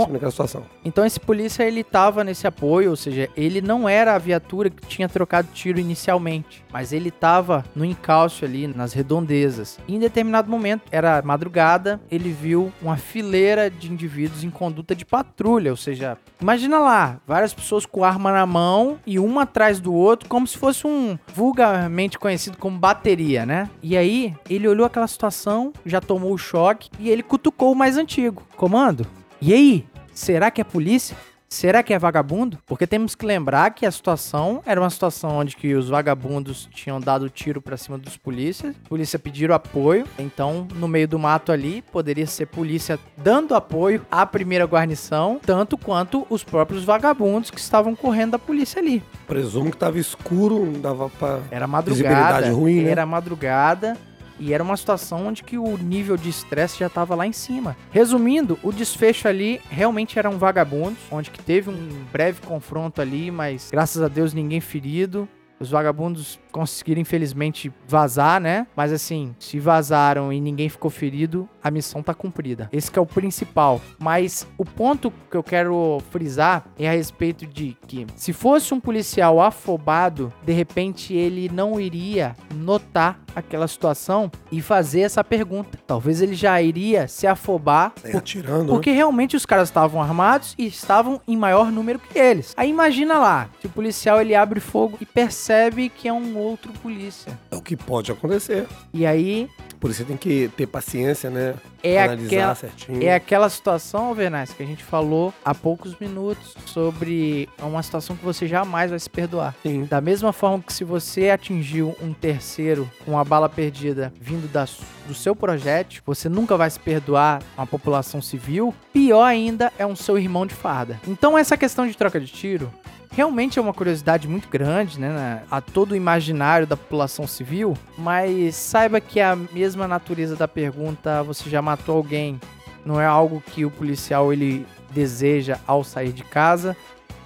Então 0.84 1.04
esse 1.04 1.18
polícia 1.18 1.64
ele 1.64 1.82
tava 1.82 2.22
nesse 2.22 2.46
apoio, 2.46 2.90
ou 2.90 2.96
seja, 2.96 3.28
ele 3.37 3.60
não 3.60 3.88
era 3.88 4.14
a 4.14 4.18
viatura 4.18 4.70
que 4.70 4.87
tinha 4.87 5.08
trocado 5.08 5.48
tiro 5.52 5.78
inicialmente, 5.78 6.64
mas 6.72 6.92
ele 6.92 7.10
tava 7.10 7.64
no 7.74 7.84
encalço 7.84 8.44
ali 8.44 8.66
nas 8.66 8.92
redondezas. 8.92 9.78
E 9.88 9.96
em 9.96 9.98
determinado 9.98 10.50
momento, 10.50 10.82
era 10.90 11.20
madrugada, 11.22 12.00
ele 12.10 12.30
viu 12.30 12.72
uma 12.80 12.96
fileira 12.96 13.70
de 13.70 13.90
indivíduos 13.90 14.44
em 14.44 14.50
conduta 14.50 14.94
de 14.94 15.04
patrulha, 15.04 15.70
ou 15.70 15.76
seja, 15.76 16.16
imagina 16.40 16.78
lá, 16.78 17.18
várias 17.26 17.52
pessoas 17.52 17.84
com 17.84 18.04
arma 18.04 18.32
na 18.32 18.46
mão 18.46 18.98
e 19.06 19.18
uma 19.18 19.42
atrás 19.42 19.80
do 19.80 19.92
outro, 19.92 20.28
como 20.28 20.46
se 20.46 20.56
fosse 20.56 20.87
um 20.87 21.18
vulgarmente 21.34 22.18
conhecido 22.18 22.56
como 22.58 22.78
bateria, 22.78 23.44
né? 23.44 23.68
E 23.82 23.96
aí, 23.96 24.34
ele 24.48 24.68
olhou 24.68 24.87
aquela 24.87 25.06
situação, 25.06 25.72
já 25.84 26.00
tomou 26.00 26.32
o 26.32 26.38
choque 26.38 26.90
e 26.98 27.10
ele 27.10 27.22
cutucou 27.22 27.72
o 27.72 27.76
mais 27.76 27.96
antigo. 27.96 28.42
Comando, 28.56 29.06
e 29.46 29.52
aí, 29.52 29.87
será 30.14 30.50
que 30.50 30.62
é 30.62 30.64
polícia? 30.64 31.14
Será 31.50 31.83
que 31.83 31.92
é 31.92 31.98
vagabundo? 31.98 32.59
Porque 32.64 32.87
temos 32.87 33.14
que 33.14 33.26
lembrar 33.26 33.72
que 33.74 33.85
a 33.85 33.90
situação 33.90 34.62
era 34.64 34.80
uma 34.80 34.88
situação 34.88 35.33
onde 35.37 35.54
que 35.54 35.74
os 35.74 35.90
vagabundos 35.90 36.66
tinham 36.72 36.98
dado 36.98 37.28
tiro 37.28 37.61
pra 37.61 37.76
cima 37.76 37.98
dos 37.98 38.16
polícias, 38.16 38.74
polícia 38.88 39.18
pediram 39.18 39.54
apoio, 39.54 40.07
então 40.18 40.66
no 40.76 40.88
meio 40.88 41.07
do 41.07 41.18
mato 41.18 41.52
ali 41.52 41.83
poderia 41.92 42.26
ser 42.26 42.46
polícia 42.46 42.98
dando 43.18 43.54
apoio 43.54 44.00
à 44.11 44.24
primeira 44.24 44.64
guarnição, 44.64 45.38
tanto 45.44 45.76
quanto 45.76 46.26
os 46.30 46.42
próprios 46.42 46.83
vagabundos 46.83 47.50
que 47.50 47.61
estavam 47.61 47.94
correndo 47.94 48.30
da 48.30 48.38
polícia 48.38 48.80
ali. 48.80 49.02
Presumo 49.26 49.70
que 49.70 49.76
tava 49.76 49.98
escuro, 49.98 50.64
não 50.64 50.80
dava 50.80 51.11
pra. 51.11 51.40
Era 51.50 51.66
Visibilidade 51.66 52.48
madrugada, 52.48 52.50
ruim, 52.50 52.80
né? 52.80 52.90
era 52.90 53.04
madrugada 53.04 53.94
e 54.38 54.53
era 54.53 54.62
uma 54.62 54.77
situação 54.77 55.27
onde 55.27 55.42
que 55.42 55.59
o 55.59 55.77
nível 55.77 56.16
de 56.16 56.29
estresse 56.29 56.79
já 56.79 56.88
tava 56.88 57.14
lá 57.14 57.27
em 57.27 57.33
cima. 57.33 57.77
Resumindo, 57.90 58.59
o 58.62 58.73
desfecho 58.73 59.29
ali 59.29 59.61
realmente 59.70 60.18
eram 60.18 60.38
vagabundos, 60.38 60.99
onde 61.11 61.31
que 61.31 61.42
teve 61.42 61.70
um 61.70 62.05
breve 62.12 62.40
confronto 62.42 63.01
ali, 63.01 63.31
mas 63.31 63.70
graças 63.70 64.03
a 64.03 64.09
Deus 64.09 64.33
ninguém 64.33 64.61
ferido. 64.61 65.29
Os 65.61 65.70
vagabundos 65.70 66.38
conseguiram, 66.51 67.01
infelizmente, 67.01 67.73
vazar, 67.87 68.40
né? 68.40 68.66
Mas 68.75 68.92
assim, 68.92 69.35
se 69.38 69.61
vazaram 69.61 70.33
e 70.33 70.40
ninguém 70.40 70.68
ficou 70.68 70.90
ferido, 70.90 71.49
a 71.64 71.70
missão 71.70 72.03
tá 72.03 72.12
cumprida. 72.12 72.68
Esse 72.70 72.90
que 72.90 72.98
é 72.98 73.03
o 73.03 73.07
principal. 73.07 73.81
Mas 73.98 74.46
o 74.59 74.64
ponto 74.66 75.11
que 75.31 75.37
eu 75.37 75.42
quero 75.42 75.98
frisar 76.11 76.66
é 76.79 76.87
a 76.88 76.92
respeito 76.92 77.46
de 77.46 77.74
que, 77.87 78.07
se 78.14 78.35
fosse 78.35 78.74
um 78.74 78.79
policial 78.81 79.40
afobado, 79.40 80.31
de 80.44 80.53
repente 80.53 81.14
ele 81.14 81.50
não 81.50 81.81
iria 81.81 82.37
notar 82.55 83.18
aquela 83.35 83.66
situação 83.66 84.31
e 84.53 84.61
fazer 84.61 85.00
essa 85.00 85.24
pergunta. 85.24 85.79
Talvez 85.87 86.20
ele 86.20 86.35
já 86.35 86.61
iria 86.61 87.09
se 87.09 87.27
afobar 87.27 87.92
É, 88.05 88.16
atirando, 88.16 88.72
porque 88.72 88.90
realmente 88.90 89.35
os 89.35 89.46
caras 89.46 89.68
estavam 89.68 90.00
armados 90.03 90.55
e 90.59 90.66
estavam 90.66 91.20
em 91.27 91.37
maior 91.37 91.72
número 91.72 91.98
que 91.98 92.18
eles. 92.18 92.53
Aí 92.57 92.68
imagina 92.70 93.18
lá, 93.18 93.48
que 93.61 93.66
o 93.66 93.70
policial 93.70 94.20
ele 94.20 94.35
abre 94.35 94.61
fogo 94.61 94.98
e 95.00 95.07
percebe 95.07 95.88
que 95.88 96.07
é 96.07 96.12
um 96.12 96.37
outro 96.37 96.72
polícia. 96.74 97.33
né? 97.33 97.38
É 97.50 97.57
o 97.57 97.62
que 97.62 97.74
pode 97.77 98.12
acontecer. 98.12 98.66
E 98.92 99.07
aí 99.07 99.48
Por 99.81 99.90
isso 99.90 100.05
tem 100.05 100.16
que 100.16 100.50
ter 100.57 100.66
paciência, 100.66 101.29
né? 101.31 101.54
É 101.83 102.03
aquela 102.03 102.55
certinho. 102.55 103.03
é 103.03 103.14
aquela 103.14 103.49
situação, 103.49 104.07
Alvernaz, 104.07 104.53
que 104.53 104.62
a 104.62 104.67
gente 104.67 104.83
falou 104.83 105.33
há 105.45 105.55
poucos 105.55 105.99
minutos 105.99 106.55
sobre 106.67 107.49
uma 107.61 107.83
situação 107.83 108.17
que 108.17 108.25
você 108.25 108.47
jamais 108.47 108.90
vai 108.90 108.99
se 108.99 109.11
perdoar. 109.11 109.55
Sim. 109.62 109.85
Da 109.85 110.01
mesma 110.01 110.33
forma 110.33 110.62
que 110.62 110.73
se 110.73 110.85
você 110.85 111.31
atingiu 111.31 111.95
um 112.03 112.12
terceiro 112.12 112.90
com 113.05 113.19
a 113.19 113.25
bala 113.25 113.49
perdida 113.49 114.12
vindo 114.21 114.51
da 114.51 114.64
do 115.07 115.14
seu 115.14 115.37
projétil, 115.37 116.03
você 116.07 116.29
nunca 116.29 116.57
vai 116.57 116.71
se 116.71 116.81
perdoar 116.81 117.43
uma 117.57 117.67
população 117.67 118.23
civil, 118.23 118.75
pior 118.93 119.23
ainda 119.23 119.71
é 119.79 119.87
um 119.87 119.95
seu 119.95 120.19
irmão 120.19 120.47
de 120.47 120.55
farda. 120.55 120.99
Então 121.07 121.37
essa 121.37 121.57
questão 121.57 121.87
de 121.87 121.95
troca 121.95 122.19
de 122.19 122.27
tiro 122.27 122.73
realmente 123.14 123.59
é 123.59 123.62
uma 123.62 123.72
curiosidade 123.72 124.27
muito 124.29 124.48
grande, 124.48 124.98
né, 124.98 125.09
na- 125.09 125.57
a 125.57 125.61
todo 125.61 125.92
o 125.92 125.96
imaginário 125.96 126.66
da 126.66 126.77
população 126.77 127.27
civil, 127.27 127.77
mas 127.96 128.57
saiba 128.57 129.00
que 129.00 129.20
a 129.20 129.37
mesma 129.37 129.87
natureza 129.87 130.37
da 130.37 130.48
pergunta, 130.48 131.22
você 131.22 131.48
já 131.48 131.62
matou 131.62 131.96
alguém, 131.96 132.40
não 132.85 133.00
é 133.00 133.07
algo 133.07 133.42
que 133.53 133.64
o 133.64 133.70
policial 133.70 134.33
ele 134.33 134.66
deseja 134.90 135.59
ao 135.66 135.83
sair 135.85 136.12
de 136.12 136.24
casa, 136.24 136.77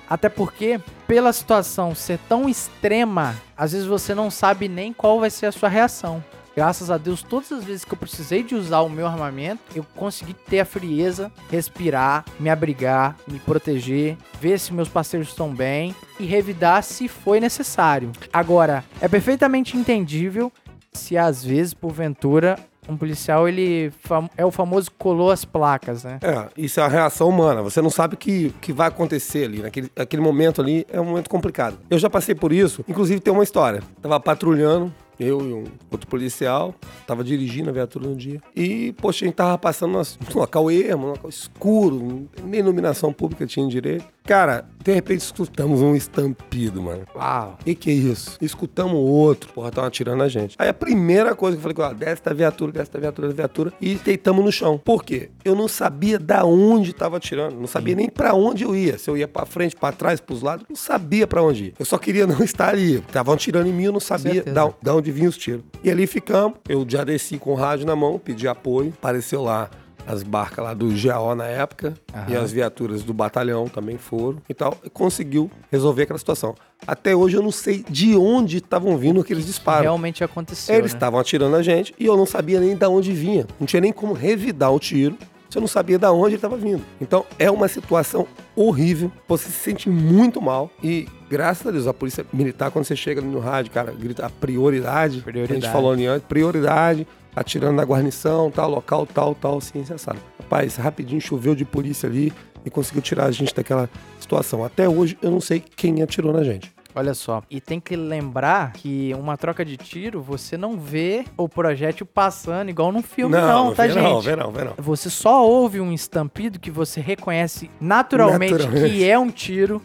até 0.09 0.29
porque, 0.29 0.81
pela 1.07 1.33
situação 1.33 1.94
ser 1.94 2.18
tão 2.29 2.48
extrema, 2.48 3.35
às 3.57 3.72
vezes 3.72 3.87
você 3.87 4.14
não 4.14 4.31
sabe 4.31 4.68
nem 4.68 4.92
qual 4.92 5.20
vai 5.20 5.29
ser 5.31 5.46
a 5.46 5.53
sua 5.53 5.68
reação. 5.68 6.22
Graças 6.59 6.90
a 6.90 6.99
Deus, 6.99 7.23
todas 7.23 7.53
as 7.53 7.62
vezes 7.62 7.85
que 7.85 7.94
eu 7.94 7.97
precisei 7.97 8.42
de 8.42 8.57
usar 8.57 8.81
o 8.81 8.88
meu 8.88 9.07
armamento, 9.07 9.62
eu 9.77 9.87
consegui 9.94 10.35
ter 10.35 10.59
a 10.59 10.64
frieza, 10.64 11.31
respirar, 11.49 12.25
me 12.40 12.51
abrigar, 12.51 13.16
me 13.29 13.38
proteger, 13.38 14.16
ver 14.40 14.59
se 14.59 14.75
meus 14.75 14.88
parceiros 14.88 15.29
estão 15.29 15.55
bem 15.55 15.94
e 16.18 16.27
revidar 16.27 16.83
se 16.83 17.07
foi 17.07 17.38
necessário. 17.38 18.11
Agora, 18.33 18.85
é 19.01 19.07
perfeitamente 19.07 19.77
entendível 19.77 20.51
se 20.92 21.16
às 21.16 21.44
vezes, 21.44 21.73
porventura, 21.73 22.59
um 22.88 22.97
policial 22.97 23.49
ele 23.49 23.92
é 24.37 24.44
o 24.44 24.51
famoso 24.51 24.90
colou 24.99 25.31
as 25.31 25.44
placas, 25.44 26.03
né? 26.03 26.18
É, 26.21 26.49
isso 26.57 26.81
é 26.81 26.83
a 26.83 26.88
reação 26.88 27.29
humana. 27.29 27.62
Você 27.62 27.81
não 27.81 27.90
sabe 27.90 28.14
o 28.14 28.18
que, 28.18 28.53
que 28.61 28.73
vai 28.73 28.88
acontecer 28.88 29.44
ali. 29.44 29.62
Naquele 29.62 29.92
aquele 29.94 30.23
momento 30.23 30.61
ali 30.61 30.85
é 30.90 31.01
um 31.01 31.05
momento 31.05 31.31
complicado. 31.31 31.79
Eu 31.88 32.01
já 32.01 32.11
passei 32.11 32.35
por 32.35 32.53
isso. 32.53 32.85
Inclusive 32.88 33.21
tem 33.21 33.33
uma 33.33 33.44
história. 33.44 33.81
Tava 34.03 34.18
patrulhando, 34.18 34.92
eu 35.18 35.40
e 35.40 35.52
um 35.52 35.64
outro 35.90 36.07
policial. 36.07 36.74
Tava 37.07 37.24
dirigindo 37.24 37.70
a 37.70 37.72
viatura 37.72 38.09
no 38.09 38.16
dia. 38.16 38.40
E, 38.54 38.92
poxa, 38.98 39.24
a 39.24 39.26
gente 39.26 39.37
tava 39.37 39.59
passando 39.59 39.92
num 39.92 40.02
local 40.35 40.70
ermo, 40.70 41.07
num 41.07 41.12
local 41.12 41.31
escuro. 41.31 42.28
Nem 42.44 42.61
iluminação 42.61 43.12
pública 43.12 43.46
tinha 43.46 43.66
direito. 43.68 44.04
Cara, 44.28 44.66
de 44.85 44.92
repente 44.92 45.22
escutamos 45.22 45.81
um 45.81 45.94
estampido, 45.94 46.83
mano. 46.83 47.07
Uau. 47.16 47.57
Que 47.64 47.74
que 47.74 47.90
é 47.90 47.94
isso? 47.94 48.37
Escutamos 48.42 48.94
outro, 48.94 49.50
porra, 49.54 49.70
tava 49.70 49.87
atirando 49.87 50.22
a 50.22 50.28
gente. 50.28 50.54
Aí 50.59 50.68
a 50.68 50.74
primeira 50.74 51.35
coisa 51.35 51.57
que 51.57 51.66
eu 51.66 51.74
falei, 51.74 51.92
ó, 51.92 51.94
desce 51.94 52.22
da 52.22 52.35
viatura, 52.35 52.72
desce 52.72 52.92
da 52.92 53.00
viatura, 53.00 53.28
da 53.28 53.35
viatura, 53.35 53.72
e 53.81 53.94
deitamos 53.94 54.44
no 54.44 54.52
chão. 54.52 54.76
Por 54.76 55.02
quê? 55.02 55.31
Eu 55.42 55.54
não 55.54 55.66
sabia 55.66 56.18
da 56.18 56.44
onde 56.44 56.92
tava 56.92 57.16
atirando, 57.16 57.59
não 57.59 57.66
sabia 57.66 57.94
nem 57.94 58.11
pra 58.11 58.35
onde 58.35 58.64
eu 58.64 58.76
ia. 58.76 58.98
Se 58.98 59.09
eu 59.09 59.16
ia 59.16 59.26
pra 59.26 59.46
frente, 59.46 59.74
pra 59.74 59.92
trás, 59.92 60.20
pros 60.20 60.42
lados, 60.42 60.66
não 60.68 60.76
sabia 60.76 61.26
pra 61.26 61.42
onde 61.42 61.64
ir. 61.64 61.74
Eu 61.78 61.87
só 61.87 61.96
queria 61.96 62.26
não 62.26 62.40
estar 62.44 62.68
ali. 62.68 62.96
Estavam 62.96 63.33
atirando 63.33 63.68
em 63.68 63.72
mim, 63.72 63.85
eu 63.85 63.92
não 63.92 64.00
sabia 64.00 64.42
da, 64.42 64.70
da 64.83 64.94
onde 64.94 65.08
vinham 65.11 65.29
os 65.29 65.37
tiros. 65.37 65.62
E 65.83 65.90
ali 65.90 66.07
ficamos, 66.07 66.59
eu 66.68 66.85
já 66.88 67.05
desci 67.05 67.38
com 67.38 67.53
o 67.53 67.55
rádio 67.55 67.87
na 67.87 67.97
mão, 67.97 68.18
pedi 68.18 68.47
apoio, 68.47 68.92
apareceu 68.97 69.42
lá 69.42 69.71
as 70.09 70.23
barcas 70.23 70.64
lá 70.64 70.73
do 70.73 70.88
GAO 70.88 71.35
na 71.35 71.44
época 71.44 71.92
e 72.27 72.35
as 72.35 72.51
viaturas 72.51 73.03
do 73.03 73.12
batalhão 73.12 73.68
também 73.68 73.99
foram 73.99 74.40
e 74.49 74.55
tal. 74.55 74.75
E 74.83 74.88
conseguiu 74.88 75.51
resolver 75.71 76.05
aquela 76.05 76.18
situação. 76.18 76.55
Até 76.87 77.14
hoje 77.14 77.37
eu 77.37 77.42
não 77.42 77.53
sei 77.53 77.85
de 77.88 78.16
onde 78.16 78.57
estavam 78.57 78.97
vindo 78.97 79.21
aqueles 79.21 79.44
disparos. 79.44 79.83
Realmente 79.83 80.25
aconteceu. 80.25 80.75
Eles 80.75 80.92
né? 80.92 80.97
estavam 80.97 81.21
atirando 81.21 81.57
a 81.57 81.62
gente 81.62 81.94
e 81.99 82.07
eu 82.07 82.16
não 82.16 82.25
sabia 82.25 82.59
nem 82.59 82.75
de 82.75 82.87
onde 82.87 83.12
vinha. 83.12 83.47
Não 83.61 83.66
tinha 83.66 83.83
nem 83.83 83.92
como 83.92 84.14
revidar 84.14 84.73
o 84.73 84.79
tiro 84.79 85.14
eu 85.56 85.61
não 85.61 85.68
sabia 85.68 85.98
de 85.98 86.06
onde 86.06 86.26
ele 86.30 86.34
estava 86.37 86.56
vindo. 86.56 86.82
Então 87.00 87.24
é 87.38 87.50
uma 87.50 87.68
situação 87.68 88.26
horrível. 88.54 89.11
Você 89.26 89.46
se 89.46 89.52
sente 89.58 89.88
muito 89.88 90.42
mal 90.42 90.70
e 90.82 91.08
graças 91.30 91.66
a 91.66 91.70
Deus 91.70 91.87
a 91.87 91.94
polícia 91.94 92.24
militar 92.32 92.70
quando 92.70 92.84
você 92.84 92.96
chega 92.96 93.20
no 93.20 93.38
rádio, 93.38 93.70
cara, 93.72 93.92
grita 93.92 94.26
a 94.26 94.30
prioridade. 94.30 95.16
que 95.16 95.20
A 95.20 95.32
Prioridade. 95.32 95.61
gente 95.62 95.72
falou 95.72 95.92
ali 95.92 96.06
antes, 96.06 96.26
prioridade. 96.28 97.06
Atirando 97.37 97.76
na 97.76 97.84
guarnição, 97.84 98.50
tal, 98.50 98.68
local, 98.68 99.06
tal, 99.06 99.32
tal, 99.34 99.58
assim, 99.58 99.84
sabe? 99.96 100.18
Rapaz, 100.40 100.74
rapidinho 100.76 101.20
choveu 101.20 101.54
de 101.54 101.64
polícia 101.64 102.08
ali 102.08 102.32
e 102.64 102.70
conseguiu 102.70 103.00
tirar 103.00 103.26
a 103.26 103.30
gente 103.30 103.54
daquela 103.54 103.88
situação. 104.18 104.64
Até 104.64 104.88
hoje 104.88 105.16
eu 105.22 105.30
não 105.30 105.40
sei 105.40 105.61
quem 105.61 106.02
atirou 106.02 106.32
na 106.32 106.42
gente. 106.42 106.72
Olha 106.94 107.14
só. 107.14 107.42
E 107.51 107.61
tem 107.61 107.79
que 107.79 107.94
lembrar 107.96 108.72
que 108.72 109.14
uma 109.18 109.37
troca 109.37 109.64
de 109.64 109.77
tiro, 109.77 110.20
você 110.20 110.57
não 110.57 110.79
vê 110.79 111.24
o 111.37 111.48
projétil 111.48 112.07
passando 112.07 112.70
igual 112.70 112.90
num 112.90 113.03
filme, 113.03 113.37
não, 113.37 113.74
tá, 113.74 113.85
vê 113.85 113.92
gente? 113.92 114.03
Não, 114.03 114.20
vê 114.20 114.37
não, 114.37 114.51
vê 114.51 114.64
não. 114.64 114.74
Você 114.79 115.11
só 115.11 115.46
ouve 115.46 115.81
um 115.81 115.92
estampido 115.92 116.59
que 116.59 116.70
você 116.70 117.01
reconhece 117.01 117.70
naturalmente, 117.81 118.53
Naturalmente. 118.53 118.90
que 118.90 119.09
é 119.09 119.18
um 119.18 119.31
tiro. 119.31 119.81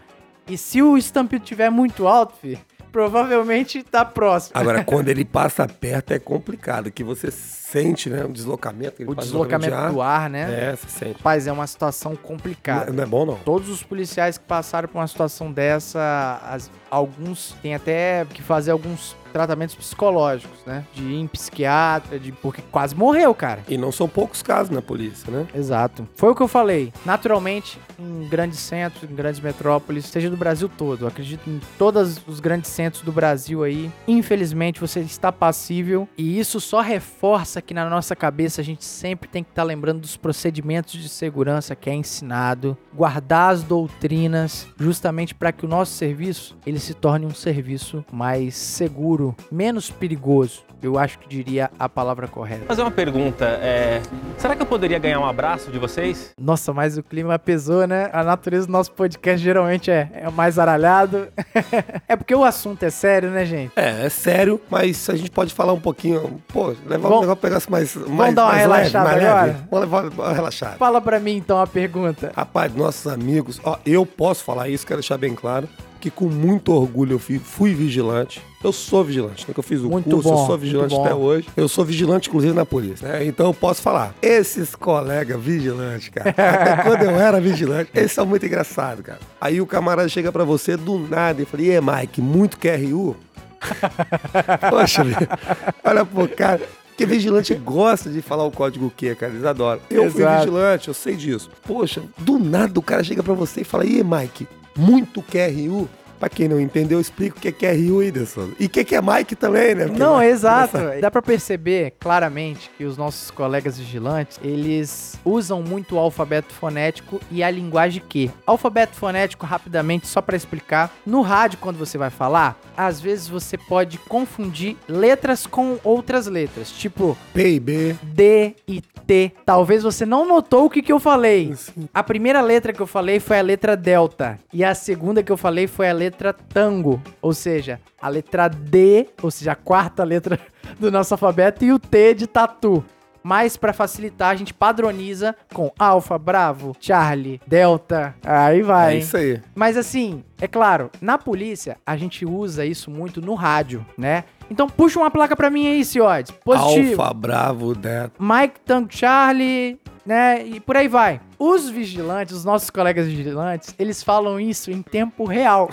E 0.48 0.58
se 0.58 0.82
o 0.82 0.98
estampido 0.98 1.46
tiver 1.46 1.70
muito 1.70 2.08
alto, 2.08 2.34
filho, 2.42 2.60
provavelmente 2.94 3.84
tá 3.84 4.06
próximo. 4.06 4.52
Agora, 4.58 4.84
quando 4.86 5.10
ele 5.10 5.26
passa 5.26 5.68
perto 5.68 6.14
é 6.14 6.20
complicado, 6.20 6.92
que 6.92 7.04
você 7.04 7.30
sente, 7.32 8.08
né, 8.10 8.24
o 8.24 8.30
deslocamento. 8.30 9.02
o 9.06 9.16
deslocamento 9.16 9.76
de 9.76 9.92
do 9.94 10.02
ar, 10.02 10.30
né? 10.30 10.70
É, 10.72 10.76
você 10.76 10.88
sente. 10.88 11.18
Rapaz, 11.18 11.48
é 11.48 11.52
uma 11.52 11.66
situação 11.66 12.12
Não, 12.12 12.18
complicada. 12.18 12.90
é- 12.92 12.94
não 12.94 13.04
é 13.04 13.06
bom, 13.06 13.26
não. 13.26 13.36
Todos 13.40 13.68
os 13.70 13.82
policiais 13.82 14.38
que 14.38 14.46
passaram 14.46 14.88
por 14.88 15.00
uma 15.00 15.08
situação 15.08 15.52
dessa, 15.52 16.40
as- 16.48 16.70
alguns 16.90 17.56
têm 17.64 17.74
até 17.74 18.26
que 18.30 18.44
fazer 18.44 18.70
alguns 18.72 19.16
tratamentos 19.34 19.74
psicológicos, 19.74 20.60
né? 20.64 20.86
De 20.94 21.02
ir 21.02 21.16
em 21.20 21.26
psiquiatra, 21.26 22.20
de 22.20 22.32
porque 22.32 22.62
quase 22.72 22.96
morreu, 22.96 23.34
cara. 23.34 23.62
E 23.68 23.76
não 23.76 23.92
são 23.92 24.08
poucos 24.08 24.44
casos 24.44 24.70
na 24.70 24.80
polícia, 24.82 25.32
né? 25.32 25.48
Exato. 25.56 26.08
Foi 26.16 26.30
o 26.30 26.36
que 26.36 26.44
eu 26.44 26.48
falei. 26.48 26.94
Naturalmente, 27.04 27.80
em 28.00 28.28
grandes 28.28 28.60
centros, 28.60 29.10
em 29.10 29.16
grandes 29.16 29.40
metrópoles, 29.40 30.06
seja 30.06 30.30
do 30.30 30.38
Brasil 30.38 30.70
todo. 30.70 31.04
Eu 31.04 31.08
acredito 31.08 31.50
em 31.50 31.60
todos 31.78 32.22
os 32.28 32.40
grandes 32.40 32.70
centros 32.72 33.04
do 33.04 33.12
Brasil 33.12 33.64
aí. 33.64 33.92
Infelizmente, 34.08 34.80
você 34.80 35.00
está 35.00 35.32
passível. 35.32 36.08
E 36.18 36.40
isso 36.40 36.60
só 36.60 36.82
reforça 36.82 37.62
que 37.62 37.74
na 37.74 37.90
nossa 37.90 38.16
cabeça 38.16 38.62
a 38.62 38.64
gente 38.64 38.84
sempre 38.84 39.30
tem 39.30 39.44
que 39.44 39.50
estar 39.50 39.64
lembrando 39.64 40.02
dos 40.02 40.18
procedimentos 40.18 40.94
de 40.94 41.10
segurança 41.10 41.76
que 41.76 41.90
é 41.90 41.94
ensinado. 41.94 42.78
Guardar 42.94 43.54
as 43.54 43.64
doutrinas, 43.64 44.68
justamente 44.78 45.34
para 45.34 45.52
que 45.52 45.66
o 45.66 45.70
nosso 45.70 45.94
serviço 45.94 46.58
ele 46.66 46.80
se 46.80 46.94
torne 46.94 47.26
um 47.26 47.34
serviço 47.34 48.06
mais 48.12 48.56
seguro, 48.56 49.36
menos 49.52 49.90
perigoso. 49.90 50.64
Eu 50.82 51.00
acho 51.00 51.18
que 51.18 51.30
diria 51.30 51.72
a 51.80 51.88
palavra 51.88 52.28
correta. 52.28 52.66
Fazer 52.66 52.82
uma 52.82 52.92
pergunta, 52.92 53.46
é, 53.46 54.02
será 54.38 54.54
que 54.54 54.62
eu 54.62 54.66
poderia 54.66 55.00
ganhar 55.00 55.18
um 55.20 55.26
abraço 55.26 55.72
de 55.72 55.80
vocês? 55.80 56.34
Nossa, 56.38 56.74
mas 56.74 56.98
o 56.98 57.04
clima 57.04 57.40
pesou, 57.40 57.83
né? 57.88 58.10
A 58.14 58.24
natureza 58.24 58.68
do 58.68 58.72
nosso 58.72 58.92
podcast 58.92 59.44
geralmente 59.44 59.90
é, 59.92 60.10
é 60.14 60.30
mais 60.30 60.58
aralhado. 60.60 61.28
é 62.08 62.16
porque 62.16 62.34
o 62.34 62.44
assunto 62.44 62.84
é 62.84 62.90
sério, 62.90 63.30
né, 63.30 63.46
gente? 63.46 63.72
É, 63.76 64.06
é 64.06 64.10
sério, 64.10 64.60
mas 64.70 65.10
a 65.10 65.16
gente 65.16 65.32
pode 65.32 65.54
falar 65.54 65.74
um 65.74 65.80
pouquinho. 65.80 66.42
Pô, 66.48 66.68
levar 66.86 66.98
Vamos- 67.10 67.18
um 67.18 67.22
negócio 67.22 67.36
pegasse 67.42 67.72
mais, 67.72 67.96
mais. 67.96 68.34
dar 68.36 68.46
uma 68.46 68.54
relaxada 68.54 69.10
leve, 69.12 69.26
agora? 69.26 69.46
leve. 69.48 69.60
Vamos 69.70 69.80
levar 69.90 70.10
uma 70.10 70.34
relaxada. 70.34 70.78
Fala 70.78 71.02
pra 71.02 71.20
mim 71.20 71.38
então 71.38 71.60
a 71.60 71.68
pergunta. 71.68 72.32
Rapaz, 72.36 72.74
nossos 72.76 73.08
amigos, 73.12 73.60
ó, 73.64 73.78
eu 73.86 74.06
posso 74.06 74.44
falar 74.44 74.70
isso, 74.70 74.86
quero 74.86 75.00
deixar 75.00 75.18
bem 75.18 75.34
claro, 75.36 75.68
que 76.04 76.12
com 76.12 76.28
muito 76.28 76.74
orgulho 76.74 77.14
eu 77.14 77.20
fui, 77.20 77.40
fui 77.40 77.74
vigilante. 77.74 78.42
Eu 78.62 78.74
sou 78.74 79.06
vigilante, 79.06 79.46
né? 79.48 79.54
Que 79.54 79.60
eu 79.62 79.64
fiz 79.64 79.80
o 79.80 79.90
Muito 79.90 80.10
curso, 80.10 80.28
bom, 80.28 80.42
eu 80.42 80.46
sou 80.48 80.58
vigilante 80.58 80.94
até 80.94 81.16
hoje. 81.16 81.48
Eu 81.56 81.70
sou 81.70 81.86
vigilante, 81.86 82.28
inclusive, 82.28 82.54
na 82.54 82.66
polícia, 82.66 83.08
né? 83.08 83.26
Então 83.26 83.46
eu 83.46 83.54
posso 83.54 83.82
falar. 83.82 84.14
Esses 84.22 84.76
colegas 84.76 85.42
vigilantes, 85.42 86.10
cara, 86.10 86.32
até 86.36 86.84
quando 86.84 87.04
eu 87.04 87.12
era 87.12 87.40
vigilante, 87.40 87.90
eles 87.96 88.12
são 88.12 88.26
muito 88.26 88.46
engraçados, 88.46 89.06
cara. 89.06 89.20
Aí 89.40 89.62
o 89.62 89.66
camarada 89.66 90.10
chega 90.10 90.30
pra 90.30 90.44
você 90.44 90.76
do 90.76 91.00
nada 91.00 91.42
e 91.42 91.46
fala, 91.46 91.64
e 91.64 91.80
Mike, 91.80 92.22
muito 92.22 92.58
QRU? 92.58 93.16
Poxa, 94.70 95.06
vida. 95.06 95.40
olha 95.86 96.04
pro 96.04 96.28
cara. 96.28 96.62
Porque 96.90 97.06
vigilante 97.06 97.56
gosta 97.56 98.10
de 98.10 98.22
falar 98.22 98.44
o 98.44 98.52
código 98.52 98.92
Q, 98.96 99.16
cara. 99.16 99.32
Eles 99.32 99.46
adoram. 99.46 99.80
Eu 99.90 100.12
fui 100.12 100.22
Exato. 100.22 100.40
vigilante, 100.40 100.88
eu 100.90 100.94
sei 100.94 101.16
disso. 101.16 101.50
Poxa, 101.66 102.04
do 102.18 102.38
nada 102.38 102.78
o 102.78 102.84
cara 102.84 103.02
chega 103.06 103.24
pra 103.24 103.34
você 103.34 103.62
e 103.62 103.64
fala: 103.64 103.86
E 103.86 104.04
Mike, 104.04 104.46
muito 104.76 105.22
QRU? 105.22 105.90
Pra 106.24 106.30
quem 106.30 106.48
não 106.48 106.58
entendeu, 106.58 107.00
eu 107.00 107.02
explico 107.02 107.38
o 107.38 107.42
que 107.42 107.50
é 107.50 107.52
QRU, 107.52 107.98
Whindersson. 107.98 108.52
E 108.58 108.68
o 108.68 108.70
que 108.70 108.96
é 108.96 109.02
Mike 109.02 109.36
também, 109.36 109.76
né? 109.76 109.88
Porque 109.88 110.00
Não, 110.00 110.20
Mike- 110.20 110.32
exato. 110.32 110.78
Dá 111.02 111.12
pra 111.12 111.22
perceber 111.22 111.96
claramente 112.00 112.72
que 112.78 112.86
os 112.86 112.96
nossos 112.96 113.30
colegas 113.30 113.78
vigilantes, 113.78 114.40
eles 114.42 115.20
usam 115.26 115.62
muito 115.62 115.96
o 115.96 116.00
alfabeto 116.00 116.54
fonético 116.54 117.20
e 117.30 117.44
a 117.44 117.52
linguagem 117.52 118.02
Q. 118.08 118.32
Alfabeto 118.48 118.96
fonético, 118.96 119.46
rapidamente, 119.46 120.08
só 120.08 120.22
pra 120.22 120.38
explicar. 120.38 120.96
No 121.06 121.20
rádio, 121.22 121.60
quando 121.60 121.76
você 121.78 121.98
vai 121.98 122.10
falar, 122.10 122.58
às 122.78 123.02
vezes 123.02 123.28
você 123.28 123.58
pode 123.58 123.98
confundir 123.98 124.78
letras 124.88 125.46
com 125.46 125.78
outras 125.84 126.28
letras. 126.28 126.72
Tipo, 126.72 127.18
P 127.34 127.56
e 127.56 127.60
B. 127.60 127.96
D 128.02 128.56
e 128.66 128.82
T. 129.06 129.34
Talvez 129.46 129.84
você 129.84 130.06
não 130.06 130.26
notou 130.26 130.64
o 130.64 130.70
que, 130.70 130.82
que 130.82 130.94
eu 130.94 131.02
falei. 131.02 131.54
A 131.94 132.02
primeira 132.02 132.40
letra 132.40 132.72
que 132.72 132.80
eu 132.82 132.88
falei 132.88 133.20
foi 133.20 133.40
a 133.40 133.42
letra 133.42 133.76
delta. 133.76 134.40
E 134.54 134.64
a 134.64 134.74
segunda 134.74 135.22
que 135.22 135.30
eu 135.30 135.36
falei 135.36 135.68
foi 135.68 135.90
a 135.90 135.94
letra 135.94 136.13
tango. 136.34 137.02
Ou 137.22 137.34
seja, 137.34 137.82
a 138.00 138.08
letra 138.08 138.48
D, 138.48 139.08
ou 139.22 139.32
seja, 139.32 139.54
a 139.54 139.56
quarta 139.56 140.04
letra 140.04 140.40
do 140.80 140.92
nosso 140.92 141.14
alfabeto, 141.14 141.66
e 141.66 141.72
o 141.72 141.80
T 141.80 142.14
de 142.14 142.28
tatu. 142.28 142.86
Mas 143.24 143.56
pra 143.56 143.74
facilitar, 143.74 144.30
a 144.30 144.36
gente 144.36 144.54
padroniza 144.54 145.36
com 145.54 145.72
alfa, 145.80 146.18
bravo, 146.18 146.76
charlie, 146.80 147.40
delta. 147.48 148.14
Aí 148.24 148.62
vai. 148.62 148.96
É 148.96 148.98
isso 148.98 149.18
aí. 149.18 149.42
Mas 149.56 149.78
assim, 149.78 150.24
é 150.42 150.48
claro, 150.48 150.92
na 151.02 151.18
polícia 151.18 151.78
a 151.86 151.96
gente 151.96 152.26
usa 152.26 152.66
isso 152.66 152.92
muito 152.92 153.22
no 153.22 153.34
rádio, 153.34 153.86
né? 153.98 154.26
Então 154.52 154.68
puxa 154.68 155.00
uma 155.00 155.10
placa 155.10 155.36
pra 155.36 155.50
mim 155.50 155.68
aí, 155.68 155.86
Ciodes. 155.86 156.32
Positivo. 156.44 157.02
Alfa, 157.02 157.14
Bravo, 157.14 157.74
Delta. 157.74 158.12
Mike 158.20 158.60
Tango 158.66 158.90
Charlie, 158.92 159.80
né? 160.06 160.46
E 160.46 160.60
por 160.60 160.76
aí 160.76 160.88
vai. 160.88 161.22
Os 161.40 161.70
vigilantes, 161.70 162.36
os 162.36 162.46
nossos 162.46 162.70
colegas 162.70 163.08
vigilantes, 163.08 163.74
eles 163.80 164.04
falam 164.04 164.40
isso 164.40 164.70
em 164.72 164.82
tempo 164.82 165.26
real. 165.26 165.70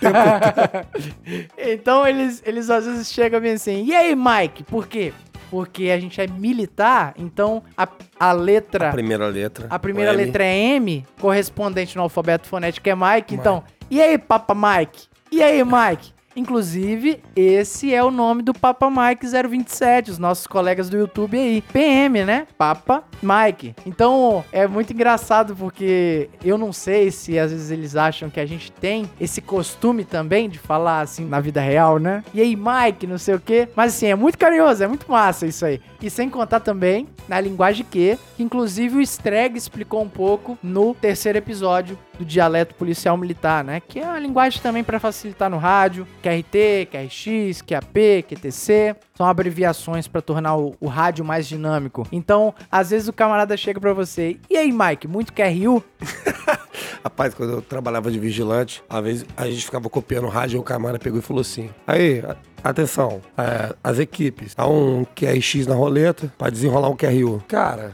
então 1.58 2.06
eles, 2.06 2.42
eles 2.46 2.70
às 2.70 2.86
vezes 2.86 3.12
chegam 3.12 3.40
bem 3.40 3.52
assim, 3.52 3.84
e 3.84 3.94
aí, 3.94 4.14
Mike? 4.14 4.64
Por 4.64 4.86
quê? 4.86 5.12
Porque 5.50 5.90
a 5.90 5.98
gente 5.98 6.20
é 6.20 6.26
militar, 6.26 7.14
então 7.16 7.62
a, 7.76 7.86
a 8.18 8.32
letra. 8.32 8.90
Primeira 8.90 9.26
letra. 9.26 9.66
A 9.70 9.78
primeira 9.78 10.12
letra 10.12 10.44
é 10.44 10.56
M, 10.76 11.04
correspondente 11.20 11.96
no 11.96 12.02
alfabeto 12.02 12.48
fonético 12.48 12.88
é 12.88 12.94
Mike. 12.94 13.34
Então, 13.34 13.62
e 13.90 14.00
aí, 14.00 14.16
Papa 14.16 14.54
Mike? 14.54 15.06
E 15.30 15.42
aí, 15.42 15.62
Mike? 15.64 16.13
Inclusive, 16.36 17.20
esse 17.36 17.94
é 17.94 18.02
o 18.02 18.10
nome 18.10 18.42
do 18.42 18.52
Papa 18.52 18.90
Mike 18.90 19.26
027, 19.26 20.10
os 20.10 20.18
nossos 20.18 20.46
colegas 20.46 20.88
do 20.88 20.96
YouTube 20.96 21.38
aí. 21.38 21.62
PM, 21.72 22.24
né? 22.24 22.46
Papa 22.58 23.04
Mike. 23.22 23.74
Então, 23.86 24.44
é 24.52 24.66
muito 24.66 24.92
engraçado 24.92 25.54
porque 25.54 26.28
eu 26.44 26.58
não 26.58 26.72
sei 26.72 27.10
se 27.10 27.38
às 27.38 27.50
vezes 27.50 27.70
eles 27.70 27.96
acham 27.96 28.28
que 28.28 28.40
a 28.40 28.46
gente 28.46 28.72
tem 28.72 29.08
esse 29.20 29.40
costume 29.40 30.04
também 30.04 30.48
de 30.48 30.58
falar 30.58 31.00
assim 31.00 31.24
na 31.24 31.40
vida 31.40 31.60
real, 31.60 31.98
né? 31.98 32.24
E 32.34 32.40
aí, 32.40 32.56
Mike, 32.56 33.06
não 33.06 33.18
sei 33.18 33.34
o 33.34 33.40
quê. 33.40 33.68
Mas 33.76 33.94
assim, 33.94 34.06
é 34.06 34.14
muito 34.14 34.38
carinhoso, 34.38 34.82
é 34.82 34.88
muito 34.88 35.10
massa 35.10 35.46
isso 35.46 35.64
aí. 35.64 35.80
E 36.00 36.10
sem 36.10 36.28
contar 36.28 36.60
também 36.60 37.08
na 37.28 37.40
linguagem 37.40 37.84
Q, 37.84 38.18
que 38.36 38.42
inclusive 38.42 38.98
o 38.98 39.00
Streg 39.00 39.56
explicou 39.56 40.02
um 40.02 40.08
pouco 40.08 40.58
no 40.62 40.94
terceiro 40.94 41.38
episódio 41.38 41.98
do 42.18 42.24
dialeto 42.24 42.74
policial 42.74 43.16
militar, 43.16 43.64
né? 43.64 43.80
Que 43.80 44.00
é 44.00 44.04
uma 44.04 44.18
linguagem 44.18 44.60
também 44.60 44.84
para 44.84 45.00
facilitar 45.00 45.50
no 45.50 45.56
rádio, 45.56 46.06
QRT, 46.24 46.88
QRX, 46.90 47.60
QAP, 47.60 48.22
QTC, 48.26 48.96
são 49.14 49.26
abreviações 49.26 50.08
para 50.08 50.22
tornar 50.22 50.56
o, 50.56 50.74
o 50.80 50.86
rádio 50.86 51.22
mais 51.22 51.46
dinâmico. 51.46 52.06
Então, 52.10 52.54
às 52.72 52.88
vezes 52.90 53.08
o 53.08 53.12
camarada 53.12 53.54
chega 53.58 53.78
para 53.78 53.92
você, 53.92 54.38
e 54.48 54.56
aí, 54.56 54.72
Mike, 54.72 55.06
muito 55.06 55.34
QRU? 55.34 55.84
Rapaz, 57.04 57.34
quando 57.34 57.52
eu 57.52 57.60
trabalhava 57.60 58.10
de 58.10 58.18
vigilante, 58.18 58.82
às 58.88 59.04
vezes 59.04 59.26
a 59.36 59.44
gente 59.44 59.62
ficava 59.62 59.90
copiando 59.90 60.24
o 60.24 60.30
rádio 60.30 60.56
e 60.56 60.60
o 60.60 60.62
camarada 60.62 60.98
pegou 60.98 61.18
e 61.18 61.22
falou 61.22 61.42
assim: 61.42 61.68
Aí, 61.86 62.22
atenção, 62.62 63.20
é, 63.36 63.74
as 63.84 63.98
equipes, 63.98 64.54
dá 64.54 64.66
um 64.66 65.04
QRX 65.14 65.66
na 65.66 65.74
roleta 65.74 66.32
pra 66.38 66.48
desenrolar 66.48 66.88
um 66.88 66.96
QRU. 66.96 67.44
Cara. 67.46 67.92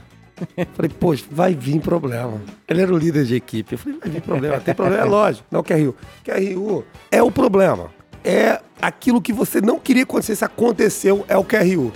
Falei, 0.75 0.91
poxa, 0.91 1.25
vai 1.31 1.55
vir 1.55 1.81
problema. 1.81 2.41
Ele 2.67 2.81
era 2.81 2.95
o 2.95 2.97
líder 2.97 3.25
de 3.25 3.35
equipe. 3.35 3.75
Eu 3.75 3.79
falei, 3.79 3.99
vai 3.99 4.11
vir 4.11 4.23
problema. 4.23 4.61
Tem 4.61 4.75
problema, 4.75 5.03
é 5.03 5.05
lógico. 5.05 5.47
Não, 5.51 5.63
QRU. 5.63 5.95
QRU 6.25 6.85
é 7.11 7.23
o 7.23 7.31
problema. 7.31 7.91
É 8.25 8.61
aquilo 8.81 9.21
que 9.21 9.33
você 9.33 9.61
não 9.61 9.79
queria 9.79 10.05
que 10.05 10.11
acontecesse, 10.11 10.45
aconteceu, 10.45 11.25
é 11.29 11.37
o 11.37 11.45
QRU. 11.45 11.93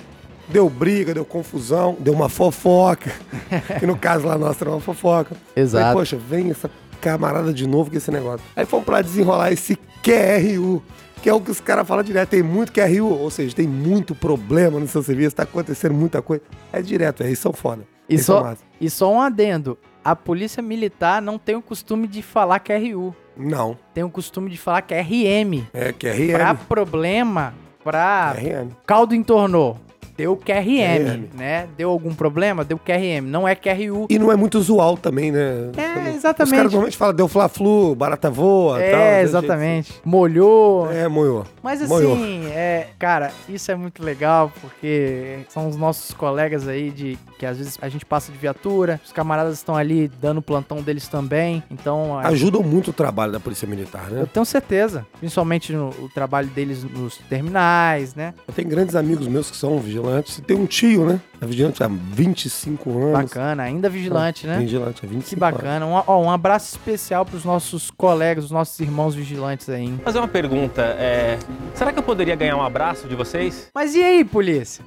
Deu 0.48 0.68
briga, 0.68 1.14
deu 1.14 1.24
confusão, 1.24 1.96
deu 1.98 2.12
uma 2.12 2.28
fofoca. 2.28 3.12
que 3.78 3.86
no 3.86 3.96
caso 3.96 4.26
lá 4.26 4.36
nossa 4.36 4.64
era 4.64 4.70
uma 4.70 4.80
fofoca. 4.80 5.36
Exato. 5.56 5.84
Falei, 5.84 5.98
poxa, 5.98 6.16
vem 6.16 6.50
essa 6.50 6.70
camarada 7.00 7.52
de 7.52 7.66
novo 7.66 7.90
com 7.90 7.96
esse 7.96 8.10
negócio. 8.10 8.44
Aí 8.56 8.64
fomos 8.64 8.84
pra 8.86 9.02
desenrolar 9.02 9.52
esse 9.52 9.76
QRU, 10.02 10.82
que 11.22 11.28
é 11.28 11.34
o 11.34 11.40
que 11.40 11.50
os 11.50 11.60
caras 11.60 11.86
falam 11.86 12.02
direto. 12.02 12.30
Tem 12.30 12.42
muito 12.42 12.72
QRU, 12.72 13.06
ou 13.06 13.30
seja, 13.30 13.54
tem 13.54 13.66
muito 13.66 14.14
problema 14.14 14.78
no 14.78 14.88
seu 14.88 15.02
serviço, 15.02 15.36
tá 15.36 15.42
acontecendo 15.42 15.94
muita 15.94 16.22
coisa. 16.22 16.42
É 16.72 16.80
direto, 16.82 17.22
é, 17.22 17.26
eles 17.26 17.38
são 17.38 17.52
foda. 17.52 17.82
E 18.08 18.18
só, 18.18 18.54
e 18.80 18.90
só 18.90 19.12
um 19.12 19.20
adendo, 19.20 19.78
a 20.04 20.14
polícia 20.14 20.62
militar 20.62 21.22
não 21.22 21.38
tem 21.38 21.54
o 21.56 21.62
costume 21.62 22.06
de 22.06 22.22
falar 22.22 22.58
QRU, 22.60 23.14
Não, 23.36 23.76
tem 23.94 24.04
o 24.04 24.10
costume 24.10 24.50
de 24.50 24.58
falar 24.58 24.82
QRM. 24.82 25.66
é 25.72 25.92
QRM. 25.92 26.32
Pra 26.32 26.54
problema, 26.54 27.54
pra 27.82 28.34
QRM. 28.38 28.68
caldo 28.86 29.14
entornou, 29.14 29.78
deu 30.16 30.36
QRM, 30.36 31.04
QRM. 31.04 31.28
né? 31.34 31.66
Deu 31.76 31.90
algum 31.90 32.14
problema, 32.14 32.64
deu 32.64 32.78
QRM, 32.78 33.22
não 33.26 33.48
é 33.48 33.54
QRU. 33.56 34.06
E 34.08 34.18
não 34.18 34.30
é 34.30 34.36
muito 34.36 34.58
usual 34.58 34.96
também, 34.96 35.32
né? 35.32 35.70
É, 35.76 36.10
Os 36.10 36.14
exatamente. 36.16 36.54
caras 36.54 36.70
normalmente 36.72 36.96
falam, 36.96 37.14
deu 37.14 37.26
fla-flu, 37.26 37.94
barata 37.96 38.30
voa 38.30 38.74
tal. 38.78 38.84
É, 38.84 39.22
exatamente. 39.22 39.92
Molhou. 40.04 40.90
É, 40.92 41.08
moiô. 41.08 41.44
Mas 41.62 41.82
assim, 41.82 41.92
Molhou. 41.92 42.16
é, 42.52 42.88
cara, 42.98 43.32
isso 43.48 43.70
é 43.72 43.74
muito 43.74 44.02
legal 44.04 44.52
porque 44.60 45.40
são 45.48 45.68
os 45.68 45.76
nossos 45.76 46.12
colegas 46.14 46.68
aí 46.68 46.90
de 46.90 47.18
que 47.38 47.44
às 47.46 47.58
vezes 47.58 47.78
a 47.80 47.88
gente 47.88 48.04
passa 48.04 48.30
de 48.32 48.38
viatura, 48.38 49.00
os 49.04 49.12
camaradas 49.12 49.54
estão 49.54 49.76
ali 49.76 50.08
dando 50.20 50.38
o 50.38 50.42
plantão 50.42 50.80
deles 50.82 51.08
também. 51.08 51.62
Então, 51.70 52.18
a- 52.18 52.28
Ajudam 52.28 52.62
muito 52.62 52.90
o 52.90 52.92
trabalho 52.92 53.32
da 53.32 53.40
Polícia 53.40 53.66
Militar, 53.68 54.10
né? 54.10 54.20
eu 54.22 54.26
tenho 54.26 54.44
certeza, 54.44 55.06
principalmente 55.18 55.72
no 55.72 55.90
o 56.00 56.08
trabalho 56.08 56.48
deles 56.48 56.82
nos 56.84 57.18
terminais, 57.28 58.14
né? 58.14 58.34
Eu 58.48 58.54
tenho 58.54 58.68
grandes 58.68 58.94
amigos 58.96 59.26
meus 59.28 59.50
que 59.50 59.56
são 59.56 59.78
vigilantes. 59.78 60.40
Tem 60.46 60.56
um 60.56 60.66
tio, 60.66 61.04
né? 61.06 61.20
É 61.40 61.46
vigilante 61.46 61.82
há 61.82 61.88
25 61.88 62.90
anos. 62.90 63.12
Bacana, 63.30 63.62
ainda 63.64 63.88
vigilante, 63.88 64.46
né? 64.46 64.58
Vigilante 64.58 65.00
há 65.04 65.08
25 65.08 65.28
Que 65.30 65.36
bacana. 65.36 65.86
Um, 65.86 65.92
ó, 66.06 66.22
um 66.22 66.30
abraço 66.30 66.76
especial 66.76 67.24
pros 67.24 67.44
nossos 67.44 67.90
colegas, 67.90 68.44
os 68.46 68.50
nossos 68.50 68.78
irmãos 68.80 69.14
vigilantes 69.14 69.68
aí. 69.68 69.82
hein? 69.84 70.00
Fazer 70.02 70.18
uma 70.18 70.28
pergunta, 70.28 70.82
é... 70.82 71.38
Será 71.74 71.92
que 71.92 71.98
eu 71.98 72.02
poderia 72.02 72.34
ganhar 72.34 72.56
um 72.56 72.62
abraço 72.62 73.06
de 73.08 73.14
vocês? 73.14 73.68
Mas 73.74 73.94
e 73.94 74.02
aí, 74.02 74.24
polícia? 74.24 74.84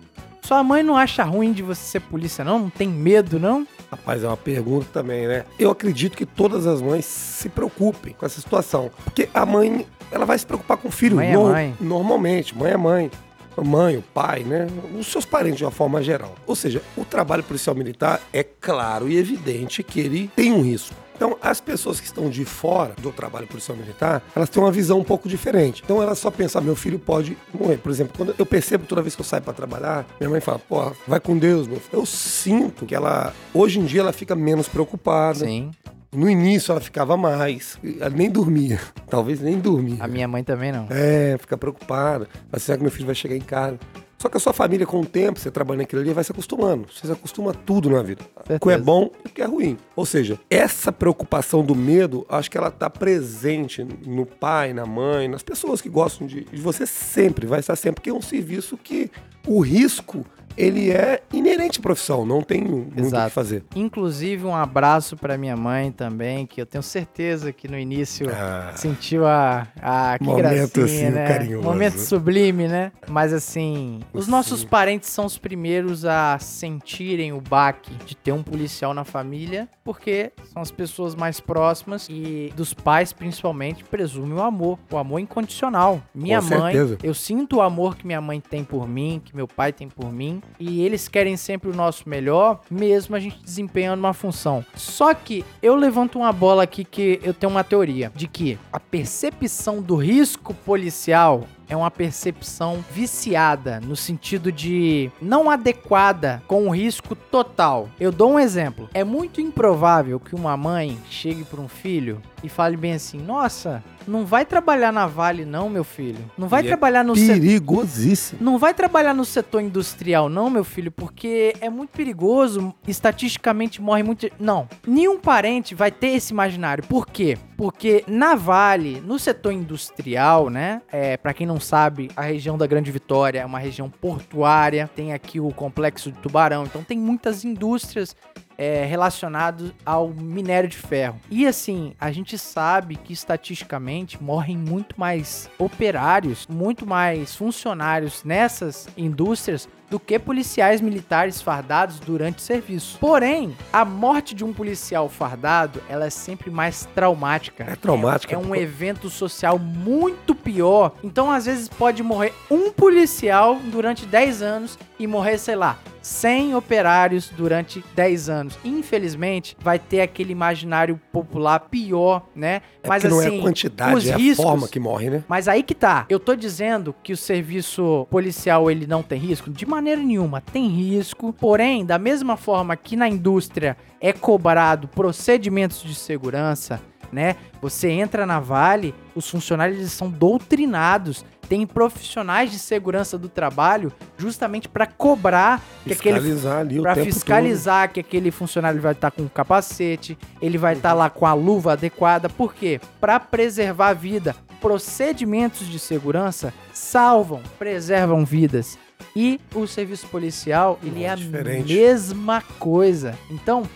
Sua 0.47 0.63
mãe 0.63 0.81
não 0.81 0.95
acha 0.95 1.25
ruim 1.25 1.51
de 1.51 1.61
você 1.61 1.81
ser 1.81 1.99
polícia, 1.99 2.41
não? 2.41 2.57
Não 2.57 2.69
tem 2.69 2.87
medo, 2.87 3.37
não? 3.37 3.67
Rapaz, 3.91 4.23
é 4.23 4.27
uma 4.27 4.37
pergunta 4.37 4.87
também, 4.93 5.27
né? 5.27 5.43
Eu 5.59 5.69
acredito 5.69 6.15
que 6.15 6.25
todas 6.25 6.65
as 6.65 6.81
mães 6.81 7.03
se 7.03 7.49
preocupem 7.49 8.13
com 8.17 8.25
essa 8.25 8.39
situação. 8.39 8.89
Porque 9.03 9.27
a 9.33 9.45
mãe, 9.45 9.85
ela 10.09 10.25
vai 10.25 10.39
se 10.39 10.45
preocupar 10.45 10.77
com 10.77 10.87
o 10.87 10.91
filho. 10.91 11.17
Mãe 11.17 11.33
é 11.33 11.37
mãe. 11.37 11.75
Normalmente, 11.81 12.57
mãe 12.57 12.71
é 12.71 12.77
mãe. 12.77 13.11
A 13.57 13.61
Mãe, 13.61 13.97
o 13.97 14.01
pai, 14.01 14.43
né? 14.43 14.67
Os 14.97 15.07
seus 15.07 15.25
parentes 15.25 15.57
de 15.57 15.65
uma 15.65 15.71
forma 15.71 16.01
geral. 16.01 16.33
Ou 16.45 16.55
seja, 16.55 16.81
o 16.95 17.03
trabalho 17.03 17.43
policial 17.43 17.75
militar 17.75 18.21
é 18.31 18.43
claro 18.43 19.09
e 19.09 19.17
evidente 19.17 19.83
que 19.83 19.99
ele 19.99 20.31
tem 20.33 20.53
um 20.53 20.61
risco. 20.61 20.95
Então, 21.17 21.35
as 21.41 21.59
pessoas 21.59 21.99
que 21.99 22.05
estão 22.05 22.29
de 22.29 22.45
fora 22.45 22.93
do 23.01 23.11
trabalho 23.11 23.47
policial 23.47 23.75
militar, 23.75 24.21
elas 24.35 24.49
têm 24.49 24.61
uma 24.61 24.71
visão 24.71 24.99
um 24.99 25.03
pouco 25.03 25.27
diferente. 25.27 25.81
Então, 25.83 26.01
elas 26.01 26.19
só 26.19 26.29
pensam, 26.29 26.61
ah, 26.61 26.63
meu 26.63 26.75
filho 26.75 26.99
pode 26.99 27.35
morrer. 27.51 27.77
Por 27.77 27.91
exemplo, 27.91 28.13
quando 28.15 28.35
eu 28.37 28.45
percebo 28.45 28.85
toda 28.85 29.01
vez 29.01 29.15
que 29.15 29.21
eu 29.21 29.25
saio 29.25 29.41
para 29.41 29.53
trabalhar, 29.53 30.05
minha 30.19 30.29
mãe 30.29 30.39
fala, 30.39 30.59
pô, 30.59 30.91
vai 31.07 31.19
com 31.19 31.35
Deus, 31.35 31.67
meu 31.67 31.79
filho. 31.79 32.01
Eu 32.01 32.05
sinto 32.05 32.85
que 32.85 32.93
ela, 32.93 33.33
hoje 33.51 33.79
em 33.79 33.85
dia, 33.85 34.01
ela 34.01 34.13
fica 34.13 34.35
menos 34.35 34.67
preocupada. 34.67 35.39
Sim. 35.39 35.71
No 36.15 36.29
início, 36.29 36.71
ela 36.71 36.79
ficava 36.79 37.17
mais. 37.17 37.79
Ela 37.99 38.11
nem 38.11 38.29
dormia. 38.29 38.79
Talvez 39.09 39.41
nem 39.41 39.59
dormia. 39.59 39.97
A 39.99 40.07
minha 40.07 40.27
mãe 40.27 40.43
também 40.43 40.71
não. 40.71 40.87
É, 40.89 41.35
fica 41.39 41.57
preocupada. 41.57 42.29
Mas 42.51 42.63
será 42.63 42.77
que 42.77 42.83
meu 42.83 42.91
filho 42.91 43.07
vai 43.07 43.15
chegar 43.15 43.35
em 43.35 43.41
casa? 43.41 43.79
Só 44.17 44.29
que 44.29 44.37
a 44.37 44.39
sua 44.39 44.53
família, 44.53 44.85
com 44.85 44.99
o 44.99 45.05
tempo, 45.05 45.39
você 45.39 45.51
trabalhando 45.51 45.81
naquilo 45.81 46.01
ali, 46.01 46.11
vai 46.11 46.23
se 46.23 46.31
acostumando. 46.31 46.87
Você 46.91 47.05
se 47.05 47.13
acostuma 47.13 47.51
a 47.51 47.53
tudo 47.53 47.89
na 47.89 48.01
vida. 48.01 48.23
O 48.35 48.43
que 48.43 48.53
é 48.53 48.57
Certeza. 48.57 48.83
bom 48.83 49.11
e 49.23 49.27
o 49.27 49.31
que 49.31 49.41
é 49.41 49.45
ruim. 49.45 49.77
Ou 49.95 50.05
seja, 50.05 50.39
essa 50.49 50.91
preocupação 50.91 51.63
do 51.63 51.75
medo, 51.75 52.25
acho 52.27 52.49
que 52.49 52.57
ela 52.57 52.71
tá 52.71 52.89
presente 52.89 53.85
no 54.05 54.25
pai, 54.25 54.73
na 54.73 54.85
mãe, 54.85 55.27
nas 55.27 55.43
pessoas 55.43 55.81
que 55.81 55.89
gostam 55.89 56.25
de, 56.25 56.45
de 56.45 56.61
você 56.61 56.87
sempre, 56.87 57.45
vai 57.45 57.59
estar 57.59 57.75
sempre, 57.75 57.95
porque 57.95 58.09
é 58.09 58.13
um 58.13 58.21
serviço 58.21 58.75
que 58.75 59.11
o 59.45 59.59
risco 59.61 60.25
ele 60.57 60.91
é 60.91 61.21
inerente 61.31 61.79
à 61.79 61.81
profissão, 61.81 62.25
não 62.25 62.41
tem 62.41 62.63
muito 62.63 63.07
o 63.07 63.11
que 63.11 63.29
fazer. 63.29 63.63
Inclusive, 63.75 64.45
um 64.45 64.55
abraço 64.55 65.15
pra 65.15 65.37
minha 65.37 65.55
mãe 65.55 65.91
também, 65.91 66.45
que 66.45 66.59
eu 66.59 66.65
tenho 66.65 66.81
certeza 66.83 67.53
que 67.53 67.67
no 67.67 67.77
início 67.77 68.27
Ah. 68.33 68.71
sentiu 68.75 69.25
a. 69.27 69.67
a 69.81 70.17
que 70.17 70.23
Momento, 70.25 70.41
gracinha, 70.81 70.85
assim, 70.85 71.09
né? 71.15 71.27
carinhoso. 71.27 71.63
Momento 71.67 71.97
sublime, 71.99 72.67
né? 72.67 72.91
Mas 73.07 73.31
assim, 73.33 73.99
os 74.13 74.25
Sim. 74.25 74.31
nossos 74.31 74.63
parentes 74.63 75.09
são 75.09 75.25
os 75.25 75.37
primeiros 75.37 76.05
a 76.05 76.37
sentirem 76.39 77.31
o 77.33 77.39
baque 77.41 77.93
de 78.05 78.15
ter 78.15 78.31
um 78.31 78.41
policial 78.43 78.93
na 78.93 79.03
família, 79.03 79.67
porque 79.83 80.31
são 80.51 80.61
as 80.61 80.71
pessoas 80.71 81.13
mais 81.15 81.39
próximas 81.39 82.07
e 82.09 82.51
dos 82.55 82.73
pais, 82.73 83.13
principalmente, 83.13 83.83
presume 83.83 84.33
o 84.33 84.41
amor, 84.41 84.79
o 84.91 84.97
amor 84.97 85.19
incondicional. 85.19 86.01
Minha 86.13 86.41
Com 86.41 86.49
mãe, 86.49 86.73
certeza. 86.73 86.97
eu 87.03 87.13
sinto 87.13 87.57
o 87.57 87.61
amor 87.61 87.95
que 87.95 88.05
minha 88.05 88.21
mãe 88.21 88.39
tem 88.41 88.63
por 88.63 88.87
mim, 88.87 89.21
que 89.23 89.35
meu 89.35 89.47
pai 89.47 89.71
tem 89.71 89.87
por 89.87 90.11
mim, 90.11 90.41
e 90.59 90.81
eles 90.81 91.07
querem 91.07 91.37
sempre 91.37 91.69
o 91.69 91.75
nosso 91.75 92.07
melhor, 92.07 92.61
mesmo 92.69 93.15
a 93.15 93.19
gente 93.19 93.41
desempenhando 93.43 93.99
uma 93.99 94.13
função. 94.13 94.65
Só 94.75 95.13
que 95.13 95.43
eu 95.61 95.75
levanto 95.75 96.19
uma 96.19 96.31
bola 96.31 96.63
aqui 96.63 96.83
que 96.83 97.19
eu 97.23 97.33
tenho 97.33 97.51
uma 97.51 97.63
teoria 97.63 98.11
de 98.15 98.27
que 98.27 98.57
a 98.71 98.79
percepção 98.79 99.81
do 99.81 99.95
risco 99.95 100.53
policial 100.53 101.47
é 101.69 101.75
uma 101.75 101.91
percepção 101.91 102.83
viciada, 102.91 103.79
no 103.79 103.95
sentido 103.95 104.51
de 104.51 105.11
não 105.21 105.49
adequada 105.49 106.41
com 106.47 106.67
o 106.67 106.75
risco 106.75 107.15
total. 107.15 107.89
Eu 107.99 108.11
dou 108.11 108.33
um 108.33 108.39
exemplo. 108.39 108.89
É 108.93 109.03
muito 109.03 109.41
improvável 109.41 110.19
que 110.19 110.35
uma 110.35 110.55
mãe 110.55 110.97
chegue 111.09 111.43
para 111.43 111.61
um 111.61 111.67
filho 111.67 112.21
e 112.43 112.49
fale 112.49 112.77
bem 112.77 112.93
assim: 112.93 113.17
Nossa, 113.17 113.83
não 114.07 114.25
vai 114.25 114.45
trabalhar 114.45 114.91
na 114.91 115.07
Vale, 115.07 115.45
não, 115.45 115.69
meu 115.69 115.83
filho. 115.83 116.19
Não 116.37 116.47
vai 116.47 116.63
E 116.63 116.65
é 116.65 116.67
trabalhar 116.67 117.03
no 117.03 117.15
setor. 117.15 117.39
Perigosíssimo. 117.39 118.43
Não 118.43 118.57
vai 118.57 118.73
trabalhar 118.73 119.13
no 119.13 119.25
setor 119.25 119.61
industrial, 119.61 120.29
não, 120.29 120.49
meu 120.49 120.63
filho, 120.63 120.91
porque 120.91 121.53
é 121.59 121.69
muito 121.69 121.89
perigoso. 121.91 122.73
Estatisticamente 122.87 123.81
morre 123.81 124.03
muito. 124.03 124.29
Não. 124.39 124.67
Nenhum 124.85 125.19
parente 125.19 125.75
vai 125.75 125.91
ter 125.91 126.07
esse 126.07 126.31
imaginário. 126.31 126.83
Por 126.85 127.07
quê? 127.07 127.37
Porque 127.57 128.03
na 128.07 128.35
Vale, 128.35 129.01
no 129.01 129.17
setor 129.17 129.51
industrial, 129.51 130.47
né? 130.47 130.79
É, 130.91 131.17
para 131.17 131.33
quem 131.33 131.47
não 131.47 131.59
sabe, 131.59 132.11
a 132.15 132.21
região 132.21 132.55
da 132.55 132.67
Grande 132.67 132.91
Vitória 132.91 133.39
é 133.39 133.45
uma 133.45 133.57
região 133.57 133.89
portuária. 133.89 134.87
Tem 134.95 135.11
aqui 135.11 135.39
o 135.39 135.49
complexo 135.49 136.11
de 136.11 136.19
Tubarão. 136.19 136.65
Então 136.65 136.83
tem 136.83 136.99
muitas 136.99 137.43
indústrias 137.43 138.15
é, 138.57 138.85
relacionado 138.85 139.73
ao 139.85 140.09
minério 140.09 140.69
de 140.69 140.77
ferro. 140.77 141.19
E 141.29 141.47
assim, 141.47 141.93
a 141.99 142.11
gente 142.11 142.37
sabe 142.37 142.95
que 142.95 143.13
estatisticamente 143.13 144.21
morrem 144.21 144.57
muito 144.57 144.99
mais 144.99 145.49
operários, 145.57 146.47
muito 146.47 146.85
mais 146.85 147.35
funcionários 147.35 148.23
nessas 148.23 148.87
indústrias 148.95 149.67
do 149.89 149.99
que 149.99 150.17
policiais 150.19 150.81
militares 150.81 151.41
fardados 151.41 151.99
durante 151.99 152.39
o 152.39 152.41
serviço. 152.41 152.97
Porém, 152.99 153.55
a 153.71 153.85
morte 153.85 154.35
de 154.35 154.43
um 154.43 154.51
policial 154.53 155.07
fardado, 155.09 155.81
ela 155.89 156.05
é 156.05 156.09
sempre 156.09 156.49
mais 156.51 156.85
traumática. 156.93 157.63
É 157.63 157.75
traumática. 157.75 158.33
É, 158.33 158.35
é 158.35 158.37
um 158.39 158.55
evento 158.55 159.09
social 159.09 159.57
muito 159.57 160.35
pior. 160.35 160.93
Então, 161.03 161.31
às 161.31 161.45
vezes, 161.45 161.67
pode 161.69 162.03
morrer 162.03 162.33
um 162.51 162.71
policial 162.71 163.55
durante 163.71 164.05
10 164.05 164.41
anos 164.41 164.77
e 164.99 165.05
morrer, 165.07 165.37
sei 165.37 165.55
lá, 165.55 165.77
100 166.01 166.55
operários 166.55 167.29
durante 167.35 167.83
10 167.95 168.29
anos. 168.29 168.57
Infelizmente, 168.63 169.55
vai 169.59 169.77
ter 169.77 170.01
aquele 170.01 170.31
imaginário 170.31 170.99
popular 171.11 171.59
pior, 171.59 172.25
né? 172.35 172.61
É 172.81 172.87
Mas 172.87 173.03
porque 173.03 173.13
não 173.13 173.19
assim, 173.19 173.27
é 173.29 173.31
a 173.31 173.37
os 173.37 173.43
quantidade, 173.43 174.09
é 174.09 174.13
a 174.13 174.17
riscos- 174.17 174.45
forma 174.45 174.67
que 174.67 174.79
morre, 174.79 175.09
né? 175.09 175.23
mas 175.27 175.47
aí 175.47 175.61
que 175.61 175.75
tá. 175.75 176.05
Eu 176.09 176.19
tô 176.19 176.35
dizendo 176.35 176.95
que 177.03 177.11
o 177.11 177.17
serviço 177.17 178.07
policial 178.09 178.71
ele 178.71 178.87
não 178.87 179.03
tem 179.03 179.19
risco? 179.19 179.49
De 179.49 179.65
maneira 179.77 180.01
nenhuma, 180.01 180.41
tem 180.41 180.67
risco. 180.67 181.31
Porém, 181.33 181.85
da 181.85 181.97
mesma 181.97 182.35
forma 182.35 182.75
que 182.75 182.95
na 182.95 183.07
indústria 183.07 183.77
é 184.01 184.11
cobrado 184.11 184.87
procedimentos 184.87 185.83
de 185.83 185.93
segurança, 185.93 186.81
né? 187.11 187.35
Você 187.61 187.89
entra 187.89 188.25
na 188.25 188.39
Vale, 188.39 188.93
os 189.15 189.29
funcionários 189.29 189.77
eles 189.77 189.91
são 189.91 190.09
doutrinados. 190.09 191.23
Tem 191.47 191.65
profissionais 191.65 192.51
de 192.51 192.59
segurança 192.59 193.17
do 193.17 193.29
trabalho 193.29 193.93
justamente 194.17 194.67
para 194.67 194.85
cobrar 194.85 195.61
que 195.85 195.93
aquele 195.93 196.19
Fiscalizar 196.19 196.67
tempo 196.67 197.05
fiscalizar 197.05 197.93
que 197.93 197.99
aquele 198.01 198.31
funcionário 198.31 198.81
vai 198.81 198.91
estar 198.91 199.11
com 199.11 199.21
o 199.21 199.29
capacete, 199.29 200.17
ele 200.41 200.57
vai 200.57 200.73
estar 200.73 200.93
lá 200.93 201.09
com 201.09 201.25
a 201.25 201.33
luva 201.33 201.71
adequada. 201.73 202.27
Por 202.27 202.53
quê? 202.53 202.81
Para 202.99 203.17
preservar 203.17 203.89
a 203.89 203.93
vida. 203.93 204.35
Procedimentos 204.59 205.67
de 205.67 205.79
segurança 205.79 206.53
salvam, 206.73 207.41
preservam 207.57 208.25
vidas. 208.25 208.77
E 209.15 209.39
o 209.53 209.65
serviço 209.65 210.07
policial, 210.07 210.79
ele 210.83 211.03
é 211.03 211.09
a 211.09 211.17
mesma 211.17 212.41
coisa. 212.59 213.17
Então, 213.29 213.67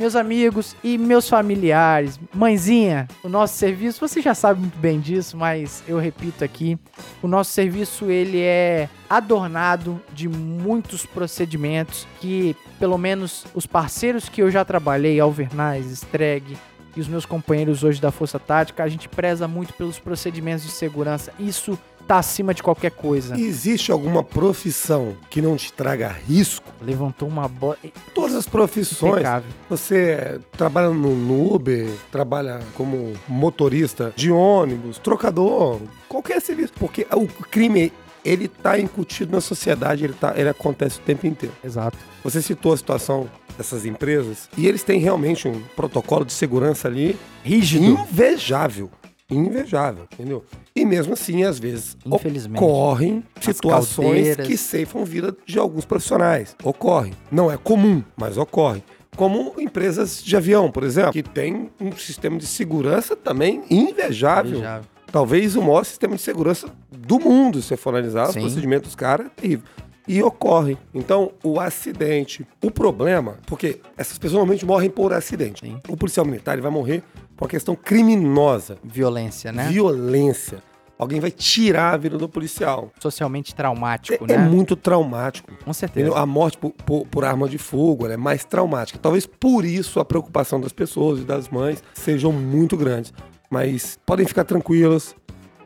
meus 0.00 0.16
amigos 0.16 0.74
e 0.82 0.96
meus 0.96 1.28
familiares, 1.28 2.18
mãezinha, 2.32 3.06
o 3.22 3.28
nosso 3.28 3.58
serviço, 3.58 4.00
você 4.00 4.22
já 4.22 4.34
sabe 4.34 4.58
muito 4.58 4.78
bem 4.78 4.98
disso, 4.98 5.36
mas 5.36 5.84
eu 5.86 5.98
repito 5.98 6.42
aqui, 6.42 6.78
o 7.22 7.28
nosso 7.28 7.52
serviço 7.52 8.10
ele 8.10 8.40
é 8.40 8.88
adornado 9.10 10.00
de 10.14 10.26
muitos 10.26 11.04
procedimentos 11.04 12.08
que, 12.18 12.56
pelo 12.78 12.96
menos, 12.96 13.44
os 13.54 13.66
parceiros 13.66 14.26
que 14.26 14.40
eu 14.40 14.50
já 14.50 14.64
trabalhei, 14.64 15.20
Alvernais, 15.20 15.84
Streg 15.90 16.56
e 16.96 17.00
os 17.00 17.06
meus 17.06 17.26
companheiros 17.26 17.84
hoje 17.84 18.00
da 18.00 18.10
Força 18.10 18.38
Tática, 18.38 18.82
a 18.82 18.88
gente 18.88 19.06
preza 19.06 19.46
muito 19.46 19.74
pelos 19.74 19.98
procedimentos 19.98 20.64
de 20.64 20.70
segurança. 20.70 21.30
Isso 21.38 21.78
tá 22.06 22.18
acima 22.18 22.52
de 22.52 22.62
qualquer 22.62 22.90
coisa. 22.90 23.38
Existe 23.38 23.92
alguma 23.92 24.22
profissão 24.22 25.16
que 25.28 25.40
não 25.40 25.56
te 25.56 25.72
traga 25.72 26.08
risco? 26.08 26.66
Levantou 26.82 27.28
uma 27.28 27.46
bola 27.48 27.76
Todas 28.14 28.34
as 28.34 28.46
profissões. 28.46 29.12
impecável. 29.14 29.50
Você 29.68 30.40
trabalha 30.52 30.90
no, 30.90 31.14
no 31.14 31.54
Uber, 31.54 31.88
trabalha 32.10 32.60
como 32.74 33.12
motorista 33.28 34.12
de 34.16 34.30
ônibus, 34.30 34.98
trocador, 34.98 35.80
qualquer 36.08 36.40
serviço. 36.40 36.72
Porque 36.78 37.06
o 37.12 37.26
crime, 37.26 37.92
ele 38.24 38.48
tá 38.48 38.78
incutido 38.78 39.32
na 39.32 39.40
sociedade, 39.40 40.04
ele, 40.04 40.14
tá, 40.14 40.34
ele 40.36 40.48
acontece 40.48 40.98
o 40.98 41.02
tempo 41.02 41.26
inteiro. 41.26 41.54
Exato. 41.64 41.96
Você 42.22 42.42
citou 42.42 42.72
a 42.72 42.76
situação 42.76 43.30
dessas 43.56 43.84
empresas 43.84 44.48
e 44.56 44.66
eles 44.66 44.82
têm 44.82 45.00
realmente 45.00 45.46
um 45.46 45.60
protocolo 45.76 46.24
de 46.24 46.32
segurança 46.32 46.88
ali 46.88 47.16
Rígido. 47.44 47.84
invejável. 47.84 48.90
Invejável, 49.30 50.04
entendeu? 50.12 50.44
E 50.74 50.84
mesmo 50.84 51.12
assim, 51.12 51.44
às 51.44 51.58
vezes, 51.58 51.96
ocorrem 52.04 53.22
situações 53.40 54.36
que 54.36 54.56
ceifam 54.56 55.04
vida 55.04 55.36
de 55.46 55.58
alguns 55.58 55.84
profissionais. 55.84 56.56
Ocorre. 56.64 57.12
Não 57.30 57.50
é 57.50 57.56
comum, 57.56 58.02
mas 58.16 58.36
ocorre. 58.36 58.82
Como 59.16 59.54
empresas 59.58 60.22
de 60.22 60.36
avião, 60.36 60.70
por 60.70 60.84
exemplo, 60.84 61.12
que 61.12 61.22
tem 61.22 61.70
um 61.80 61.92
sistema 61.92 62.38
de 62.38 62.46
segurança 62.46 63.14
também 63.16 63.62
invejável. 63.70 64.52
Invejável. 64.52 64.88
Talvez 65.10 65.56
o 65.56 65.62
maior 65.62 65.84
sistema 65.84 66.14
de 66.14 66.22
segurança 66.22 66.68
do 66.90 67.18
mundo, 67.18 67.60
se 67.60 67.68
você 67.68 67.76
for 67.76 67.90
analisar 67.90 68.28
os 68.28 68.34
Sim. 68.34 68.40
procedimentos 68.40 68.88
dos 68.88 68.94
caras, 68.94 69.26
é 69.26 69.30
terrível. 69.40 69.64
E 70.06 70.22
ocorre. 70.22 70.78
Então, 70.94 71.32
o 71.42 71.60
acidente, 71.60 72.46
o 72.62 72.70
problema, 72.70 73.38
porque 73.46 73.80
essas 73.96 74.18
pessoas 74.18 74.38
normalmente 74.38 74.64
morrem 74.64 74.88
por 74.88 75.12
acidente. 75.12 75.66
Sim. 75.66 75.80
O 75.88 75.96
policial 75.96 76.24
militar 76.24 76.54
ele 76.54 76.62
vai 76.62 76.70
morrer 76.70 77.02
por 77.40 77.44
uma 77.46 77.48
questão 77.50 77.74
criminosa, 77.74 78.76
Violência, 78.84 79.50
né? 79.50 79.66
violência. 79.68 80.62
Alguém 80.98 81.18
vai 81.18 81.30
tirar 81.30 81.94
a 81.94 81.96
vida 81.96 82.18
do 82.18 82.28
policial. 82.28 82.92
Socialmente 83.00 83.52
É, 83.52 83.56
traumático, 83.56 84.24
é 84.30 84.36
né? 84.36 84.44
muito 84.46 84.76
traumático. 84.76 85.50
Com 85.64 85.72
certeza. 85.72 86.06
Entendeu? 86.08 86.22
A 86.22 86.26
morte 86.26 86.58
por, 86.58 86.72
por- 86.72 87.06
por 87.06 87.24
arma 87.24 87.48
de 87.48 87.56
fogo 87.56 88.04
ela 88.04 88.12
é 88.12 88.16
mais 88.18 88.44
traumática. 88.44 88.98
Talvez 89.00 89.24
por 89.24 89.64
isso 89.64 89.98
a 89.98 90.04
preocupação 90.04 90.60
das 90.60 90.72
pessoas 90.74 91.20
e 91.20 91.24
das 91.24 91.48
mães 91.48 91.82
sejam 91.94 92.30
muito 92.30 92.76
grandes. 92.76 93.14
Mas 93.50 93.98
podem 94.04 94.26
ficar 94.26 94.44
tranquilas. 94.44 95.16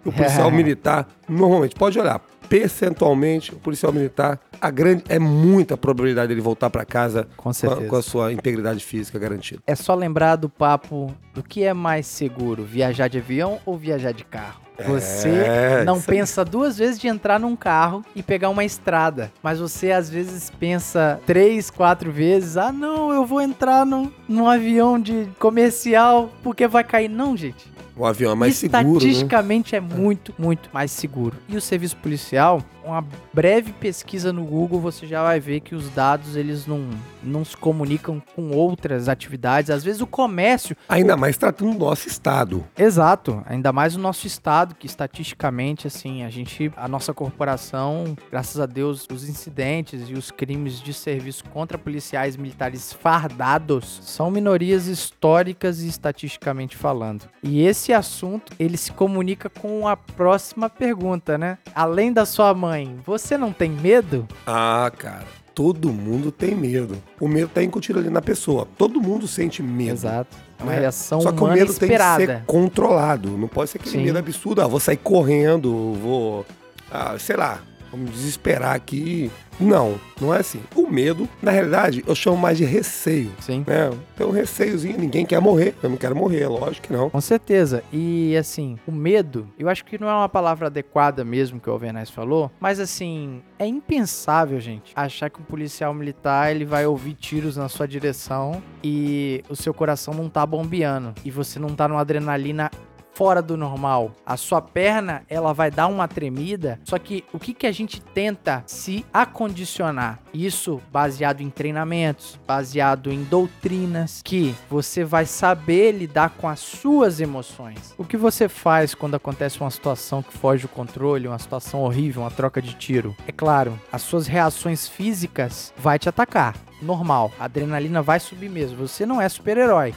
O 0.05 0.13
policial 0.13 0.49
militar, 0.53 1.09
normalmente, 1.29 1.75
pode 1.75 1.99
olhar, 1.99 2.21
percentualmente, 2.49 3.53
o 3.55 3.59
policial 3.59 3.93
militar, 3.93 4.41
a 4.61 4.71
grande, 4.71 5.05
é 5.09 5.19
muita 5.19 5.77
probabilidade 5.77 6.29
dele 6.29 6.41
voltar 6.41 6.71
para 6.71 6.85
casa 6.85 7.29
Com 7.37 7.53
com 7.53 7.71
a, 7.71 7.77
com 7.89 7.97
a 7.97 8.03
sua 8.03 8.33
integridade 8.33 8.85
física 8.85 9.19
garantida. 9.19 9.63
É 9.67 9.75
só 9.75 9.95
lembrar 9.95 10.37
do 10.37 10.49
papo 10.49 11.15
do 11.35 11.43
que 11.43 11.65
é 11.65 11.73
mais 11.73 12.07
seguro, 12.07 12.65
viajar 12.65 13.09
de 13.09 13.19
avião 13.19 13.59
ou 13.65 13.77
viajar 13.77 14.13
de 14.13 14.25
carro. 14.25 14.65
Você 14.89 15.29
É, 15.29 15.85
não 15.85 16.01
pensa 16.01 16.45
duas 16.45 16.77
vezes 16.77 16.99
de 16.99 17.07
entrar 17.07 17.39
num 17.39 17.55
carro 17.55 18.05
e 18.15 18.25
pegar 18.25 18.49
uma 18.49 18.65
estrada, 18.65 19.31
mas 19.41 19.61
você 19.61 19.93
às 19.93 20.11
vezes 20.11 20.51
pensa 20.51 21.21
três, 21.25 21.71
quatro 21.71 22.11
vezes: 22.11 22.57
ah, 22.57 22.73
não, 22.73 23.13
eu 23.13 23.25
vou 23.25 23.41
entrar 23.41 23.87
num, 23.87 24.11
num 24.29 24.49
avião 24.49 24.99
de 24.99 25.29
comercial 25.39 26.29
porque 26.43 26.67
vai 26.67 26.83
cair. 26.83 27.09
Não, 27.09 27.37
gente. 27.37 27.73
O 27.97 28.05
avião 28.05 28.33
é 28.33 28.35
mais 28.35 28.57
seguro, 28.57 28.83
né? 28.83 28.89
Estatisticamente 28.91 29.77
é 29.77 29.81
muito, 29.81 30.35
muito 30.39 30.69
mais 30.73 30.91
seguro. 30.91 31.37
E 31.49 31.57
o 31.57 31.61
serviço 31.61 31.97
policial 31.97 32.63
uma 32.85 33.05
breve 33.33 33.73
pesquisa 33.73 34.33
no 34.33 34.45
Google, 34.45 34.81
você 34.81 35.07
já 35.07 35.23
vai 35.23 35.41
ver 35.41 35.61
que 35.61 35.75
os 35.75 35.89
dados 35.91 36.37
eles 36.37 36.67
não, 36.67 36.89
não 37.23 37.45
se 37.45 37.57
comunicam 37.57 38.23
com 38.35 38.51
outras 38.51 39.09
atividades. 39.09 39.71
Às 39.71 39.83
vezes 39.83 40.01
o 40.01 40.07
comércio. 40.07 40.77
Ainda 40.89 41.17
mais 41.17 41.37
tratando 41.37 41.73
do 41.73 41.79
nosso 41.79 42.09
estado. 42.09 42.65
Exato, 42.77 43.43
ainda 43.47 43.73
mais 43.73 43.97
o 43.97 43.99
nosso 43.99 44.27
estado, 44.27 44.75
que 44.75 44.87
estatisticamente, 44.87 45.87
assim, 45.87 46.23
a 46.23 46.31
gente, 46.31 46.73
a 46.77 46.87
nossa 46.87 47.15
corporação, 47.15 48.17
graças 48.31 48.61
a 48.61 48.67
Deus, 48.67 49.07
os 49.11 49.29
incidentes 49.29 50.09
e 50.09 50.15
os 50.15 50.31
crimes 50.31 50.81
de 50.81 50.93
serviço 50.93 51.45
contra 51.45 51.79
policiais 51.79 52.37
militares 52.37 52.93
fardados 52.93 54.01
são 54.03 54.31
minorias 54.31 54.87
históricas 54.87 55.81
e 55.81 55.89
estatisticamente 55.89 56.77
falando. 56.77 57.29
E 57.43 57.63
esse 57.63 57.93
assunto, 57.93 58.53
ele 58.59 58.77
se 58.77 58.93
comunica 58.93 59.49
com 59.49 59.89
a 59.89 59.97
próxima 59.97 60.69
pergunta, 60.69 61.39
né? 61.39 61.59
Além 61.75 62.13
da 62.13 62.27
sua 62.27 62.53
mãe, 62.55 62.74
você 63.05 63.37
não 63.39 63.53
tem 63.53 63.71
medo? 63.71 64.27
Ah, 64.47 64.91
cara. 64.97 65.27
Todo 65.55 65.93
mundo 65.93 66.33
tem 66.33 66.55
medo. 66.55 66.97
O 67.21 67.29
medo 67.29 67.49
tá 67.49 67.63
incutido 67.63 68.01
ali 68.01 68.11
na 68.11 68.21
pessoa. 68.21 68.67
Todo 68.77 69.01
mundo 69.01 69.29
sente 69.29 69.63
medo. 69.63 69.93
Exato. 69.93 70.37
É 70.59 70.63
uma 70.63 70.73
né? 70.73 70.81
reação 70.81 71.21
Só 71.21 71.31
que 71.31 71.43
o 71.43 71.47
medo 71.47 71.67
tem 71.67 71.67
que 71.67 71.73
esperada. 71.85 72.27
ser 72.27 72.43
controlado. 72.45 73.39
Não 73.39 73.47
pode 73.47 73.71
ser 73.71 73.79
aquele 73.79 73.99
Sim. 73.99 74.05
medo 74.05 74.19
absurdo. 74.19 74.63
Ah, 74.63 74.67
vou 74.67 74.81
sair 74.81 74.97
correndo, 74.97 75.95
vou. 75.95 76.45
Ah, 76.91 77.17
sei 77.19 77.37
lá, 77.37 77.61
vamos 77.95 78.11
desesperar 78.11 78.75
aqui. 78.75 79.31
Não, 79.59 79.95
não 80.21 80.35
é 80.35 80.41
assim. 80.41 80.61
O 80.75 80.89
medo, 80.89 81.29
na 81.41 81.53
realidade, 81.53 82.03
eu 82.07 82.15
chamo 82.15 82.37
mais 82.37 82.59
de 82.59 82.65
receio. 82.65 83.31
Sim. 83.39 83.65
Né? 83.67 83.91
Tem 84.17 84.27
um 84.27 84.31
receiozinho, 84.31 84.99
ninguém 84.99 85.25
quer 85.25 85.41
morrer. 85.41 85.75
Eu 85.81 85.89
não 85.89 85.97
quero 85.97 86.17
morrer, 86.17 86.47
lógico 86.49 86.89
que 86.89 86.93
não. 86.93 87.09
Com 87.09 87.21
certeza. 87.21 87.85
E 87.93 88.37
assim, 88.37 88.77
o 88.87 88.91
medo, 88.91 89.49
eu 89.57 89.69
acho 89.69 89.85
que 89.85 89.97
não 89.97 90.09
é 90.09 90.15
uma 90.15 90.29
palavra 90.29 90.67
adequada 90.67 91.25
mesmo 91.25 91.61
que 91.61 91.71
o 91.71 91.73
Alvernaz 91.73 92.11
falou, 92.11 92.51
mas 92.59 92.81
assim, 92.81 93.43
é 93.59 93.67
impensável, 93.67 94.59
gente, 94.59 94.93
achar 94.97 95.31
que 95.31 95.41
um 95.41 95.45
policial 95.45 95.95
militar 95.95 96.51
ele 96.51 96.65
vai 96.65 96.85
ouvir 96.85 97.15
tiros 97.15 97.57
na 97.57 97.69
sua 97.69 97.87
direção 97.87 98.61
e 98.83 99.45
o 99.49 99.55
seu 99.55 99.73
coração 99.73 100.13
não 100.13 100.29
tá 100.29 100.45
bombeando 100.45 101.15
e 101.25 101.31
você 101.31 101.61
não 101.61 101.71
tá 101.71 101.87
numa 101.87 102.01
adrenalina 102.01 102.71
fora 103.15 103.41
do 103.41 103.57
normal. 103.57 104.13
A 104.27 104.37
sua 104.37 104.61
perna, 104.61 105.23
ela 105.29 105.53
vai 105.53 105.71
dar 105.71 105.87
uma 105.87 106.09
tremida, 106.09 106.81
só 106.85 106.99
que 106.99 107.25
o 107.33 107.39
que 107.39 107.55
que 107.55 107.67
a 107.67 107.73
gente 107.73 108.01
tenta 108.01 108.63
se 108.67 109.05
acondicionar? 109.13 110.19
Isso 110.33 110.83
baseado 110.93 111.41
em 111.41 111.51
treinamentos, 111.51 112.39
baseado 112.47 113.13
em 113.13 113.23
doutrinas 113.25 114.21
que 114.25 114.55
você 114.69 115.05
vai 115.05 115.27
saber 115.27 115.93
lidar 115.93 116.31
com 116.31 116.49
as 116.49 116.61
suas 116.61 117.21
emoções. 117.21 117.95
O 117.97 118.05
que 118.05 118.17
você 118.17 118.49
faz 118.49 118.95
quando 118.95 119.15
acontece 119.15 119.61
uma 119.61 119.71
situação 119.71 120.23
que 120.23 120.37
foge 120.37 120.63
do 120.63 120.69
controle, 120.69 121.29
uma 121.29 121.39
situação 121.39 121.83
horrível, 121.83 122.23
uma 122.23 122.31
troca 122.31 122.61
de 122.61 122.75
tiro? 122.75 123.15
É 123.27 123.33
claro, 123.33 123.79
as 123.93 124.03
suas 124.03 124.27
reações 124.27 124.89
físicas 124.89 125.73
vai 125.77 125.99
te 125.99 126.09
atacar. 126.09 126.57
Normal, 126.83 127.33
a 127.39 127.45
adrenalina 127.45 128.03
vai 128.03 128.19
subir 128.19 128.51
mesmo. 128.51 128.87
Você 128.87 129.07
não 129.07 129.21
é 129.21 129.29
super-herói. 129.29 129.95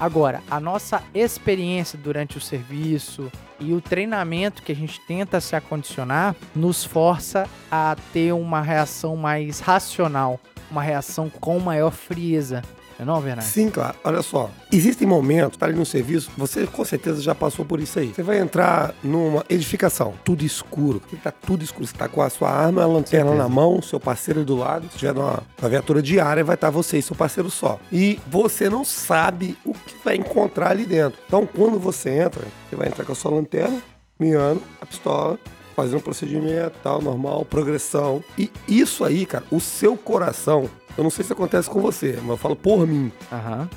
Agora, 0.00 0.42
a 0.50 0.58
nossa 0.58 1.02
experiência 1.14 1.98
durante 1.98 2.38
o 2.38 2.40
serviço 2.40 3.30
e 3.60 3.74
o 3.74 3.82
treinamento 3.82 4.62
que 4.62 4.72
a 4.72 4.74
gente 4.74 4.98
tenta 5.06 5.38
se 5.42 5.54
acondicionar 5.54 6.34
nos 6.56 6.82
força 6.82 7.46
a 7.70 7.94
ter 8.10 8.32
uma 8.32 8.62
reação 8.62 9.14
mais 9.14 9.60
racional, 9.60 10.40
uma 10.70 10.82
reação 10.82 11.28
com 11.28 11.58
maior 11.60 11.90
frieza. 11.90 12.62
Não 13.04 13.14
é 13.14 13.16
não, 13.16 13.22
Bernardo? 13.22 13.48
Sim, 13.48 13.70
claro. 13.70 13.96
Olha 14.04 14.22
só. 14.22 14.50
Existem 14.70 15.06
momentos, 15.06 15.56
tá 15.56 15.66
ali 15.66 15.74
no 15.74 15.86
serviço, 15.86 16.30
você 16.36 16.66
com 16.66 16.84
certeza 16.84 17.22
já 17.22 17.34
passou 17.34 17.64
por 17.64 17.80
isso 17.80 17.98
aí. 17.98 18.08
Você 18.08 18.22
vai 18.22 18.38
entrar 18.38 18.94
numa 19.02 19.44
edificação, 19.48 20.14
tudo 20.24 20.44
escuro. 20.44 21.02
Tá 21.22 21.30
tudo 21.32 21.64
escuro. 21.64 21.86
Você 21.86 21.96
tá 21.96 22.08
com 22.08 22.22
a 22.22 22.30
sua 22.30 22.50
arma, 22.50 22.82
a 22.82 22.86
lanterna 22.86 23.34
na 23.34 23.48
mão, 23.48 23.80
seu 23.82 23.98
parceiro 23.98 24.44
do 24.44 24.56
lado. 24.56 24.88
Se 24.92 24.98
tiver 24.98 25.14
numa, 25.14 25.42
uma 25.60 25.68
viatura 25.68 26.02
diária, 26.02 26.44
vai 26.44 26.54
estar 26.54 26.70
você 26.70 26.98
e 26.98 27.02
seu 27.02 27.16
parceiro 27.16 27.50
só. 27.50 27.78
E 27.90 28.20
você 28.26 28.68
não 28.68 28.84
sabe 28.84 29.56
o 29.64 29.72
que 29.72 29.94
vai 30.04 30.16
encontrar 30.16 30.70
ali 30.70 30.84
dentro. 30.84 31.18
Então, 31.26 31.46
quando 31.46 31.78
você 31.78 32.10
entra, 32.10 32.44
você 32.68 32.76
vai 32.76 32.88
entrar 32.88 33.04
com 33.04 33.12
a 33.12 33.14
sua 33.14 33.30
lanterna, 33.30 33.80
miando, 34.18 34.62
a 34.80 34.86
pistola, 34.86 35.38
fazendo 35.80 35.98
um 35.98 36.02
procedimento, 36.02 36.76
tal, 36.82 37.00
normal, 37.00 37.44
progressão. 37.44 38.22
E 38.36 38.50
isso 38.68 39.02
aí, 39.02 39.24
cara, 39.24 39.44
o 39.50 39.58
seu 39.60 39.96
coração, 39.96 40.68
eu 40.96 41.02
não 41.02 41.10
sei 41.10 41.24
se 41.24 41.32
acontece 41.32 41.70
com 41.70 41.80
você, 41.80 42.18
mas 42.20 42.30
eu 42.30 42.36
falo 42.36 42.54
por 42.56 42.86
mim. 42.86 43.10
Aham. 43.32 43.68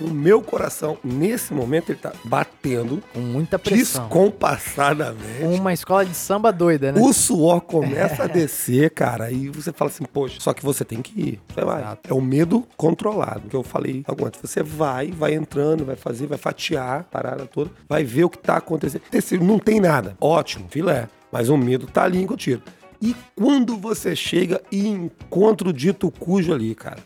O 0.00 0.08
meu 0.08 0.40
coração, 0.40 0.96
nesse 1.04 1.52
momento, 1.52 1.90
ele 1.92 1.98
tá 1.98 2.12
batendo 2.24 3.02
Com 3.12 3.20
muita 3.20 3.58
pressão. 3.58 4.08
descompassadamente. 4.08 5.44
Uma 5.44 5.72
escola 5.74 6.04
de 6.04 6.14
samba 6.14 6.50
doida, 6.50 6.90
né? 6.92 7.00
O 7.00 7.12
suor 7.12 7.60
começa 7.60 8.24
a 8.24 8.26
descer, 8.26 8.90
cara, 8.90 9.30
e 9.30 9.50
você 9.50 9.70
fala 9.70 9.90
assim, 9.90 10.04
poxa, 10.04 10.38
só 10.40 10.54
que 10.54 10.64
você 10.64 10.82
tem 10.82 11.02
que 11.02 11.20
ir. 11.20 11.40
Você 11.54 11.62
vai. 11.62 11.82
Exato. 11.82 12.10
É 12.10 12.14
o 12.14 12.22
medo 12.22 12.66
controlado, 12.74 13.42
que 13.50 13.54
eu 13.54 13.62
falei 13.62 14.02
agora. 14.08 14.32
Você 14.42 14.62
vai, 14.62 15.10
vai 15.10 15.34
entrando, 15.34 15.84
vai 15.84 15.94
fazer, 15.94 16.26
vai 16.26 16.38
fatiar 16.38 17.00
a 17.00 17.04
parada 17.04 17.44
toda, 17.44 17.70
vai 17.86 18.02
ver 18.02 18.24
o 18.24 18.30
que 18.30 18.38
tá 18.38 18.56
acontecendo. 18.56 19.02
Se 19.20 19.36
não 19.38 19.58
tem 19.58 19.78
nada, 19.78 20.16
ótimo, 20.18 20.66
filé. 20.70 21.06
Mas 21.32 21.48
o 21.48 21.56
medo 21.56 21.86
tá 21.86 22.04
ali 22.04 22.26
com 22.26 22.34
o 22.34 22.36
tiro. 22.36 22.62
E 23.00 23.16
quando 23.34 23.76
você 23.76 24.14
chega 24.14 24.60
e 24.70 24.86
encontra 24.86 25.68
o 25.68 25.72
dito 25.72 26.10
cujo 26.10 26.52
ali, 26.52 26.74
cara? 26.74 26.98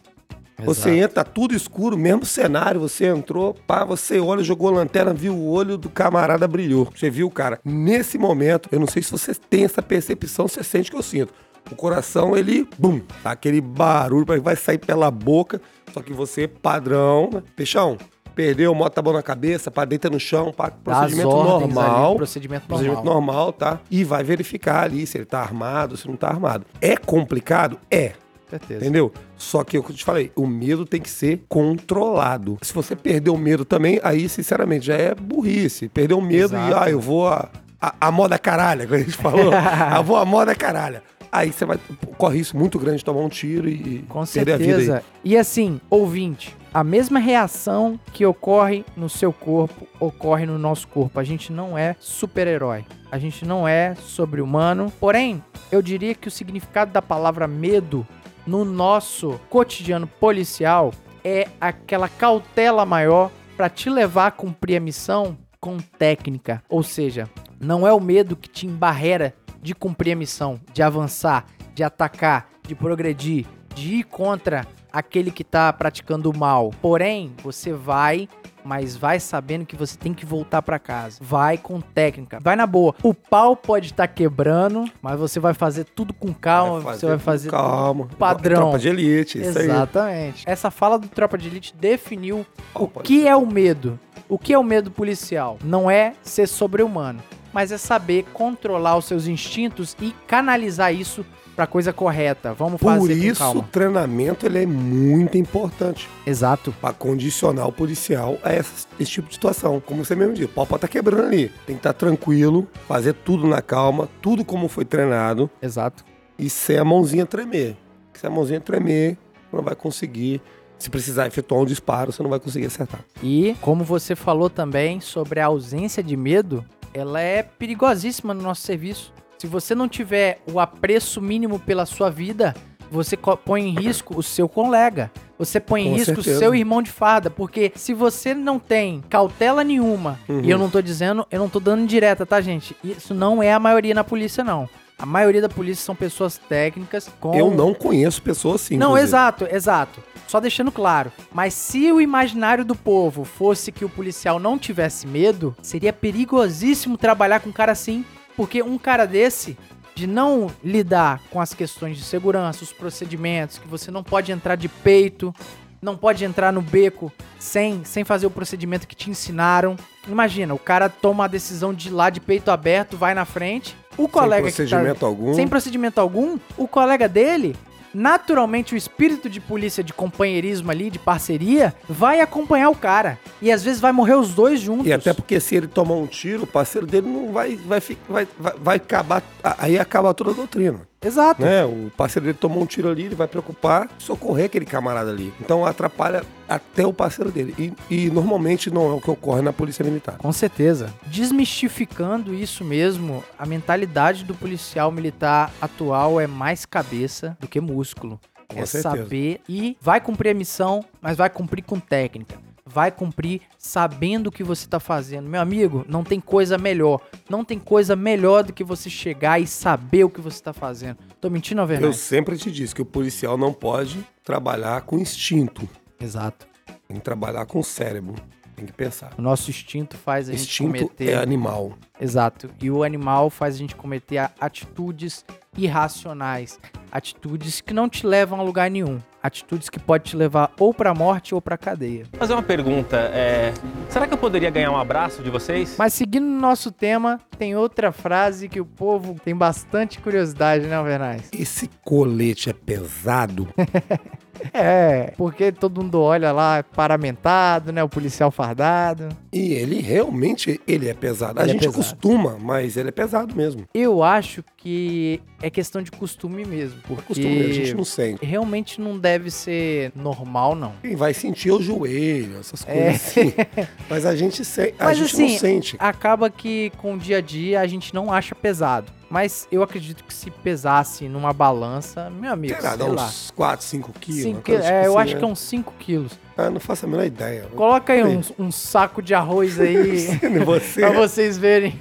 Você 0.58 0.88
Exato. 0.88 0.96
entra, 0.96 1.08
tá 1.08 1.24
tudo 1.24 1.54
escuro, 1.54 1.98
mesmo 1.98 2.24
cenário, 2.24 2.80
você 2.80 3.06
entrou, 3.06 3.54
pá, 3.66 3.84
você 3.84 4.18
olha, 4.18 4.42
jogou 4.42 4.68
a 4.68 4.72
lanterna, 4.72 5.12
viu 5.12 5.34
o 5.34 5.50
olho 5.50 5.76
do 5.76 5.90
camarada 5.90 6.48
brilhou. 6.48 6.90
Você 6.94 7.10
viu, 7.10 7.30
cara, 7.30 7.60
nesse 7.62 8.16
momento, 8.16 8.68
eu 8.72 8.80
não 8.80 8.86
sei 8.86 9.02
se 9.02 9.10
você 9.10 9.34
tem 9.34 9.64
essa 9.64 9.82
percepção, 9.82 10.48
você 10.48 10.64
sente 10.64 10.90
que 10.90 10.96
eu 10.96 11.02
sinto. 11.02 11.32
O 11.70 11.74
coração, 11.74 12.36
ele, 12.36 12.66
bum, 12.78 13.00
tá 13.22 13.32
aquele 13.32 13.60
barulho, 13.60 14.24
vai 14.40 14.56
sair 14.56 14.78
pela 14.78 15.10
boca, 15.10 15.60
só 15.92 16.00
que 16.00 16.12
você, 16.12 16.48
padrão, 16.48 17.28
né? 17.32 17.42
Peixão, 17.54 17.98
perdeu, 18.36 18.70
a 18.70 18.74
mão 19.02 19.12
na 19.14 19.22
cabeça, 19.22 19.70
pá, 19.70 19.86
deita 19.86 20.10
no 20.10 20.20
chão, 20.20 20.52
pá, 20.52 20.70
procedimento 20.70 21.28
ordens 21.30 21.74
normal. 21.74 22.08
ali, 22.08 22.16
procedimento 22.18 22.68
normal. 22.68 22.78
Procedimento 22.78 23.04
normal, 23.04 23.52
tá? 23.54 23.80
E 23.90 24.04
vai 24.04 24.22
verificar 24.22 24.84
ali 24.84 25.06
se 25.06 25.16
ele 25.16 25.24
tá 25.24 25.40
armado, 25.40 25.96
se 25.96 26.06
não 26.06 26.16
tá 26.16 26.28
armado. 26.28 26.66
É 26.80 26.96
complicado? 26.98 27.78
É. 27.90 28.12
Certeza. 28.48 28.84
Entendeu? 28.84 29.12
Só 29.36 29.64
que 29.64 29.76
é 29.76 29.80
o 29.80 29.82
que 29.82 29.90
eu 29.90 29.96
te 29.96 30.04
falei, 30.04 30.30
o 30.36 30.46
medo 30.46 30.84
tem 30.84 31.00
que 31.00 31.10
ser 31.10 31.44
controlado. 31.48 32.58
Se 32.62 32.72
você 32.72 32.94
perder 32.94 33.30
o 33.30 33.38
medo 33.38 33.64
também, 33.64 33.98
aí, 34.04 34.28
sinceramente, 34.28 34.86
já 34.86 34.94
é 34.94 35.14
burrice. 35.14 35.88
Perder 35.88 36.14
o 36.14 36.20
medo 36.20 36.54
e, 36.54 36.58
Exato. 36.58 36.76
ah, 36.78 36.90
eu 36.90 37.00
vou 37.00 37.26
a, 37.26 37.48
a, 37.80 37.94
a 38.02 38.10
moda 38.12 38.38
caralha, 38.38 38.84
como 38.84 38.96
a 38.96 38.98
gente 39.02 39.16
falou. 39.16 39.50
eu 39.96 40.04
vou 40.04 40.16
a 40.16 40.24
moda 40.24 40.54
caralha. 40.54 41.02
Aí 41.32 41.52
você 41.52 41.64
vai, 41.64 41.78
corre 42.16 42.38
isso 42.38 42.56
muito 42.56 42.78
grande 42.78 42.98
de 42.98 43.04
tomar 43.04 43.20
um 43.20 43.28
tiro 43.28 43.68
e 43.68 44.04
Com 44.08 44.24
perder 44.24 44.52
a 44.52 44.56
vida 44.58 44.76
aí. 44.76 44.84
certeza. 44.84 45.04
E 45.24 45.36
assim, 45.36 45.80
ouvinte, 45.90 46.54
a 46.76 46.84
mesma 46.84 47.18
reação 47.18 47.98
que 48.12 48.26
ocorre 48.26 48.84
no 48.94 49.08
seu 49.08 49.32
corpo 49.32 49.88
ocorre 49.98 50.44
no 50.44 50.58
nosso 50.58 50.86
corpo. 50.88 51.18
A 51.18 51.24
gente 51.24 51.50
não 51.50 51.78
é 51.78 51.96
super-herói. 51.98 52.84
A 53.10 53.18
gente 53.18 53.46
não 53.46 53.66
é 53.66 53.94
sobre-humano. 53.94 54.92
Porém, 55.00 55.42
eu 55.72 55.80
diria 55.80 56.14
que 56.14 56.28
o 56.28 56.30
significado 56.30 56.92
da 56.92 57.00
palavra 57.00 57.48
medo 57.48 58.06
no 58.46 58.62
nosso 58.62 59.40
cotidiano 59.48 60.06
policial 60.06 60.92
é 61.24 61.48
aquela 61.58 62.10
cautela 62.10 62.84
maior 62.84 63.30
para 63.56 63.70
te 63.70 63.88
levar 63.88 64.26
a 64.26 64.30
cumprir 64.30 64.76
a 64.76 64.80
missão 64.80 65.34
com 65.58 65.78
técnica. 65.78 66.62
Ou 66.68 66.82
seja, 66.82 67.26
não 67.58 67.86
é 67.86 67.92
o 67.94 67.98
medo 67.98 68.36
que 68.36 68.50
te 68.50 68.66
embarrera 68.66 69.32
de 69.62 69.74
cumprir 69.74 70.12
a 70.12 70.16
missão, 70.16 70.60
de 70.74 70.82
avançar, 70.82 71.46
de 71.74 71.82
atacar, 71.82 72.50
de 72.68 72.74
progredir, 72.74 73.46
de 73.74 73.94
ir 73.94 74.04
contra 74.04 74.66
aquele 74.96 75.30
que 75.30 75.44
tá 75.44 75.70
praticando 75.74 76.30
o 76.30 76.36
mal. 76.36 76.70
Porém, 76.80 77.34
você 77.42 77.70
vai, 77.70 78.26
mas 78.64 78.96
vai 78.96 79.20
sabendo 79.20 79.66
que 79.66 79.76
você 79.76 79.94
tem 79.94 80.14
que 80.14 80.24
voltar 80.24 80.62
pra 80.62 80.78
casa. 80.78 81.18
Vai 81.20 81.58
com 81.58 81.82
técnica, 81.82 82.38
vai 82.40 82.56
na 82.56 82.66
boa. 82.66 82.94
O 83.02 83.12
pau 83.12 83.54
pode 83.54 83.88
estar 83.88 84.08
quebrando, 84.08 84.90
mas 85.02 85.18
você 85.18 85.38
vai 85.38 85.52
fazer 85.52 85.84
tudo 85.84 86.14
com 86.14 86.32
calma, 86.32 86.80
você 86.80 87.04
vai 87.04 87.16
com 87.16 87.22
fazer 87.22 87.50
calma. 87.50 88.08
padrão. 88.18 88.62
Tropa 88.62 88.78
de 88.78 88.88
elite, 88.88 89.38
isso 89.38 89.58
aí. 89.58 89.66
Exatamente. 89.66 90.44
Essa 90.48 90.70
fala 90.70 90.98
do 90.98 91.08
Tropa 91.08 91.36
de 91.36 91.48
Elite 91.48 91.74
definiu 91.78 92.38
o 92.38 92.46
Oh, 92.74 92.88
pode 92.88 93.06
que 93.06 93.28
é 93.28 93.36
o 93.36 93.46
medo. 93.46 94.00
O 94.28 94.38
que 94.38 94.54
é 94.54 94.58
o 94.58 94.64
medo 94.64 94.90
policial? 94.90 95.58
Não 95.62 95.90
é 95.90 96.14
ser 96.22 96.48
sobre-humano, 96.48 97.22
mas 97.52 97.70
é 97.70 97.76
saber 97.76 98.24
controlar 98.32 98.96
os 98.96 99.04
seus 99.04 99.26
instintos 99.26 99.94
e 100.00 100.12
canalizar 100.26 100.92
isso 100.94 101.24
pra 101.56 101.66
coisa 101.66 101.92
correta. 101.92 102.52
Vamos 102.52 102.78
Por 102.80 102.92
fazer 102.92 103.16
com 103.16 103.24
isso, 103.24 103.42
o 103.42 103.44
calma. 103.46 103.68
treinamento 103.72 104.44
ele 104.46 104.62
é 104.62 104.66
muito 104.66 105.36
importante. 105.38 106.08
Exato. 106.26 106.72
Pra 106.80 106.92
condicionar 106.92 107.66
o 107.66 107.72
policial 107.72 108.38
a 108.44 108.52
essa- 108.52 108.86
esse 109.00 109.10
tipo 109.10 109.28
de 109.28 109.34
situação. 109.34 109.80
Como 109.80 110.04
você 110.04 110.14
mesmo 110.14 110.34
disse, 110.34 110.44
o 110.44 110.48
pau 110.48 110.66
tá 110.78 110.86
quebrando 110.86 111.22
ali. 111.26 111.48
Tem 111.66 111.74
que 111.74 111.80
estar 111.80 111.94
tranquilo, 111.94 112.68
fazer 112.86 113.14
tudo 113.14 113.48
na 113.48 113.62
calma, 113.62 114.08
tudo 114.20 114.44
como 114.44 114.68
foi 114.68 114.84
treinado 114.84 115.50
Exato. 115.62 116.04
e 116.38 116.50
sem 116.50 116.76
a 116.78 116.84
mãozinha 116.84 117.24
tremer. 117.24 117.76
Porque 118.06 118.20
Se 118.20 118.26
a 118.26 118.30
mãozinha 118.30 118.60
tremer, 118.60 119.16
você 119.50 119.56
não 119.56 119.62
vai 119.64 119.74
conseguir. 119.74 120.40
Se 120.78 120.90
precisar 120.90 121.26
efetuar 121.26 121.62
um 121.62 121.64
disparo, 121.64 122.12
você 122.12 122.22
não 122.22 122.28
vai 122.28 122.38
conseguir 122.38 122.66
acertar. 122.66 123.00
E 123.22 123.56
como 123.62 123.82
você 123.82 124.14
falou 124.14 124.50
também 124.50 125.00
sobre 125.00 125.40
a 125.40 125.46
ausência 125.46 126.02
de 126.02 126.14
medo, 126.18 126.62
ela 126.92 127.18
é 127.18 127.42
perigosíssima 127.42 128.34
no 128.34 128.42
nosso 128.42 128.60
serviço. 128.60 129.10
Se 129.38 129.46
você 129.46 129.74
não 129.74 129.88
tiver 129.88 130.40
o 130.50 130.58
apreço 130.58 131.20
mínimo 131.20 131.58
pela 131.58 131.84
sua 131.86 132.10
vida, 132.10 132.54
você 132.90 133.16
põe 133.16 133.68
em 133.68 133.74
risco 133.78 134.18
o 134.18 134.22
seu 134.22 134.48
colega. 134.48 135.10
Você 135.38 135.60
põe 135.60 135.82
em 135.86 135.90
Com 135.90 135.96
risco 135.96 136.14
certeza. 136.16 136.36
o 136.36 136.38
seu 136.38 136.54
irmão 136.54 136.80
de 136.80 136.90
farda, 136.90 137.28
porque 137.28 137.70
se 137.76 137.92
você 137.92 138.32
não 138.32 138.58
tem 138.58 139.02
cautela 139.10 139.62
nenhuma, 139.62 140.18
Uhum. 140.28 140.40
e 140.42 140.50
eu 140.50 140.56
não 140.56 140.70
tô 140.70 140.80
dizendo, 140.80 141.26
eu 141.30 141.38
não 141.38 141.48
tô 141.48 141.60
dando 141.60 141.86
direta, 141.86 142.24
tá, 142.24 142.40
gente? 142.40 142.74
Isso 142.82 143.12
não 143.12 143.42
é 143.42 143.52
a 143.52 143.58
maioria 143.60 143.94
na 143.94 144.02
polícia, 144.02 144.42
não. 144.42 144.66
A 144.98 145.04
maioria 145.04 145.42
da 145.42 145.48
polícia 145.50 145.84
são 145.84 145.94
pessoas 145.94 146.38
técnicas 146.38 147.10
com 147.20 147.34
Eu 147.34 147.50
não 147.50 147.74
conheço 147.74 148.22
pessoas 148.22 148.62
assim. 148.62 148.78
não, 148.78 148.86
inclusive. 148.92 149.08
exato, 149.08 149.48
exato. 149.50 150.00
Só 150.26 150.40
deixando 150.40 150.72
claro. 150.72 151.12
Mas 151.30 151.52
se 151.52 151.92
o 151.92 152.00
imaginário 152.00 152.64
do 152.64 152.74
povo 152.74 153.22
fosse 153.22 153.70
que 153.70 153.84
o 153.84 153.90
policial 153.90 154.38
não 154.38 154.56
tivesse 154.58 155.06
medo, 155.06 155.54
seria 155.60 155.92
perigosíssimo 155.92 156.96
trabalhar 156.96 157.40
com 157.40 157.50
um 157.50 157.52
cara 157.52 157.72
assim. 157.72 158.06
Porque 158.36 158.62
um 158.62 158.76
cara 158.78 159.06
desse, 159.06 159.56
de 159.94 160.06
não 160.06 160.50
lidar 160.62 161.20
com 161.30 161.40
as 161.40 161.54
questões 161.54 161.96
de 161.96 162.04
segurança, 162.04 162.62
os 162.64 162.72
procedimentos, 162.72 163.58
que 163.58 163.66
você 163.66 163.90
não 163.90 164.02
pode 164.04 164.30
entrar 164.32 164.56
de 164.56 164.68
peito, 164.68 165.34
não 165.80 165.96
pode 165.96 166.24
entrar 166.24 166.52
no 166.52 166.60
beco 166.60 167.12
sem, 167.38 167.84
sem 167.84 168.04
fazer 168.04 168.26
o 168.26 168.30
procedimento 168.30 168.86
que 168.86 168.94
te 168.94 169.08
ensinaram. 169.10 169.76
Imagina, 170.08 170.52
o 170.54 170.58
cara 170.58 170.88
toma 170.88 171.24
a 171.24 171.28
decisão 171.28 171.72
de 171.72 171.88
ir 171.88 171.92
lá 171.92 172.10
de 172.10 172.20
peito 172.20 172.50
aberto, 172.50 172.96
vai 172.96 173.14
na 173.14 173.24
frente. 173.24 173.76
O 173.96 174.08
colega 174.08 174.50
Sem 174.50 174.66
que 174.66 174.70
tá- 174.70 174.76
procedimento 174.76 175.06
algum. 175.06 175.34
sem 175.34 175.48
procedimento 175.48 176.00
algum, 176.00 176.38
o 176.58 176.68
colega 176.68 177.08
dele, 177.08 177.56
naturalmente 177.96 178.74
o 178.74 178.76
espírito 178.76 179.30
de 179.30 179.40
polícia, 179.40 179.82
de 179.82 179.92
companheirismo 179.92 180.70
ali, 180.70 180.90
de 180.90 180.98
parceria, 180.98 181.74
vai 181.88 182.20
acompanhar 182.20 182.68
o 182.68 182.74
cara. 182.74 183.18
E 183.40 183.50
às 183.50 183.64
vezes 183.64 183.80
vai 183.80 183.90
morrer 183.90 184.14
os 184.14 184.34
dois 184.34 184.60
juntos. 184.60 184.86
E 184.86 184.92
até 184.92 185.14
porque 185.14 185.40
se 185.40 185.56
ele 185.56 185.66
tomar 185.66 185.94
um 185.94 186.06
tiro, 186.06 186.42
o 186.42 186.46
parceiro 186.46 186.86
dele 186.86 187.08
não 187.08 187.32
vai, 187.32 187.56
vai, 187.56 187.80
vai, 188.08 188.28
vai 188.60 188.76
acabar. 188.76 189.22
Aí 189.42 189.78
acaba 189.78 190.12
toda 190.12 190.32
a 190.32 190.34
doutrina. 190.34 190.86
Exato. 191.02 191.42
Né? 191.42 191.64
O 191.64 191.90
parceiro 191.96 192.26
dele 192.26 192.38
tomou 192.38 192.62
um 192.62 192.66
tiro 192.66 192.90
ali, 192.90 193.04
ele 193.04 193.14
vai 193.14 193.28
preocupar 193.28 193.88
socorrer 193.98 194.46
aquele 194.46 194.66
camarada 194.66 195.10
ali. 195.10 195.32
Então 195.40 195.64
atrapalha 195.64 196.22
até 196.48 196.86
o 196.86 196.92
parceiro 196.92 197.30
dele. 197.30 197.54
E, 197.58 197.72
e 197.94 198.10
normalmente 198.10 198.70
não 198.70 198.90
é 198.90 198.94
o 198.94 199.00
que 199.00 199.10
ocorre 199.10 199.42
na 199.42 199.52
polícia 199.52 199.84
militar. 199.84 200.16
Com 200.18 200.32
certeza. 200.32 200.92
Desmistificando 201.06 202.34
isso 202.34 202.64
mesmo, 202.64 203.22
a 203.38 203.46
mentalidade 203.46 204.24
do 204.24 204.34
policial 204.34 204.90
militar 204.90 205.52
atual 205.60 206.20
é 206.20 206.26
mais 206.26 206.64
cabeça 206.64 207.36
do 207.40 207.48
que 207.48 207.60
músculo. 207.60 208.20
Com 208.48 208.60
é 208.60 208.66
certeza. 208.66 208.96
saber 208.96 209.40
e 209.48 209.76
vai 209.80 210.00
cumprir 210.00 210.30
a 210.30 210.34
missão, 210.34 210.84
mas 211.00 211.16
vai 211.16 211.28
cumprir 211.28 211.62
com 211.62 211.80
técnica. 211.80 212.38
Vai 212.64 212.90
cumprir 212.90 213.42
sabendo 213.56 214.26
o 214.26 214.32
que 214.32 214.42
você 214.42 214.66
tá 214.66 214.80
fazendo. 214.80 215.28
Meu 215.28 215.40
amigo, 215.40 215.84
não 215.88 216.02
tem 216.02 216.20
coisa 216.20 216.58
melhor. 216.58 217.00
Não 217.28 217.44
tem 217.44 217.60
coisa 217.60 217.94
melhor 217.94 218.42
do 218.42 218.52
que 218.52 218.64
você 218.64 218.90
chegar 218.90 219.40
e 219.40 219.46
saber 219.46 220.04
o 220.04 220.10
que 220.10 220.20
você 220.20 220.42
tá 220.42 220.52
fazendo. 220.52 220.98
Tô 221.20 221.30
mentindo, 221.30 221.62
ou 221.62 221.70
é 221.70 221.82
Eu 221.82 221.92
sempre 221.92 222.36
te 222.36 222.50
disse 222.50 222.74
que 222.74 222.82
o 222.82 222.86
policial 222.86 223.38
não 223.38 223.52
pode 223.52 224.04
trabalhar 224.24 224.80
com 224.82 224.98
instinto. 224.98 225.68
Exato. 226.00 226.46
Tem 226.88 226.96
que 226.96 227.02
trabalhar 227.02 227.44
com 227.46 227.58
o 227.60 227.64
cérebro. 227.64 228.14
Tem 228.54 228.64
que 228.64 228.72
pensar. 228.72 229.12
O 229.18 229.22
nosso 229.22 229.50
instinto 229.50 229.98
faz 229.98 230.30
a 230.30 230.32
gente 230.32 230.40
Instinto 230.44 230.84
cometer. 230.86 231.10
é 231.10 231.14
animal. 231.16 231.74
Exato. 232.00 232.48
E 232.60 232.70
o 232.70 232.82
animal 232.82 233.28
faz 233.28 233.54
a 233.54 233.58
gente 233.58 233.76
cometer 233.76 234.30
atitudes 234.40 235.26
irracionais, 235.58 236.58
atitudes 236.90 237.60
que 237.60 237.74
não 237.74 237.86
te 237.88 238.06
levam 238.06 238.40
a 238.40 238.42
lugar 238.42 238.70
nenhum, 238.70 238.98
atitudes 239.22 239.68
que 239.68 239.78
podem 239.78 240.10
te 240.10 240.16
levar 240.16 240.52
ou 240.58 240.72
pra 240.72 240.94
morte 240.94 241.34
ou 241.34 241.40
pra 241.42 241.58
cadeia. 241.58 242.04
Vou 242.10 242.18
fazer 242.18 242.32
uma 242.32 242.42
pergunta. 242.42 242.96
é, 243.12 243.52
Será 243.90 244.06
que 244.06 244.14
eu 244.14 244.18
poderia 244.18 244.48
ganhar 244.50 244.70
um 244.70 244.76
abraço 244.78 245.22
de 245.22 245.28
vocês? 245.30 245.76
Mas 245.78 245.92
seguindo 245.92 246.24
o 246.24 246.40
nosso 246.40 246.70
tema, 246.72 247.20
tem 247.38 247.54
outra 247.56 247.92
frase 247.92 248.48
que 248.48 248.60
o 248.60 248.64
povo 248.66 249.16
tem 249.22 249.34
bastante 249.36 249.98
curiosidade, 249.98 250.66
né, 250.66 250.82
Vernais? 250.82 251.28
Esse 251.32 251.68
colete 251.84 252.48
é 252.48 252.52
pesado? 252.54 253.48
É, 254.52 255.12
porque 255.16 255.50
todo 255.52 255.82
mundo 255.82 256.00
olha 256.00 256.32
lá 256.32 256.62
paramentado, 256.62 257.72
né, 257.72 257.82
o 257.82 257.88
policial 257.88 258.30
fardado. 258.30 259.08
e 259.32 259.52
ele 259.52 259.80
realmente 259.80 260.60
ele 260.66 260.88
é 260.88 260.94
pesado. 260.94 261.38
A 261.40 261.42
Ele 261.42 261.50
é 261.50 261.52
gente 261.54 261.62
pesado. 261.62 261.76
costuma, 261.76 262.36
mas 262.40 262.76
ele 262.76 262.88
é 262.88 262.92
pesado 262.92 263.34
mesmo. 263.34 263.64
Eu 263.74 264.02
acho 264.02 264.42
que 264.56 265.20
é 265.42 265.50
questão 265.50 265.82
de 265.82 265.90
costume 265.90 266.44
mesmo, 266.44 266.80
porque 266.86 267.02
Costume, 267.06 267.40
a 267.42 267.52
gente 267.52 267.74
não 267.74 267.84
sente. 267.84 268.24
realmente 268.24 268.80
não 268.80 268.98
deve 268.98 269.30
ser 269.30 269.92
normal, 269.94 270.54
não. 270.54 270.72
Quem 270.82 270.96
vai 270.96 271.12
sentir 271.14 271.50
é 271.50 271.52
o 271.52 271.60
joelho, 271.62 272.38
essas 272.40 272.64
coisas 272.64 272.84
É. 272.84 272.90
assim. 272.90 273.32
Mas 273.88 274.06
a 274.06 274.14
gente, 274.16 274.44
se... 274.44 274.74
a 274.78 274.84
Mas 274.86 274.98
gente 274.98 275.12
assim, 275.14 275.32
não 275.32 275.38
sente. 275.38 275.76
acaba 275.78 276.30
que 276.30 276.72
com 276.78 276.94
o 276.94 276.98
dia 276.98 277.18
a 277.18 277.20
dia 277.20 277.60
a 277.60 277.66
gente 277.66 277.94
não 277.94 278.12
acha 278.12 278.34
pesado. 278.34 278.86
Mas 279.16 279.48
eu 279.50 279.62
acredito 279.62 280.04
que 280.04 280.12
se 280.12 280.30
pesasse 280.30 281.08
numa 281.08 281.32
balança, 281.32 282.10
meu 282.10 282.30
amigo, 282.30 282.54
Será, 282.54 282.76
sei 282.76 282.78
dá 282.78 282.86
lá. 282.86 283.06
uns 283.06 283.30
4, 283.30 283.64
5 283.64 283.92
quilos. 283.98 284.22
Cinco 284.22 284.36
uma 284.36 284.42
coisa 284.42 284.60
quilos, 284.60 284.66
é, 284.66 284.82
tipo 284.82 284.86
eu 284.86 284.98
assim, 284.98 285.00
acho 285.00 285.14
né? 285.14 285.18
que 285.18 285.24
é 285.24 285.28
uns 285.28 285.38
5 285.38 285.74
quilos. 285.78 286.12
Ah, 286.38 286.50
não 286.50 286.60
faço 286.60 286.84
a 286.84 286.88
menor 286.88 287.04
ideia. 287.06 287.44
Coloca 287.54 287.92
aí 287.92 288.04
um, 288.04 288.20
um 288.38 288.52
saco 288.52 289.00
de 289.00 289.14
arroz 289.14 289.58
aí 289.58 290.06
Você 290.44 290.80
pra 290.80 290.90
vocês 290.90 291.38
verem. 291.38 291.80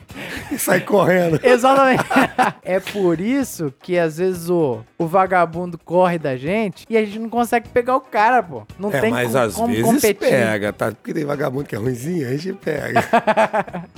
sai 0.57 0.79
correndo. 0.79 1.39
Exatamente. 1.43 2.03
é 2.63 2.79
por 2.79 3.19
isso 3.19 3.73
que 3.81 3.97
às 3.97 4.17
vezes 4.17 4.49
o, 4.49 4.79
o 4.97 5.07
vagabundo 5.07 5.77
corre 5.77 6.17
da 6.17 6.37
gente 6.37 6.85
e 6.89 6.97
a 6.97 7.03
gente 7.03 7.19
não 7.19 7.29
consegue 7.29 7.67
pegar 7.69 7.97
o 7.97 8.01
cara, 8.01 8.41
pô. 8.41 8.63
Não 8.79 8.89
É, 8.91 9.01
tem 9.01 9.11
mas 9.11 9.31
co- 9.33 9.37
às 9.37 9.55
como 9.55 9.67
vezes 9.67 9.83
competir. 9.85 10.15
pega, 10.15 10.71
tá? 10.71 10.91
Porque 10.91 11.13
tem 11.13 11.25
vagabundo 11.25 11.65
que 11.65 11.75
é 11.75 11.77
ruimzinho, 11.77 12.27
a 12.27 12.31
gente 12.37 12.53
pega. 12.53 13.03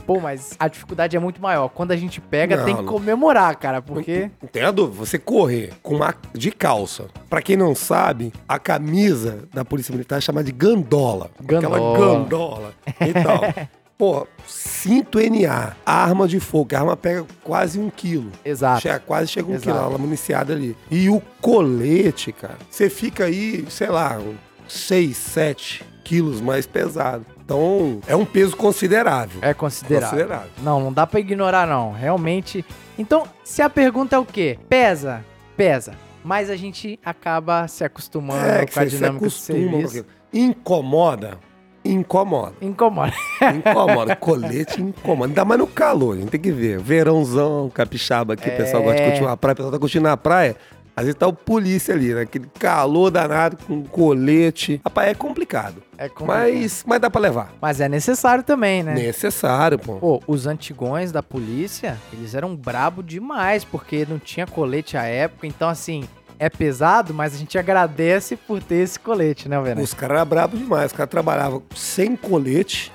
Pô, 0.06 0.20
mas 0.20 0.56
a 0.60 0.68
dificuldade 0.68 1.16
é 1.16 1.20
muito 1.20 1.42
maior. 1.42 1.70
Quando 1.70 1.92
a 1.92 1.96
gente 1.96 2.20
pega, 2.20 2.58
Não, 2.58 2.66
tem 2.66 2.76
que 2.76 2.82
não. 2.82 2.92
comemorar, 2.92 3.56
cara, 3.58 3.82
porque 3.82 4.32
Não 4.42 4.50
tem 4.50 4.64
a 4.64 4.72
dúvida, 4.72 4.98
você 4.98 5.20
correr 5.20 5.74
com 5.84 5.96
uma 5.96 6.16
de 6.34 6.52
calça. 6.52 7.06
Pra 7.30 7.42
quem 7.42 7.56
não 7.58 7.76
sabe, 7.76 8.34
a 8.48 8.58
camisa 8.58 9.40
da 9.54 9.64
Polícia 9.64 9.92
Militar 9.92 10.18
é 10.18 10.22
chamada 10.22 10.47
de 10.48 10.52
gandola. 10.54 11.30
Aquela 11.40 11.78
Gandola. 11.78 11.98
gandola. 12.00 12.74
Então, 13.02 13.42
pô, 13.98 14.26
cinto 14.48 15.20
NA, 15.20 15.74
arma 15.86 16.28
de 16.28 16.40
fogo, 16.40 16.74
a 16.76 16.80
arma 16.80 16.96
pega 16.96 17.26
quase 17.44 17.78
um 17.80 17.90
quilo. 17.90 18.32
exato. 18.46 18.82
Chega, 18.82 19.00
quase 19.00 19.28
chega 19.30 19.48
um 19.50 19.56
Exato. 19.56 19.70
quilo, 19.78 19.78
ela 19.90 19.98
municiada 19.98 20.54
ali. 20.54 20.76
E 20.90 21.10
o 21.10 21.22
colete, 21.42 22.32
cara, 22.32 22.58
você 22.70 22.90
fica 22.90 23.26
aí, 23.26 23.66
sei 23.70 23.88
lá, 23.90 24.20
6, 24.68 25.16
7 25.18 25.86
quilos 26.04 26.40
mais 26.40 26.66
pesado. 26.66 27.26
Então, 27.44 28.00
é 28.08 28.16
um 28.16 28.26
peso 28.26 28.56
considerável. 28.56 29.40
É 29.42 29.54
considerável. 29.54 30.10
Considerável. 30.10 30.50
Não, 30.64 30.80
não 30.80 30.94
dá 30.94 31.06
pra 31.06 31.20
ignorar, 31.20 31.68
não. 31.68 31.92
Realmente. 31.92 32.64
Então, 32.98 33.24
se 33.44 33.62
a 33.62 33.70
pergunta 33.70 34.16
é 34.16 34.20
o 34.20 34.26
quê? 34.26 34.58
Pesa? 34.70 35.24
Pesa. 35.58 35.94
Mas 36.24 36.50
a 36.50 36.56
gente 36.58 37.00
acaba 37.06 37.68
se 37.70 37.86
acostumando 37.86 38.46
É, 38.46 38.66
com 38.66 38.80
a 38.80 38.84
se 38.84 38.90
dinâmica 38.90 39.20
do 39.20 39.26
acostuma 39.28 39.60
com 39.60 39.88
serviço. 39.88 40.06
Incomoda? 40.38 41.38
Incomoda. 41.84 42.54
Incomoda. 42.62 43.14
Incomoda. 43.56 44.16
Colete 44.18 44.82
incomoda. 44.82 45.30
Ainda 45.30 45.46
mais 45.46 45.60
no 45.60 45.68
calor, 45.68 46.16
a 46.16 46.20
gente 46.20 46.30
tem 46.30 46.40
que 46.40 46.52
ver. 46.52 46.80
Verãozão, 46.80 47.70
capixaba 47.74 48.34
aqui, 48.34 48.50
o 48.50 48.56
pessoal 48.58 48.84
gosta 48.84 48.98
de 48.98 49.04
É. 49.04 49.10
curtir 49.10 49.24
uma 49.24 49.38
praia, 49.38 49.54
o 49.54 49.56
pessoal 49.56 49.72
tá 49.72 49.80
curtindo 49.80 50.08
a 50.08 50.18
praia. 50.18 50.56
Às 50.96 51.04
vezes 51.06 51.20
tá 51.20 51.28
o 51.28 51.34
polícia 51.34 51.94
ali, 51.94 52.12
né? 52.14 52.22
Aquele 52.22 52.48
calor 52.60 53.12
danado 53.12 53.56
com 53.68 53.84
colete. 53.84 54.82
Rapaz, 54.84 55.10
é 55.10 55.14
complicado. 55.14 55.76
É 55.96 56.10
complicado. 56.10 56.28
Mas, 56.54 56.84
mas 56.88 57.00
dá 57.00 57.08
pra 57.10 57.22
levar. 57.22 57.54
Mas 57.62 57.80
é 57.80 57.88
necessário 57.88 58.44
também, 58.44 58.82
né? 58.82 58.96
Necessário, 58.96 59.78
pô. 59.78 59.94
Pô, 59.98 60.22
os 60.28 60.48
antigões 60.48 61.12
da 61.12 61.22
polícia, 61.22 61.98
eles 62.12 62.34
eram 62.34 62.56
brabo 62.56 63.04
demais, 63.04 63.64
porque 63.64 64.08
não 64.10 64.18
tinha 64.18 64.48
colete 64.48 64.98
à 64.98 65.04
época. 65.04 65.46
Então, 65.46 65.70
assim, 65.70 66.04
é 66.40 66.50
pesado, 66.50 67.14
mas 67.14 67.34
a 67.34 67.38
gente 67.38 67.58
agradece 67.58 68.36
por 68.36 68.62
ter 68.62 68.76
esse 68.84 69.00
colete, 69.00 69.48
né, 69.50 69.60
velho? 69.62 69.82
Os 69.82 69.94
caras 69.94 70.18
eram 70.18 70.28
bravos 70.28 70.60
demais. 70.60 70.88
Os 70.88 70.94
caras 70.94 71.10
trabalhavam 71.10 71.64
sem 71.76 72.16
colete, 72.16 72.92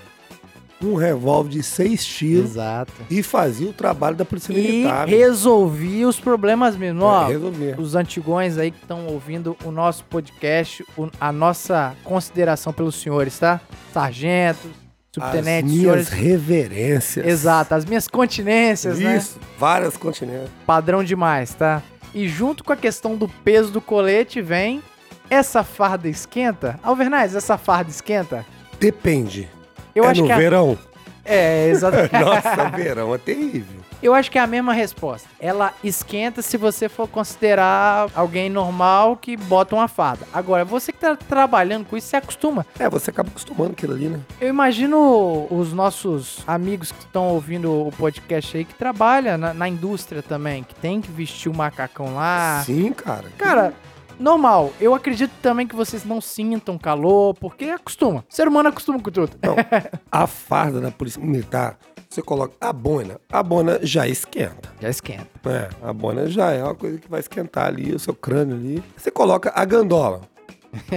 um 0.82 0.94
revólver 0.96 1.50
de 1.50 1.62
seis 1.62 2.04
tiros 2.04 2.50
Exato. 2.52 2.92
e 3.08 3.22
fazia 3.22 3.68
o 3.70 3.72
trabalho 3.72 4.16
da 4.16 4.24
polícia 4.24 4.52
E 4.52 4.56
militar. 4.56 5.06
resolvia 5.06 6.08
os 6.08 6.18
problemas 6.18 6.76
mesmo. 6.76 7.04
Ó, 7.04 7.24
É, 7.28 7.32
resolvia. 7.32 7.74
os 7.78 7.94
antigões 7.94 8.58
aí 8.58 8.70
que 8.72 8.78
estão 8.82 9.06
ouvindo 9.06 9.56
o 9.64 9.70
nosso 9.70 10.04
podcast, 10.04 10.84
o- 10.96 11.08
a 11.20 11.30
nossa 11.30 11.94
consideração 12.02 12.72
pelos 12.72 12.96
senhores, 12.96 13.38
tá? 13.38 13.60
Sargentos, 13.92 14.70
As 15.16 15.22
subtenentes, 15.30 15.70
minhas 15.70 15.82
senhores. 15.84 16.08
reverências. 16.08 17.26
Exato, 17.26 17.74
as 17.74 17.84
minhas 17.84 18.08
continências, 18.08 18.98
né? 18.98 19.16
Isso, 19.18 19.38
várias 19.58 19.96
continentes. 19.96 20.50
Padrão 20.66 21.04
demais, 21.04 21.54
tá? 21.54 21.80
E 22.14 22.28
junto 22.28 22.62
com 22.64 22.72
a 22.72 22.76
questão 22.76 23.16
do 23.16 23.28
peso 23.28 23.70
do 23.70 23.80
colete 23.80 24.40
vem 24.42 24.82
essa 25.30 25.64
farda 25.64 26.08
esquenta. 26.08 26.78
Alvernaz, 26.82 27.34
essa 27.34 27.56
farda 27.56 27.90
esquenta? 27.90 28.44
Depende. 28.78 29.48
Eu 29.94 30.04
é 30.04 30.08
acho 30.08 30.20
no 30.20 30.26
que 30.26 30.32
a- 30.32 30.36
verão? 30.36 30.78
É, 31.24 31.68
exatamente. 31.68 32.12
Nossa, 32.18 32.68
verão 32.70 33.14
é 33.14 33.18
terrível. 33.18 33.80
Eu 34.02 34.14
acho 34.14 34.30
que 34.30 34.38
é 34.38 34.42
a 34.42 34.46
mesma 34.46 34.72
resposta. 34.72 35.28
Ela 35.38 35.72
esquenta 35.84 36.42
se 36.42 36.56
você 36.56 36.88
for 36.88 37.06
considerar 37.06 38.10
alguém 38.16 38.50
normal 38.50 39.16
que 39.16 39.36
bota 39.36 39.76
uma 39.76 39.86
farda. 39.86 40.26
Agora, 40.32 40.64
você 40.64 40.90
que 40.92 40.98
tá 40.98 41.14
trabalhando 41.14 41.84
com 41.84 41.96
isso, 41.96 42.08
se 42.08 42.16
acostuma. 42.16 42.66
É, 42.78 42.88
você 42.88 43.10
acaba 43.10 43.28
acostumando 43.28 43.72
aquilo 43.72 43.92
ali, 43.94 44.08
né? 44.08 44.18
Eu 44.40 44.48
imagino 44.48 45.46
os 45.50 45.72
nossos 45.72 46.42
amigos 46.48 46.90
que 46.90 46.98
estão 46.98 47.28
ouvindo 47.28 47.86
o 47.86 47.92
podcast 47.92 48.56
aí 48.56 48.64
que 48.64 48.74
trabalham 48.74 49.38
na, 49.38 49.54
na 49.54 49.68
indústria 49.68 50.20
também, 50.20 50.64
que 50.64 50.74
tem 50.74 51.00
que 51.00 51.10
vestir 51.10 51.48
o 51.48 51.54
macacão 51.54 52.14
lá. 52.16 52.62
Sim, 52.66 52.92
cara. 52.92 53.26
Cara, 53.38 53.72
normal. 54.18 54.72
Eu 54.80 54.94
acredito 54.94 55.32
também 55.42 55.66
que 55.66 55.74
vocês 55.74 56.04
não 56.04 56.20
sintam 56.20 56.78
calor, 56.78 57.34
porque 57.34 57.66
acostuma. 57.66 58.24
O 58.30 58.34
ser 58.34 58.48
humano 58.48 58.68
acostuma 58.68 59.00
com 59.00 59.10
tudo. 59.10 59.36
Não, 59.42 59.56
a 60.10 60.26
farda 60.26 60.80
da 60.80 60.90
polícia 60.90 61.22
militar, 61.22 61.78
você 62.08 62.20
coloca 62.20 62.54
a 62.60 62.72
bona. 62.72 63.18
A 63.30 63.42
bona 63.42 63.78
já 63.82 64.06
esquenta. 64.06 64.70
Já 64.80 64.90
esquenta. 64.90 65.26
É, 65.46 65.68
a 65.82 65.92
bona 65.92 66.28
já 66.28 66.50
é 66.50 66.62
uma 66.62 66.74
coisa 66.74 66.98
que 66.98 67.08
vai 67.08 67.20
esquentar 67.20 67.66
ali 67.66 67.94
o 67.94 67.98
seu 67.98 68.14
crânio 68.14 68.54
ali. 68.54 68.84
Você 68.96 69.10
coloca 69.10 69.50
a 69.54 69.64
gandola, 69.64 70.20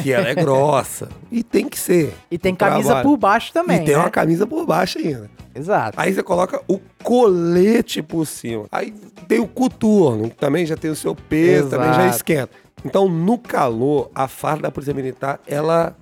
que 0.02 0.12
ela 0.12 0.28
é 0.28 0.36
grossa. 0.36 1.10
e 1.32 1.44
tem 1.44 1.70
que 1.70 1.80
ser. 1.80 2.14
E 2.30 2.38
tem 2.38 2.54
camisa 2.54 2.88
trabalho. 2.88 3.10
por 3.10 3.18
baixo 3.18 3.54
também. 3.54 3.82
E 3.82 3.86
tem 3.86 3.96
né? 3.96 4.02
uma 4.02 4.10
camisa 4.10 4.46
por 4.46 4.66
baixo 4.66 4.98
ainda. 4.98 5.30
Exato. 5.56 5.98
Aí 5.98 6.14
você 6.14 6.22
coloca 6.22 6.62
o 6.68 6.80
colete 7.02 8.02
por 8.02 8.26
cima. 8.28 8.66
Aí 8.70 8.94
tem 9.26 9.40
o 9.40 9.48
coturno, 9.48 10.30
que 10.30 10.36
também 10.36 10.66
já 10.66 10.76
tem 10.76 10.92
o 10.92 10.96
seu 10.96 11.16
peso, 11.16 11.70
também 11.70 11.94
já 11.94 12.02
Exato. 12.02 12.16
esquenta. 12.18 12.65
Então, 12.86 13.10
no 13.10 13.40
calor, 13.40 14.12
a 14.14 14.28
farda 14.28 14.62
da 14.64 14.72
Polícia 14.72 14.94
Militar, 14.94 15.40
ela, 15.48 15.98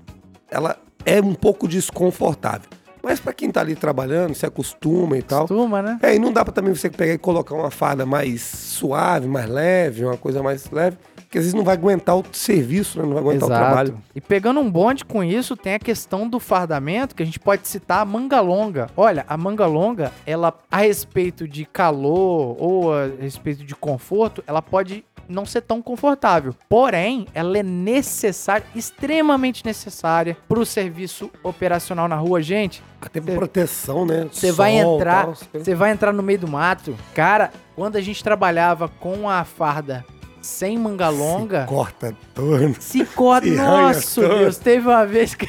ela 0.52 0.78
é 1.06 1.22
um 1.22 1.34
pouco 1.34 1.66
desconfortável. 1.66 2.70
Mas 3.02 3.22
pra 3.22 3.34
quem 3.34 3.50
tá 3.50 3.62
ali 3.62 3.74
trabalhando, 3.74 4.36
se 4.36 4.46
acostuma 4.46 5.18
e 5.18 5.22
tal. 5.22 5.48
Costuma, 5.48 5.82
né? 5.82 5.98
É, 6.02 6.16
e 6.16 6.20
não 6.20 6.32
dá 6.32 6.44
pra 6.44 6.54
também 6.54 6.76
você 6.76 6.90
pegar 6.90 7.14
e 7.14 7.18
colocar 7.18 7.56
uma 7.56 7.72
farda 7.72 8.06
mais 8.06 8.42
suave, 8.42 9.28
mais 9.28 9.50
leve, 9.50 10.04
uma 10.04 10.18
coisa 10.18 10.44
mais 10.44 10.70
leve, 10.72 10.98
porque 11.34 11.40
às 11.40 11.46
vezes 11.46 11.56
não 11.56 11.64
vai 11.64 11.74
aguentar 11.74 12.16
o 12.16 12.24
serviço, 12.32 13.00
né? 13.00 13.06
Não 13.06 13.14
vai 13.14 13.24
aguentar 13.24 13.50
o 13.50 13.52
trabalho. 13.52 13.98
E 14.14 14.22
pegando 14.22 14.60
um 14.60 14.70
bonde 14.70 15.04
com 15.04 15.24
isso, 15.24 15.58
tem 15.58 15.74
a 15.74 15.80
questão 15.80 16.30
do 16.30 16.40
fardamento, 16.40 17.16
que 17.16 17.24
a 17.24 17.26
gente 17.26 17.40
pode 17.40 17.68
citar 17.68 18.02
a 18.02 18.06
manga 18.06 18.40
longa. 18.40 18.88
Olha, 18.96 19.26
a 19.28 19.36
manga 19.36 19.66
longa, 19.66 20.12
ela, 20.28 20.54
a 20.70 20.78
respeito 20.78 21.48
de 21.48 21.66
calor 21.66 22.56
ou 22.60 22.94
a 22.94 23.08
respeito 23.20 23.64
de 23.64 23.74
conforto, 23.76 24.44
ela 24.46 24.62
pode 24.62 25.04
não 25.28 25.44
ser 25.44 25.62
tão 25.62 25.82
confortável. 25.82 26.54
Porém, 26.70 27.26
ela 27.34 27.58
é 27.58 27.64
necessária, 27.64 28.64
extremamente 28.76 29.66
necessária 29.66 30.38
para 30.48 30.60
o 30.60 30.66
serviço 30.66 31.32
operacional 31.42 32.08
na 32.08 32.16
rua. 32.16 32.44
Gente, 32.44 32.84
Até 33.02 33.20
Cê- 33.20 33.32
proteção, 33.32 34.06
né? 34.06 34.28
você 34.32 34.52
vai 34.52 34.76
entrar, 34.76 35.34
você 35.52 35.74
vai 35.74 35.92
entrar 35.92 36.14
no 36.14 36.22
meio 36.22 36.38
do 36.40 36.48
mato. 36.48 36.96
Cara, 37.16 37.52
quando 37.76 37.96
a 37.96 38.02
gente 38.02 38.24
trabalhava 38.24 38.88
com 38.88 39.28
a 39.28 39.44
farda 39.44 40.06
sem 40.44 40.78
manga 40.78 41.10
longa, 41.10 41.62
Se 41.62 41.68
corta 41.68 42.16
todo. 42.36 42.76
se 42.80 43.06
corta. 43.06 43.48
Se 43.48 43.56
Nossa. 43.56 44.28
Deus, 44.28 44.58
teve 44.58 44.88
uma 44.88 45.06
vez 45.06 45.34
que, 45.34 45.48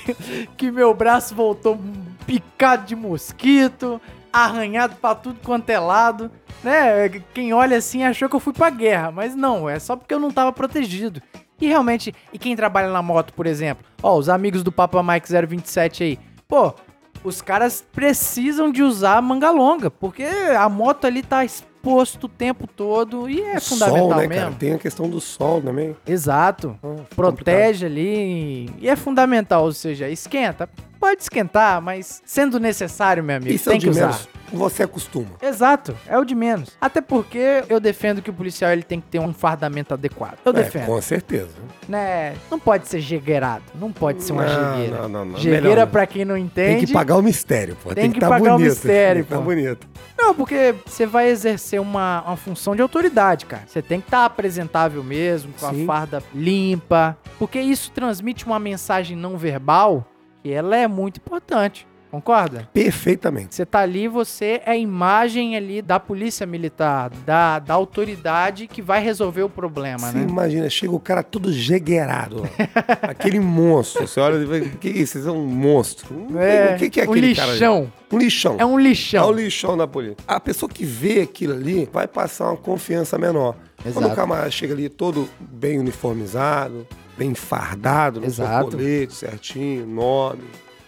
que 0.56 0.70
meu 0.70 0.94
braço 0.94 1.34
voltou 1.34 1.78
picado 2.24 2.86
de 2.86 2.96
mosquito, 2.96 4.00
arranhado 4.32 4.96
pra 4.96 5.14
tudo 5.14 5.38
quanto 5.42 5.68
é 5.68 5.78
lado. 5.78 6.30
Né? 6.62 7.08
Quem 7.34 7.52
olha 7.52 7.76
assim 7.76 8.04
achou 8.04 8.28
que 8.28 8.36
eu 8.36 8.40
fui 8.40 8.52
pra 8.52 8.70
guerra, 8.70 9.10
mas 9.10 9.34
não, 9.34 9.68
é 9.68 9.78
só 9.78 9.96
porque 9.96 10.14
eu 10.14 10.20
não 10.20 10.30
tava 10.30 10.52
protegido. 10.52 11.20
E 11.60 11.66
realmente, 11.66 12.14
e 12.32 12.38
quem 12.38 12.56
trabalha 12.56 12.90
na 12.90 13.02
moto, 13.02 13.32
por 13.32 13.46
exemplo? 13.46 13.84
Ó, 14.02 14.16
os 14.16 14.28
amigos 14.28 14.62
do 14.62 14.72
Papa 14.72 15.02
Mike 15.02 15.28
027 15.28 16.02
aí. 16.02 16.18
Pô, 16.48 16.74
os 17.22 17.40
caras 17.40 17.84
precisam 17.92 18.70
de 18.70 18.82
usar 18.82 19.20
manga 19.22 19.50
longa, 19.50 19.90
porque 19.90 20.24
a 20.24 20.68
moto 20.68 21.06
ali 21.06 21.22
tá 21.22 21.44
exposto 21.84 22.24
o 22.24 22.28
tempo 22.28 22.66
todo 22.66 23.28
e 23.28 23.40
é 23.42 23.60
fundamental 23.60 24.08
sol, 24.08 24.16
né, 24.16 24.26
mesmo. 24.26 24.44
cara? 24.44 24.54
Tem 24.58 24.72
a 24.72 24.78
questão 24.78 25.08
do 25.08 25.20
sol 25.20 25.60
também. 25.60 25.94
Exato 26.06 26.76
Ah, 26.82 26.86
complicado. 26.86 27.14
protege 27.14 27.86
ali 27.86 28.70
e 28.78 28.88
é 28.88 28.96
fundamental, 28.96 29.64
ou 29.64 29.72
seja, 29.72 30.08
esquenta. 30.08 30.68
Pode 30.98 31.20
esquentar, 31.22 31.82
mas 31.82 32.22
sendo 32.24 32.58
necessário, 32.58 33.22
meu 33.22 33.36
amigo, 33.36 33.52
Isso 33.54 33.68
é 33.68 33.72
o 33.72 33.72
tem 33.72 33.80
de 33.80 33.86
que 33.86 33.90
usar. 33.90 34.06
menos. 34.06 34.28
Você 34.52 34.84
acostuma. 34.84 35.30
Exato, 35.42 35.94
é 36.06 36.16
o 36.16 36.24
de 36.24 36.34
menos. 36.34 36.70
Até 36.80 37.00
porque 37.00 37.64
eu 37.68 37.80
defendo 37.80 38.22
que 38.22 38.30
o 38.30 38.32
policial 38.32 38.70
ele 38.70 38.84
tem 38.84 39.00
que 39.00 39.08
ter 39.08 39.18
um 39.18 39.34
fardamento 39.34 39.92
adequado. 39.92 40.38
Eu 40.44 40.50
É, 40.50 40.54
defendo, 40.54 40.86
com 40.86 41.02
certeza. 41.02 41.48
né? 41.88 42.34
Não 42.50 42.58
pode 42.58 42.86
ser 42.88 43.00
jegueirado, 43.00 43.64
não 43.74 43.90
pode 43.92 44.22
ser 44.22 44.32
uma 44.32 44.44
Não, 44.46 44.76
jegueira. 44.76 45.02
não, 45.02 45.08
não, 45.08 45.24
não. 45.24 45.36
Jegueira, 45.38 45.68
Melhor 45.68 45.86
pra 45.88 46.06
quem 46.06 46.24
não 46.24 46.36
Tem 46.36 46.44
entende. 46.44 46.86
que 46.86 46.92
pagar 46.92 47.16
o 47.16 47.22
mistério, 47.22 47.76
pô. 47.82 47.88
Tem 47.92 48.04
Tem, 48.04 48.10
que 48.10 48.14
que 48.14 48.20
tá 48.20 48.28
pagar 48.28 48.54
o 48.54 48.56
bonito. 48.58 48.70
mistério, 48.70 49.24
Tem 49.24 49.24
que 49.24 49.30
tá 49.30 49.40
bonito. 49.40 49.86
Não, 50.24 50.34
porque 50.34 50.74
você 50.86 51.04
vai 51.04 51.28
exercer 51.28 51.78
uma, 51.78 52.22
uma 52.22 52.36
função 52.36 52.74
de 52.74 52.80
autoridade, 52.80 53.44
cara. 53.44 53.64
Você 53.66 53.82
tem 53.82 54.00
que 54.00 54.06
estar 54.06 54.24
apresentável 54.24 55.04
mesmo, 55.04 55.52
com 55.52 55.68
Sim. 55.68 55.82
a 55.82 55.86
farda 55.86 56.22
limpa. 56.34 57.14
Porque 57.38 57.60
isso 57.60 57.90
transmite 57.90 58.46
uma 58.46 58.58
mensagem 58.58 59.18
não 59.18 59.36
verbal 59.36 60.08
que 60.42 60.50
ela 60.50 60.76
é 60.76 60.88
muito 60.88 61.18
importante. 61.18 61.86
Concorda? 62.14 62.68
Perfeitamente. 62.72 63.56
Você 63.56 63.66
tá 63.66 63.80
ali, 63.80 64.06
você 64.06 64.60
é 64.64 64.70
a 64.70 64.76
imagem 64.76 65.56
ali 65.56 65.82
da 65.82 65.98
polícia 65.98 66.46
militar, 66.46 67.10
da, 67.26 67.58
da 67.58 67.74
autoridade 67.74 68.68
que 68.68 68.80
vai 68.80 69.02
resolver 69.02 69.42
o 69.42 69.48
problema, 69.48 69.98
Você 70.12 70.18
né? 70.18 70.26
imagina, 70.28 70.70
chega 70.70 70.94
o 70.94 71.00
cara 71.00 71.24
todo 71.24 71.52
jegueirado. 71.52 72.48
Aquele 73.02 73.40
monstro. 73.40 74.06
Você 74.06 74.20
olha 74.20 74.36
e 74.36 74.44
vê, 74.46 74.60
que 74.80 74.88
isso? 74.88 75.18
Isso 75.18 75.28
é 75.28 75.32
um 75.32 75.44
monstro. 75.44 76.06
Tem- 76.14 76.74
o 76.76 76.78
que, 76.78 76.88
que 76.90 77.00
é 77.00 77.04
um 77.04 77.10
aquele 77.10 77.34
cara? 77.34 77.48
ali? 77.48 77.52
lixão. 77.58 77.92
Um 78.12 78.18
lixão. 78.18 78.56
É 78.60 78.64
um 78.64 78.78
É 78.78 78.82
lixão. 78.84 79.28
o 79.28 79.32
lixão 79.32 79.76
da 79.76 79.86
polícia. 79.88 80.16
A 80.28 80.38
pessoa 80.38 80.70
que 80.70 80.84
vê 80.84 81.20
aquilo 81.22 81.54
ali 81.54 81.88
vai 81.92 82.06
passar 82.06 82.46
uma 82.50 82.56
confiança 82.56 83.18
menor. 83.18 83.56
Quando 83.82 83.96
Exato. 83.98 84.06
o 84.12 84.14
camarada 84.14 84.50
chega 84.52 84.72
ali 84.72 84.88
todo 84.88 85.28
bem 85.40 85.80
uniformizado, 85.80 86.86
bem 87.18 87.34
fardado, 87.34 88.20
no 88.20 88.30
seu 88.30 88.44
Exato. 88.44 88.70
colete 88.70 89.12
certinho, 89.14 89.84
nome, 89.84 90.42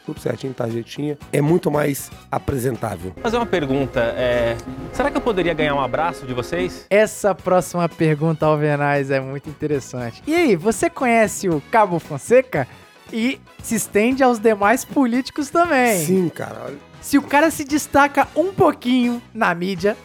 tudo 0.07 0.21
certinho, 0.21 0.55
tarjetinha, 0.55 1.19
é 1.33 1.41
muito 1.41 1.71
mais 1.71 2.11
apresentável. 2.31 3.11
Vou 3.15 3.23
fazer 3.25 3.37
uma 3.37 3.45
pergunta. 3.47 4.01
é, 4.17 4.57
Será 4.93 5.11
que 5.11 5.17
eu 5.17 5.21
poderia 5.21 5.53
ganhar 5.53 5.75
um 5.75 5.81
abraço 5.81 6.25
de 6.25 6.33
vocês? 6.33 6.87
Essa 6.89 7.35
próxima 7.35 7.89
pergunta, 7.89 8.47
Alvenaz, 8.47 9.11
é 9.11 9.21
muito 9.21 9.51
interessante. 9.51 10.23
E 10.27 10.35
aí, 10.35 10.57
você 10.57 10.89
conhece 10.89 11.49
o 11.49 11.61
Cabo 11.71 11.99
Fonseca? 11.99 12.67
E 13.13 13.41
se 13.63 13.77
estende 13.77 14.23
aos 14.23 14.39
demais 14.41 14.85
políticos 14.85 15.49
também. 15.49 16.05
Sim, 16.05 16.29
cara. 16.29 16.73
Se 17.07 17.17
o 17.17 17.23
cara 17.23 17.53
se 17.53 17.63
destaca 17.63 18.27
um 18.35 18.53
pouquinho 18.53 19.23
na 19.33 19.55
mídia, 19.55 19.97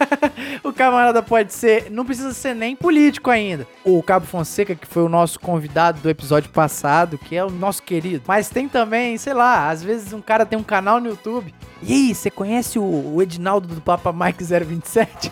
o 0.64 0.72
camarada 0.72 1.22
pode 1.22 1.52
ser, 1.52 1.90
não 1.90 2.06
precisa 2.06 2.32
ser 2.32 2.54
nem 2.54 2.74
político 2.74 3.28
ainda. 3.28 3.66
O 3.84 4.02
Cabo 4.02 4.24
Fonseca, 4.24 4.74
que 4.74 4.86
foi 4.86 5.02
o 5.02 5.10
nosso 5.10 5.38
convidado 5.38 6.00
do 6.00 6.08
episódio 6.08 6.48
passado, 6.48 7.18
que 7.18 7.36
é 7.36 7.44
o 7.44 7.50
nosso 7.50 7.82
querido. 7.82 8.22
Mas 8.26 8.48
tem 8.48 8.66
também, 8.66 9.18
sei 9.18 9.34
lá, 9.34 9.68
às 9.68 9.82
vezes 9.82 10.14
um 10.14 10.22
cara 10.22 10.46
tem 10.46 10.58
um 10.58 10.62
canal 10.62 10.98
no 10.98 11.10
YouTube. 11.10 11.54
E 11.82 11.92
aí, 11.92 12.14
você 12.14 12.30
conhece 12.30 12.78
o, 12.78 12.82
o 12.82 13.20
Edinaldo 13.20 13.68
do 13.68 13.82
Papa 13.82 14.10
Mike 14.10 14.42
027? 14.42 15.30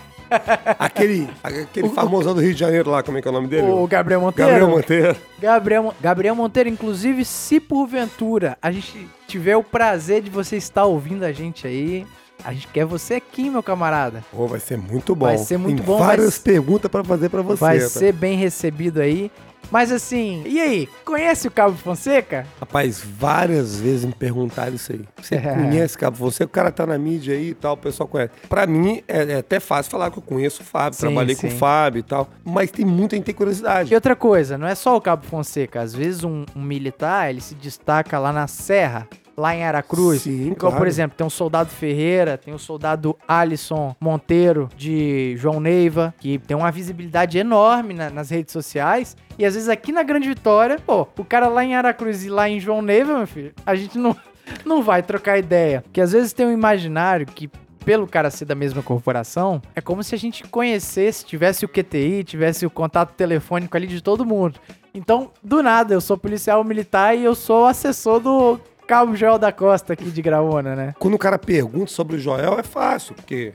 Aquele, 0.79 1.29
aquele 1.43 1.89
famosão 1.91 2.35
do 2.35 2.41
Rio 2.41 2.53
de 2.55 2.61
Janeiro 2.61 2.91
lá, 2.91 3.03
como 3.03 3.19
é 3.19 3.23
que 3.23 3.29
é 3.29 3.31
o 3.31 3.35
nome 3.35 3.49
dele? 3.49 3.69
O 3.69 3.87
Gabriel 3.87 4.21
Monteiro? 4.21 4.51
Gabriel 4.51 4.71
Monteiro. 4.71 5.17
Gabriel, 5.39 5.95
Gabriel 6.01 6.35
Monteiro, 6.35 6.69
inclusive, 6.69 7.25
se 7.25 7.61
porventura 7.61 8.57
a 8.61 8.71
gente 8.71 9.09
tiver 9.27 9.57
o 9.57 9.63
prazer 9.63 10.23
de 10.23 10.31
você 10.31 10.57
estar 10.57 10.85
ouvindo 10.85 11.25
a 11.25 11.33
gente 11.33 11.67
aí, 11.67 12.07
a 12.45 12.53
gente 12.53 12.69
quer 12.69 12.85
você 12.85 13.15
aqui, 13.15 13.49
meu 13.49 13.63
camarada. 13.63 14.23
Pô, 14.31 14.47
vai 14.47 14.61
ser 14.61 14.77
muito 14.77 15.15
bom. 15.15 15.27
Vai 15.27 15.39
ser 15.39 15.57
muito 15.57 15.79
Tem 15.79 15.87
bom, 15.87 15.99
várias 15.99 16.37
vai- 16.37 16.45
perguntas 16.45 16.91
pra 16.91 17.03
fazer 17.03 17.29
pra 17.29 17.43
você. 17.43 17.61
Vai 17.61 17.79
tá? 17.81 17.89
ser 17.89 18.13
bem 18.13 18.37
recebido 18.37 19.01
aí. 19.01 19.31
Mas 19.71 19.91
assim, 19.91 20.43
e 20.47 20.61
aí? 20.61 20.89
Conhece 21.05 21.49
o 21.49 21.51
Cabo 21.51 21.77
Fonseca? 21.77 22.47
Rapaz, 22.61 23.01
várias 23.05 23.81
vezes 23.81 24.05
me 24.05 24.13
perguntaram 24.13 24.75
isso 24.75 24.93
aí. 24.93 25.01
Você 25.21 25.35
É. 25.35 25.41
conhece 25.41 25.99
Cabo 25.99 26.17
Você? 26.17 26.45
O 26.45 26.49
cara 26.49 26.71
tá 26.71 26.87
na 26.87 26.97
mídia 26.97 27.35
aí 27.35 27.49
e 27.51 27.55
tal, 27.55 27.75
o 27.75 27.77
pessoal 27.77 28.09
conhece. 28.09 28.31
Pra 28.49 28.67
mim, 28.67 29.03
é, 29.09 29.33
é 29.33 29.37
até 29.39 29.59
fácil 29.59 29.91
falar 29.91 30.11
que 30.11 30.19
eu 30.19 30.23
conheço 30.23 30.63
o 30.63 30.65
Fábio, 30.65 30.95
Sim, 30.99 31.07
trabalhei 31.07 31.35
sim. 31.35 31.49
com 31.49 31.55
o 31.55 31.59
Fábio 31.59 32.01
e 32.01 32.03
tal. 32.05 32.29
Mas 32.45 32.71
tem 32.71 32.85
muita 32.85 33.17
gente 33.17 33.25
tem 33.25 33.35
curiosidade. 33.35 33.93
E 33.93 33.95
outra 33.95 34.15
coisa, 34.15 34.57
não 34.57 34.67
é 34.69 34.75
só 34.75 34.97
o 34.97 35.01
Cabo 35.01 35.25
Fonseca. 35.27 35.81
Às 35.81 35.93
vezes 35.95 36.23
um, 36.23 36.45
um 36.55 36.63
militar, 36.63 37.29
ele 37.31 37.41
se 37.41 37.55
destaca 37.57 38.19
lá 38.21 38.33
na 38.33 38.47
serra, 38.47 39.09
lá 39.37 39.55
em 39.55 39.63
Aracruz. 39.65 40.23
Sim, 40.23 40.47
Igual, 40.53 40.73
por 40.73 40.79
claro. 40.79 40.87
exemplo, 40.87 41.17
tem 41.17 41.27
o 41.27 41.31
soldado 41.31 41.69
Ferreira, 41.71 42.39
tem 42.39 42.55
o 42.55 42.59
soldado 42.59 43.17
Alisson 43.29 43.95
Monteiro 44.01 44.69
de 44.77 45.35
João 45.37 45.61
Neiva, 45.61 46.15
que 46.19 46.39
tem 46.39 46.57
uma 46.57 46.71
visibilidade 46.71 47.37
enorme 47.39 47.93
na- 47.95 48.11
nas 48.11 48.31
redes 48.31 48.53
sociais. 48.53 49.17
E 49.39 49.45
às 49.45 49.55
vezes 49.55 49.69
aqui 49.69 49.93
na 49.93 50.03
Grande 50.03 50.29
Vitória, 50.29 50.79
pô, 50.85 51.07
o 51.19 51.25
cara 51.25 51.49
lá 51.49 51.63
em 51.65 51.75
Aracruz 51.75 52.25
e 52.25 52.31
lá 52.31 52.49
em 52.49 52.59
João 52.59 52.81
Neiva, 52.81 53.19
meu 53.19 53.27
filho, 53.27 53.53
a 53.67 53.75
gente 53.75 53.99
não, 53.99 54.17
não 54.65 54.83
vai 54.83 55.03
trocar 55.03 55.39
ideia. 55.39 55.83
Porque 55.83 56.01
às 56.01 56.13
vezes 56.13 56.33
tem 56.33 56.47
um 56.47 56.53
imaginário 56.53 57.27
que 57.27 57.51
pelo 57.85 58.07
cara 58.09 58.31
ser 58.33 58.47
da 58.47 58.55
mesma 58.57 58.83
corporação, 58.83 59.63
é 59.75 59.81
como 59.81 60.03
se 60.03 60.13
a 60.13 60.19
gente 60.19 60.43
conhecesse, 60.49 61.25
tivesse 61.25 61.65
o 61.65 61.69
QTI, 61.69 62.25
tivesse 62.25 62.67
o 62.67 62.71
contato 62.71 63.13
telefônico 63.13 63.77
ali 63.77 63.87
de 63.87 64.01
todo 64.01 64.27
mundo. 64.27 64.59
Então, 64.93 65.31
do 65.41 65.63
nada, 65.63 65.95
eu 65.95 66.01
sou 66.01 66.19
policial 66.19 66.65
militar 66.65 67.17
e 67.17 67.23
eu 67.23 67.35
sou 67.37 67.65
assessor 67.65 68.19
do 68.19 68.59
Cabo 68.87 69.17
Joel 69.17 69.39
da 69.39 69.51
Costa 69.51 69.93
aqui 69.93 70.05
de 70.05 70.23
Graúna, 70.23 70.77
né? 70.77 70.95
Quando 70.99 71.15
o 71.15 71.19
cara 71.19 71.39
pergunta 71.39 71.91
sobre 71.91 72.17
o 72.17 72.19
Joel, 72.19 72.59
é 72.59 72.63
fácil, 72.63 73.15
porque 73.15 73.53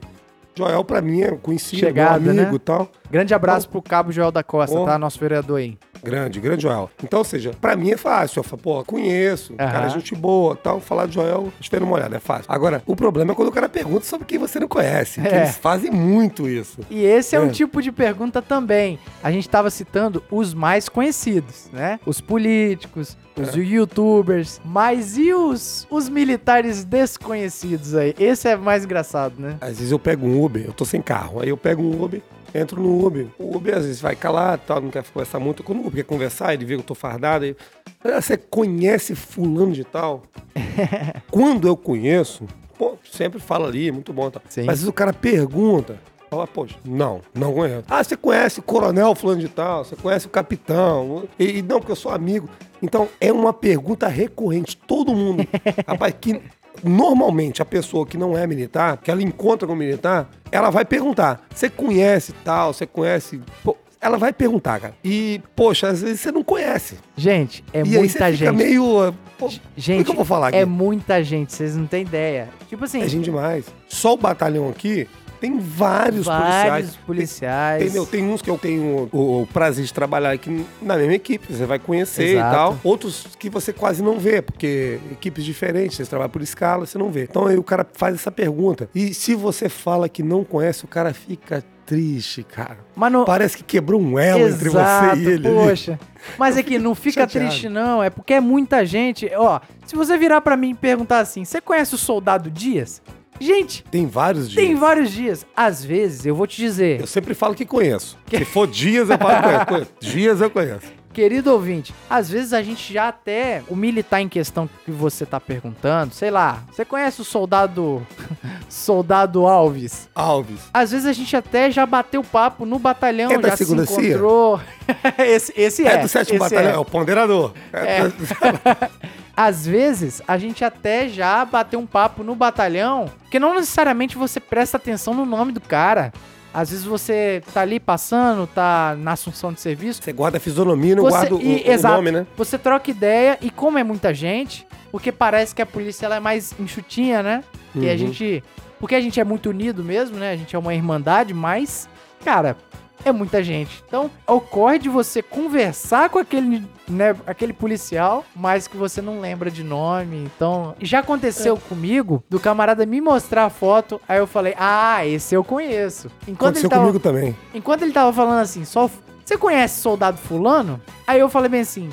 Joel 0.54 0.84
pra 0.84 1.00
mim 1.00 1.22
é 1.22 1.30
conhecido, 1.30 1.80
Chegada, 1.80 2.20
meu 2.20 2.30
amigo 2.32 2.50
né? 2.50 2.56
e 2.56 2.58
tal. 2.58 2.90
Grande 3.12 3.34
abraço 3.34 3.68
pro 3.68 3.82
Cabo 3.82 4.10
Joel 4.10 4.32
da 4.32 4.42
Costa, 4.42 4.74
Oh. 4.78 4.86
tá? 4.86 4.98
Nosso 4.98 5.20
vereador 5.20 5.58
aí. 5.58 5.76
Grande, 6.02 6.40
grande 6.40 6.62
Joel. 6.62 6.90
Então, 7.04 7.18
ou 7.18 7.24
seja, 7.24 7.50
pra 7.60 7.76
mim 7.76 7.90
é 7.92 7.96
fácil. 7.96 8.40
Eu 8.40 8.42
falo, 8.42 8.60
pô, 8.62 8.82
conheço, 8.84 9.52
o 9.52 9.56
cara 9.56 9.86
é 9.86 9.88
gente 9.90 10.14
boa 10.16 10.56
tal. 10.56 10.80
Falar 10.80 11.06
de 11.06 11.14
Joel, 11.14 11.52
espera 11.60 11.84
uma 11.84 11.94
olhada, 11.94 12.16
é 12.16 12.18
fácil. 12.18 12.46
Agora, 12.48 12.82
o 12.86 12.96
problema 12.96 13.32
é 13.32 13.34
quando 13.36 13.48
o 13.48 13.52
cara 13.52 13.68
pergunta 13.68 14.04
sobre 14.06 14.26
quem 14.26 14.38
você 14.38 14.58
não 14.58 14.66
conhece. 14.66 15.20
É. 15.20 15.42
Eles 15.42 15.58
fazem 15.58 15.90
muito 15.90 16.48
isso. 16.48 16.78
E 16.90 17.04
esse 17.04 17.36
é, 17.36 17.40
um 17.40 17.46
É. 17.46 17.50
tipo 17.50 17.82
de 17.82 17.92
pergunta 17.92 18.40
também. 18.40 18.98
A 19.22 19.30
gente 19.30 19.46
tava 19.48 19.68
citando 19.70 20.24
os 20.30 20.54
mais 20.54 20.88
conhecidos, 20.88 21.68
né? 21.72 22.00
Os 22.06 22.18
políticos, 22.20 23.16
os 23.38 23.54
É. 23.54 23.60
youtubers. 23.60 24.58
Mas 24.64 25.18
e 25.18 25.32
os, 25.34 25.86
os 25.90 26.08
militares 26.08 26.82
desconhecidos 26.84 27.94
aí? 27.94 28.14
Esse 28.18 28.48
é 28.48 28.56
mais 28.56 28.84
engraçado, 28.84 29.34
né? 29.38 29.56
Às 29.60 29.76
vezes 29.78 29.92
eu 29.92 29.98
pego 29.98 30.26
um 30.26 30.42
Uber, 30.42 30.64
eu 30.66 30.72
tô 30.72 30.84
sem 30.84 31.00
carro. 31.02 31.40
Aí 31.40 31.48
eu 31.50 31.56
pego 31.56 31.82
um 31.82 32.02
Uber, 32.02 32.20
entro 32.54 32.80
no 32.80 33.04
Uber. 33.04 33.26
O 33.38 33.56
Uber 33.56 33.76
às 33.76 33.84
vezes 33.84 34.00
vai 34.00 34.14
calar, 34.16 34.58
tal, 34.58 34.80
não 34.80 34.90
quer 34.90 35.04
conversar 35.04 35.38
muito. 35.38 35.62
Quando 35.62 35.78
o 35.78 35.86
Uber 35.86 36.04
quer 36.04 36.08
conversar, 36.08 36.54
ele 36.54 36.64
vê 36.64 36.74
que 36.74 36.80
eu 36.80 36.84
tô 36.86 36.94
fardado. 36.94 37.44
Aí, 37.44 37.56
"Ah, 38.04 38.20
você 38.20 38.36
conhece 38.36 39.14
fulano 39.14 39.72
de 39.72 39.84
tal? 39.84 40.22
Quando 41.30 41.66
eu 41.68 41.76
conheço, 41.76 42.46
pô, 42.78 42.96
sempre 43.10 43.40
fala 43.40 43.68
ali, 43.68 43.90
muito 43.90 44.12
bom. 44.12 44.30
Tal. 44.30 44.42
Sim. 44.48 44.62
Mas 44.62 44.74
às 44.74 44.78
vezes 44.80 44.88
o 44.88 44.92
cara 44.92 45.12
pergunta. 45.12 45.98
Fala, 46.30 46.46
poxa, 46.46 46.76
não, 46.82 47.20
não 47.34 47.52
conheço. 47.52 47.84
Ah, 47.90 48.02
você 48.02 48.16
conhece 48.16 48.58
o 48.58 48.62
coronel 48.62 49.14
fulano 49.14 49.38
de 49.42 49.48
tal, 49.50 49.84
você 49.84 49.94
conhece 49.94 50.26
o 50.26 50.30
capitão. 50.30 51.24
E, 51.38 51.58
e 51.58 51.62
não, 51.62 51.78
porque 51.78 51.92
eu 51.92 51.96
sou 51.96 52.10
amigo. 52.10 52.48
Então, 52.80 53.06
é 53.20 53.30
uma 53.30 53.52
pergunta 53.52 54.08
recorrente. 54.08 54.74
Todo 54.74 55.14
mundo. 55.14 55.46
Rapaz, 55.86 56.14
que 56.18 56.40
normalmente 56.82 57.62
a 57.62 57.64
pessoa 57.64 58.06
que 58.06 58.16
não 58.16 58.36
é 58.36 58.46
militar, 58.46 58.96
que 58.98 59.10
ela 59.10 59.22
encontra 59.22 59.66
com 59.66 59.74
militar, 59.74 60.28
ela 60.50 60.70
vai 60.70 60.84
perguntar: 60.84 61.44
você 61.54 61.68
conhece 61.70 62.32
tal, 62.44 62.72
você 62.72 62.86
conhece. 62.86 63.40
Pô, 63.62 63.76
ela 64.00 64.18
vai 64.18 64.32
perguntar, 64.32 64.80
cara. 64.80 64.94
E, 65.04 65.40
poxa, 65.54 65.88
às 65.88 66.02
vezes 66.02 66.20
você 66.20 66.32
não 66.32 66.42
conhece. 66.42 66.96
Gente, 67.16 67.64
é 67.72 67.78
e 67.78 67.80
aí 67.82 67.86
você 67.90 67.98
muita 67.98 68.12
fica 68.12 68.32
gente. 68.32 68.52
meio. 68.52 69.14
Pô, 69.38 69.48
Gente, 69.76 69.96
o 69.96 69.98
que, 69.98 70.04
que 70.04 70.10
eu 70.10 70.16
vou 70.16 70.24
falar 70.24 70.48
aqui? 70.48 70.56
é 70.58 70.64
muita 70.64 71.22
gente, 71.22 71.52
vocês 71.52 71.76
não 71.76 71.86
têm 71.86 72.02
ideia. 72.02 72.48
Tipo 72.68 72.84
assim, 72.84 73.00
É 73.02 73.08
gente 73.08 73.24
demais. 73.24 73.64
Só 73.88 74.14
o 74.14 74.16
batalhão 74.16 74.68
aqui 74.68 75.08
tem 75.42 75.58
vários, 75.58 76.26
vários 76.26 76.94
policiais. 76.94 76.98
policiais. 77.04 77.82
Entendeu? 77.82 78.06
Tem 78.06 78.22
uns 78.22 78.40
que 78.40 78.48
eu 78.48 78.56
tenho 78.56 79.08
o, 79.10 79.42
o 79.42 79.46
prazer 79.48 79.84
de 79.84 79.92
trabalhar 79.92 80.30
aqui 80.30 80.64
na 80.80 80.96
mesma 80.96 81.14
equipe, 81.14 81.52
você 81.52 81.66
vai 81.66 81.80
conhecer 81.80 82.36
Exato. 82.36 82.48
e 82.48 82.56
tal. 82.56 82.78
Outros 82.84 83.26
que 83.36 83.50
você 83.50 83.72
quase 83.72 84.04
não 84.04 84.20
vê, 84.20 84.40
porque 84.40 85.00
equipes 85.10 85.44
diferentes, 85.44 85.96
você 85.96 86.06
trabalha 86.06 86.28
por 86.28 86.42
escala, 86.42 86.86
você 86.86 86.96
não 86.96 87.10
vê. 87.10 87.24
Então 87.24 87.48
aí 87.48 87.58
o 87.58 87.62
cara 87.64 87.84
faz 87.92 88.14
essa 88.14 88.30
pergunta. 88.30 88.88
E 88.94 89.12
se 89.12 89.34
você 89.34 89.68
fala 89.68 90.08
que 90.08 90.22
não 90.22 90.44
conhece, 90.44 90.84
o 90.84 90.88
cara 90.88 91.12
fica 91.12 91.64
triste, 91.84 92.44
cara. 92.44 92.78
Não... 93.10 93.24
Parece 93.24 93.56
que 93.56 93.64
quebrou 93.64 94.00
um 94.00 94.16
elo 94.16 94.48
entre 94.48 94.68
Exato, 94.68 95.16
você 95.16 95.22
e 95.22 95.26
ele. 95.26 95.48
Poxa. 95.48 95.98
Mas 96.38 96.56
é 96.56 96.62
que 96.62 96.78
não 96.78 96.94
fica 96.94 97.22
chateado. 97.22 97.48
triste, 97.48 97.68
não. 97.68 98.00
É 98.00 98.10
porque 98.10 98.34
é 98.34 98.40
muita 98.40 98.86
gente. 98.86 99.28
Ó, 99.34 99.58
se 99.84 99.96
você 99.96 100.16
virar 100.16 100.40
pra 100.40 100.56
mim 100.56 100.70
e 100.70 100.74
perguntar 100.74 101.18
assim: 101.18 101.44
você 101.44 101.60
conhece 101.60 101.96
o 101.96 101.98
soldado 101.98 102.48
Dias? 102.48 103.02
Gente, 103.42 103.84
Tem 103.90 104.06
vários 104.06 104.48
dias. 104.50 104.64
tem 104.66 104.74
vários 104.76 105.10
dias. 105.10 105.44
Às 105.56 105.84
vezes, 105.84 106.24
eu 106.24 106.34
vou 106.34 106.46
te 106.46 106.56
dizer, 106.56 107.00
Eu 107.00 107.06
sempre 107.06 107.34
falo 107.34 107.54
que 107.54 107.64
conheço. 107.66 108.16
Se 108.30 108.44
for 108.44 108.66
dias, 108.66 109.10
eu 109.10 109.18
falo 109.18 109.58
que 109.58 109.66
conheço. 109.66 109.92
Dias 110.00 110.40
eu 110.40 110.48
conheço. 110.50 110.86
Querido 111.12 111.52
ouvinte, 111.52 111.94
às 112.08 112.28
vezes 112.28 112.52
a 112.52 112.62
gente 112.62 112.92
já 112.92 113.08
até. 113.08 113.62
O 113.68 113.76
militar 113.76 114.20
em 114.20 114.28
questão 114.28 114.68
que 114.84 114.90
você 114.90 115.24
tá 115.26 115.38
perguntando, 115.38 116.14
sei 116.14 116.30
lá, 116.30 116.62
você 116.70 116.84
conhece 116.84 117.20
o 117.20 117.24
soldado. 117.24 118.04
soldado 118.68 119.46
Alves? 119.46 120.08
Alves. 120.14 120.60
Às 120.72 120.90
vezes 120.92 121.06
a 121.06 121.12
gente 121.12 121.36
até 121.36 121.70
já 121.70 121.84
bateu 121.84 122.22
papo 122.24 122.64
no 122.64 122.78
batalhão, 122.78 123.30
É 123.32 123.42
já 123.42 123.56
se 123.56 123.64
encontrou. 123.72 124.60
esse, 125.18 125.52
esse 125.56 125.86
é. 125.86 125.92
É, 125.92 125.98
do 125.98 126.08
sétimo 126.08 126.38
batalhão, 126.38 126.70
é. 126.70 126.74
é. 126.74 126.78
o 126.78 126.84
ponderador. 126.84 127.52
É. 127.72 128.08
do- 128.08 128.12
Às 129.34 129.66
vezes, 129.66 130.20
a 130.28 130.36
gente 130.36 130.62
até 130.62 131.08
já 131.08 131.42
bateu 131.44 131.80
um 131.80 131.86
papo 131.86 132.22
no 132.22 132.34
batalhão, 132.34 133.06
que 133.30 133.38
não 133.38 133.54
necessariamente 133.54 134.16
você 134.16 134.38
presta 134.38 134.76
atenção 134.76 135.14
no 135.14 135.24
nome 135.24 135.52
do 135.52 135.60
cara. 135.60 136.12
Às 136.54 136.70
vezes 136.70 136.84
você 136.84 137.42
tá 137.54 137.62
ali 137.62 137.80
passando, 137.80 138.46
tá 138.46 138.94
na 138.98 139.12
assunção 139.12 139.52
de 139.52 139.60
serviço. 139.60 140.02
Você 140.02 140.12
guarda 140.12 140.36
a 140.36 140.40
fisionomia 140.40 140.92
e 140.92 140.94
não 140.96 141.04
Você- 141.04 141.10
guarda 141.10 141.34
o, 141.36 141.40
e- 141.40 141.62
o 141.66 141.70
exato. 141.72 141.94
nome, 141.96 142.10
né? 142.12 142.26
Você 142.36 142.58
troca 142.58 142.90
ideia 142.90 143.38
e 143.40 143.50
como 143.50 143.78
é 143.78 143.82
muita 143.84 144.12
gente, 144.12 144.66
porque 144.90 145.10
parece 145.10 145.54
que 145.54 145.62
a 145.62 145.66
polícia 145.66 146.04
ela 146.06 146.16
é 146.16 146.20
mais 146.20 146.54
enxutinha, 146.60 147.22
né? 147.22 147.42
E 147.74 147.88
a 147.88 147.92
Uhum. 147.92 147.98
gente. 147.98 148.44
Porque 148.78 148.94
a 148.94 149.00
gente 149.00 149.18
é 149.20 149.24
muito 149.24 149.48
unido 149.48 149.82
mesmo, 149.84 150.18
né? 150.18 150.32
A 150.32 150.36
gente 150.36 150.54
é 150.54 150.58
uma 150.58 150.74
irmandade, 150.74 151.32
mas, 151.32 151.88
cara, 152.24 152.56
é 153.04 153.12
muita 153.12 153.42
gente. 153.42 153.82
Então, 153.86 154.10
ocorre 154.26 154.78
de 154.78 154.88
você 154.88 155.22
conversar 155.22 156.10
com 156.10 156.18
aquele, 156.18 156.64
né, 156.88 157.14
aquele 157.26 157.52
policial, 157.52 158.24
mas 158.34 158.66
que 158.68 158.76
você 158.76 159.00
não 159.00 159.20
lembra 159.20 159.50
de 159.50 159.62
nome. 159.62 160.16
Então, 160.16 160.74
já 160.80 161.00
aconteceu 161.00 161.56
comigo 161.56 162.22
do 162.28 162.40
camarada 162.40 162.86
me 162.86 163.00
mostrar 163.00 163.44
a 163.44 163.50
foto, 163.50 164.00
aí 164.08 164.18
eu 164.18 164.26
falei: 164.26 164.54
"Ah, 164.58 165.06
esse 165.06 165.34
eu 165.34 165.44
conheço". 165.44 166.08
Enquanto 166.22 166.58
Aconteceu 166.58 166.62
ele 166.62 166.68
tava 166.68 166.82
comigo 166.82 167.00
também. 167.00 167.36
Enquanto 167.54 167.82
ele 167.82 167.92
tava 167.92 168.12
falando 168.12 168.40
assim, 168.40 168.64
só. 168.64 168.90
Você 169.24 169.38
conhece 169.38 169.80
soldado 169.80 170.18
fulano? 170.18 170.80
Aí 171.06 171.20
eu 171.20 171.28
falei 171.28 171.48
bem 171.48 171.60
assim. 171.60 171.88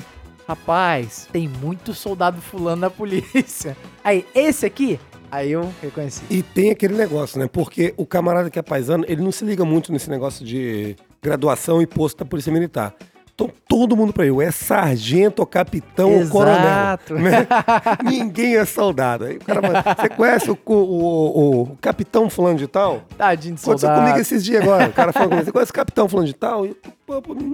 Rapaz, 0.48 1.28
tem 1.30 1.46
muito 1.46 1.94
soldado 1.94 2.40
fulano 2.40 2.80
na 2.80 2.90
polícia. 2.90 3.76
Aí, 4.02 4.26
esse 4.34 4.66
aqui? 4.66 4.98
Aí 5.30 5.52
eu 5.52 5.72
reconheci. 5.80 6.22
E 6.28 6.42
tem 6.42 6.70
aquele 6.70 6.94
negócio, 6.94 7.38
né? 7.38 7.48
Porque 7.50 7.94
o 7.96 8.04
camarada 8.04 8.50
que 8.50 8.58
é 8.58 8.62
paisano, 8.62 9.04
ele 9.06 9.22
não 9.22 9.32
se 9.32 9.44
liga 9.44 9.64
muito 9.64 9.92
nesse 9.92 10.10
negócio 10.10 10.44
de 10.44 10.96
graduação 11.22 11.80
e 11.80 11.86
posto 11.86 12.18
da 12.18 12.24
Polícia 12.24 12.52
Militar. 12.52 12.94
Então 13.40 13.50
todo 13.66 13.96
mundo 13.96 14.12
pra 14.12 14.26
ele, 14.26 14.42
é 14.42 14.50
sargento, 14.50 15.40
ou 15.40 15.46
capitão, 15.46 16.12
ou 16.12 16.28
coronel. 16.28 16.58
Exato. 16.60 17.14
né? 17.14 17.46
Ninguém 18.04 18.56
é 18.56 18.64
soldado. 18.64 19.24
Aí 19.24 19.36
o 19.36 19.40
cara 19.44 19.62
fala, 19.62 19.94
você 19.96 20.08
conhece 20.10 20.50
o, 20.50 20.58
o, 20.66 20.72
o- 20.74 21.62
o 21.62 21.76
capitão 21.80 22.28
fulano 22.28 22.58
de 22.58 22.66
tal? 22.66 23.02
Tadinho 23.16 23.54
de 23.54 23.62
Aconteceu 23.62 23.78
soldado. 23.88 24.00
comigo 24.02 24.18
esses 24.20 24.44
dias 24.44 24.62
agora. 24.62 24.88
O 24.88 24.92
cara 24.92 25.12
falou 25.12 25.28
comigo, 25.30 25.44
você 25.46 25.52
conhece 25.52 25.70
o 25.70 25.74
capitão 25.74 26.08
fulano 26.08 26.26
de 26.28 26.34
tal? 26.34 26.66
Eu, 26.66 26.76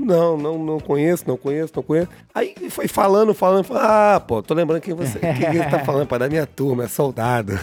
não, 0.05 0.37
não, 0.37 0.59
não 0.59 0.81
conheço, 0.81 1.25
não 1.27 1.37
conheço, 1.37 1.73
não 1.77 1.83
conheço. 1.83 2.09
Aí 2.35 2.55
foi 2.69 2.89
falando, 2.89 3.33
falando, 3.33 3.65
falando, 3.65 3.85
ah, 3.87 4.21
pô, 4.21 4.43
tô 4.43 4.53
lembrando 4.55 4.81
quem 4.83 4.93
você, 4.95 5.19
quem 5.19 5.49
ele 5.57 5.65
tá 5.65 5.79
falando, 5.81 6.07
pai, 6.07 6.19
da 6.19 6.29
minha 6.29 6.47
turma, 6.47 6.85
é 6.85 6.89
soldado. 6.89 7.59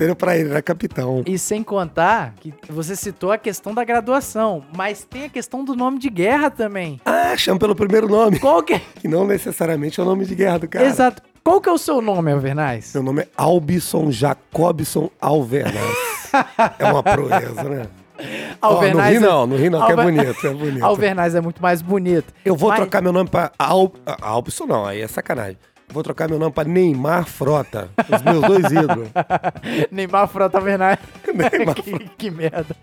Entendeu? 0.00 0.16
Pra 0.16 0.34
ele, 0.34 0.48
era 0.48 0.62
capitão. 0.62 1.22
E 1.26 1.38
sem 1.38 1.62
contar 1.62 2.32
que 2.40 2.54
você 2.70 2.96
citou 2.96 3.30
a 3.32 3.36
questão 3.36 3.74
da 3.74 3.84
graduação, 3.84 4.64
mas 4.74 5.04
tem 5.04 5.24
a 5.24 5.28
questão 5.28 5.62
do 5.62 5.76
nome 5.76 5.98
de 5.98 6.08
guerra 6.08 6.50
também. 6.50 6.98
Ah, 7.04 7.36
chama 7.36 7.58
pelo 7.58 7.74
primeiro 7.76 8.08
nome, 8.08 8.38
Qual 8.38 8.62
que 8.62 8.72
é? 8.72 8.80
que 8.98 9.06
não 9.06 9.26
necessariamente 9.26 10.00
é 10.00 10.02
o 10.02 10.06
nome 10.06 10.24
de 10.24 10.34
guerra 10.34 10.58
do 10.60 10.66
cara. 10.68 10.86
Exato. 10.86 11.20
Qual 11.44 11.60
que 11.60 11.68
é 11.68 11.72
o 11.72 11.76
seu 11.76 12.00
nome, 12.00 12.32
Alvernaz? 12.32 12.92
Meu 12.94 13.02
nome 13.02 13.22
é 13.22 13.28
Albison 13.36 14.10
Jacobson 14.10 15.10
Alvernaz. 15.20 16.32
é 16.78 16.84
uma 16.86 17.02
proeza, 17.02 17.62
né? 17.64 17.86
Ó, 18.62 18.70
no 18.70 18.74
Alvernaz. 18.76 19.10
Rio 19.12 19.20
não, 19.20 19.46
no 19.46 19.56
Rio 19.56 19.70
não, 19.70 19.78
que 19.86 19.92
é 19.92 19.96
Alver- 19.96 20.04
bonito, 20.14 20.46
é 20.46 20.54
bonito. 20.54 20.84
Alvernaz 20.84 21.34
é 21.34 21.40
muito 21.42 21.60
mais 21.60 21.82
bonito. 21.82 22.32
Eu 22.42 22.56
vou 22.56 22.70
Mas- 22.70 22.78
trocar 22.80 23.02
meu 23.02 23.12
nome 23.12 23.28
pra 23.28 23.52
Al... 23.58 23.92
Albson, 24.22 24.64
não, 24.66 24.86
aí 24.86 25.00
é 25.02 25.08
sacanagem. 25.08 25.58
Vou 25.92 26.02
trocar 26.02 26.28
meu 26.28 26.38
nome 26.38 26.52
pra 26.52 26.64
Neymar 26.64 27.26
Frota. 27.26 27.90
Os 28.08 28.22
meus 28.22 28.40
dois 28.42 28.72
ídolos. 28.72 29.08
Neymar 29.90 30.28
Frota 30.28 30.58
Alvernaz. 30.58 30.98
Neymar 31.34 31.74
que, 31.82 31.98
que 32.16 32.30
merda. 32.30 32.76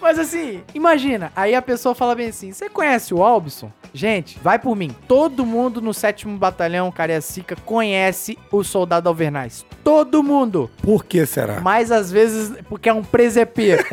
Mas 0.00 0.18
assim, 0.18 0.62
imagina, 0.74 1.32
aí 1.34 1.54
a 1.54 1.62
pessoa 1.62 1.94
fala 1.94 2.14
bem 2.14 2.28
assim: 2.28 2.52
você 2.52 2.68
conhece 2.68 3.12
o 3.12 3.22
Albson? 3.22 3.70
Gente, 3.92 4.38
vai 4.40 4.58
por 4.58 4.76
mim. 4.76 4.94
Todo 5.08 5.44
mundo 5.44 5.80
no 5.80 5.92
7 5.92 6.28
Batalhão 6.28 6.92
Cariacica 6.92 7.56
conhece 7.64 8.38
o 8.52 8.62
soldado 8.62 9.08
Alvernaz. 9.08 9.66
Todo 9.82 10.22
mundo. 10.22 10.70
Por 10.82 11.04
que 11.04 11.26
será? 11.26 11.60
Mas 11.60 11.90
às 11.90 12.12
vezes, 12.12 12.52
porque 12.68 12.88
é 12.88 12.94
um 12.94 13.02
presepeiro. 13.02 13.84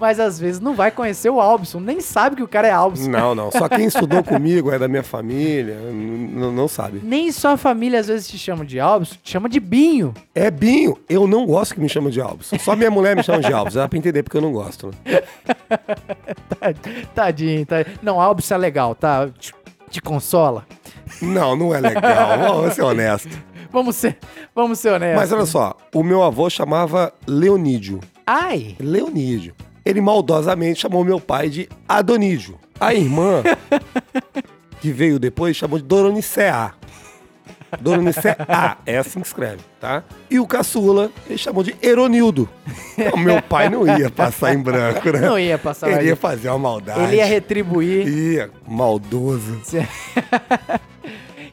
Mas 0.00 0.18
às 0.18 0.38
vezes 0.38 0.60
não 0.60 0.74
vai 0.74 0.90
conhecer 0.90 1.28
o 1.28 1.40
Albson, 1.40 1.80
nem 1.80 2.00
sabe 2.00 2.36
que 2.36 2.42
o 2.42 2.48
cara 2.48 2.68
é 2.68 2.70
Albson. 2.70 3.10
Não, 3.10 3.34
não. 3.34 3.50
Só 3.50 3.68
quem 3.68 3.84
estudou 3.84 4.24
comigo 4.24 4.70
é 4.70 4.78
da 4.78 4.88
minha 4.88 5.02
família, 5.02 5.76
não 5.92 6.68
sabe. 6.68 7.00
Nem 7.10 7.32
sua 7.32 7.56
família 7.56 7.98
às 7.98 8.06
vezes 8.06 8.28
te 8.28 8.38
chama 8.38 8.64
de 8.64 8.78
Albson, 8.78 9.16
te 9.20 9.32
chama 9.32 9.48
de 9.48 9.58
Binho. 9.58 10.14
É 10.32 10.48
Binho. 10.48 10.96
Eu 11.08 11.26
não 11.26 11.44
gosto 11.44 11.74
que 11.74 11.80
me 11.80 11.88
chamam 11.88 12.08
de 12.08 12.20
Albson. 12.20 12.56
Só 12.56 12.76
minha 12.76 12.88
mulher 12.88 13.16
me 13.16 13.22
chama 13.24 13.40
de 13.40 13.52
Albson. 13.52 13.80
Dá 13.80 13.88
pra 13.88 13.98
entender 13.98 14.22
porque 14.22 14.36
eu 14.36 14.40
não 14.40 14.52
gosto. 14.52 14.92
Né? 15.04 15.20
Tadinho, 17.12 17.66
tadinho. 17.66 17.98
Não, 18.00 18.20
Albson 18.20 18.54
é 18.54 18.58
legal, 18.58 18.94
tá? 18.94 19.28
Te, 19.36 19.52
te 19.90 20.00
consola. 20.00 20.64
Não, 21.20 21.56
não 21.56 21.74
é 21.74 21.80
legal. 21.80 22.38
Vamos 22.54 22.74
ser 22.74 22.82
honesto. 22.82 23.50
Vamos 23.72 23.96
ser, 23.96 24.18
vamos 24.54 24.78
ser 24.78 24.92
honestos. 24.92 25.20
Mas 25.20 25.32
olha 25.32 25.46
só, 25.46 25.76
o 25.92 26.04
meu 26.04 26.22
avô 26.22 26.48
chamava 26.48 27.12
Leonídio. 27.26 27.98
Ai, 28.24 28.76
Leonídio. 28.78 29.54
Ele 29.84 30.00
maldosamente 30.00 30.80
chamou 30.80 31.04
meu 31.04 31.18
pai 31.18 31.48
de 31.48 31.68
Adonídio. 31.88 32.56
A 32.78 32.94
irmã, 32.94 33.42
que 34.80 34.92
veio 34.92 35.18
depois, 35.18 35.56
chamou 35.56 35.78
de 35.78 35.84
Doronicea. 35.84 36.74
Doronice 37.80 38.28
A, 38.48 38.78
é 38.84 38.98
assim 38.98 39.20
que 39.20 39.26
escreve, 39.26 39.60
tá? 39.80 40.02
E 40.28 40.40
o 40.40 40.46
caçula, 40.46 41.10
ele 41.28 41.38
chamou 41.38 41.62
de 41.62 41.76
Eronildo. 41.80 42.48
O 43.12 43.16
meu 43.16 43.40
pai 43.40 43.68
não 43.68 43.86
ia 43.86 44.10
passar 44.10 44.52
em 44.54 44.58
branco, 44.58 45.10
né? 45.10 45.20
Não 45.20 45.38
ia 45.38 45.56
passar 45.56 45.90
Ele 45.90 46.08
ia 46.08 46.16
fazer 46.16 46.48
uma 46.48 46.58
maldade. 46.58 47.00
Ele 47.00 47.16
ia 47.16 47.24
retribuir. 47.24 48.08
Ia, 48.08 48.50
maldoso. 48.66 49.60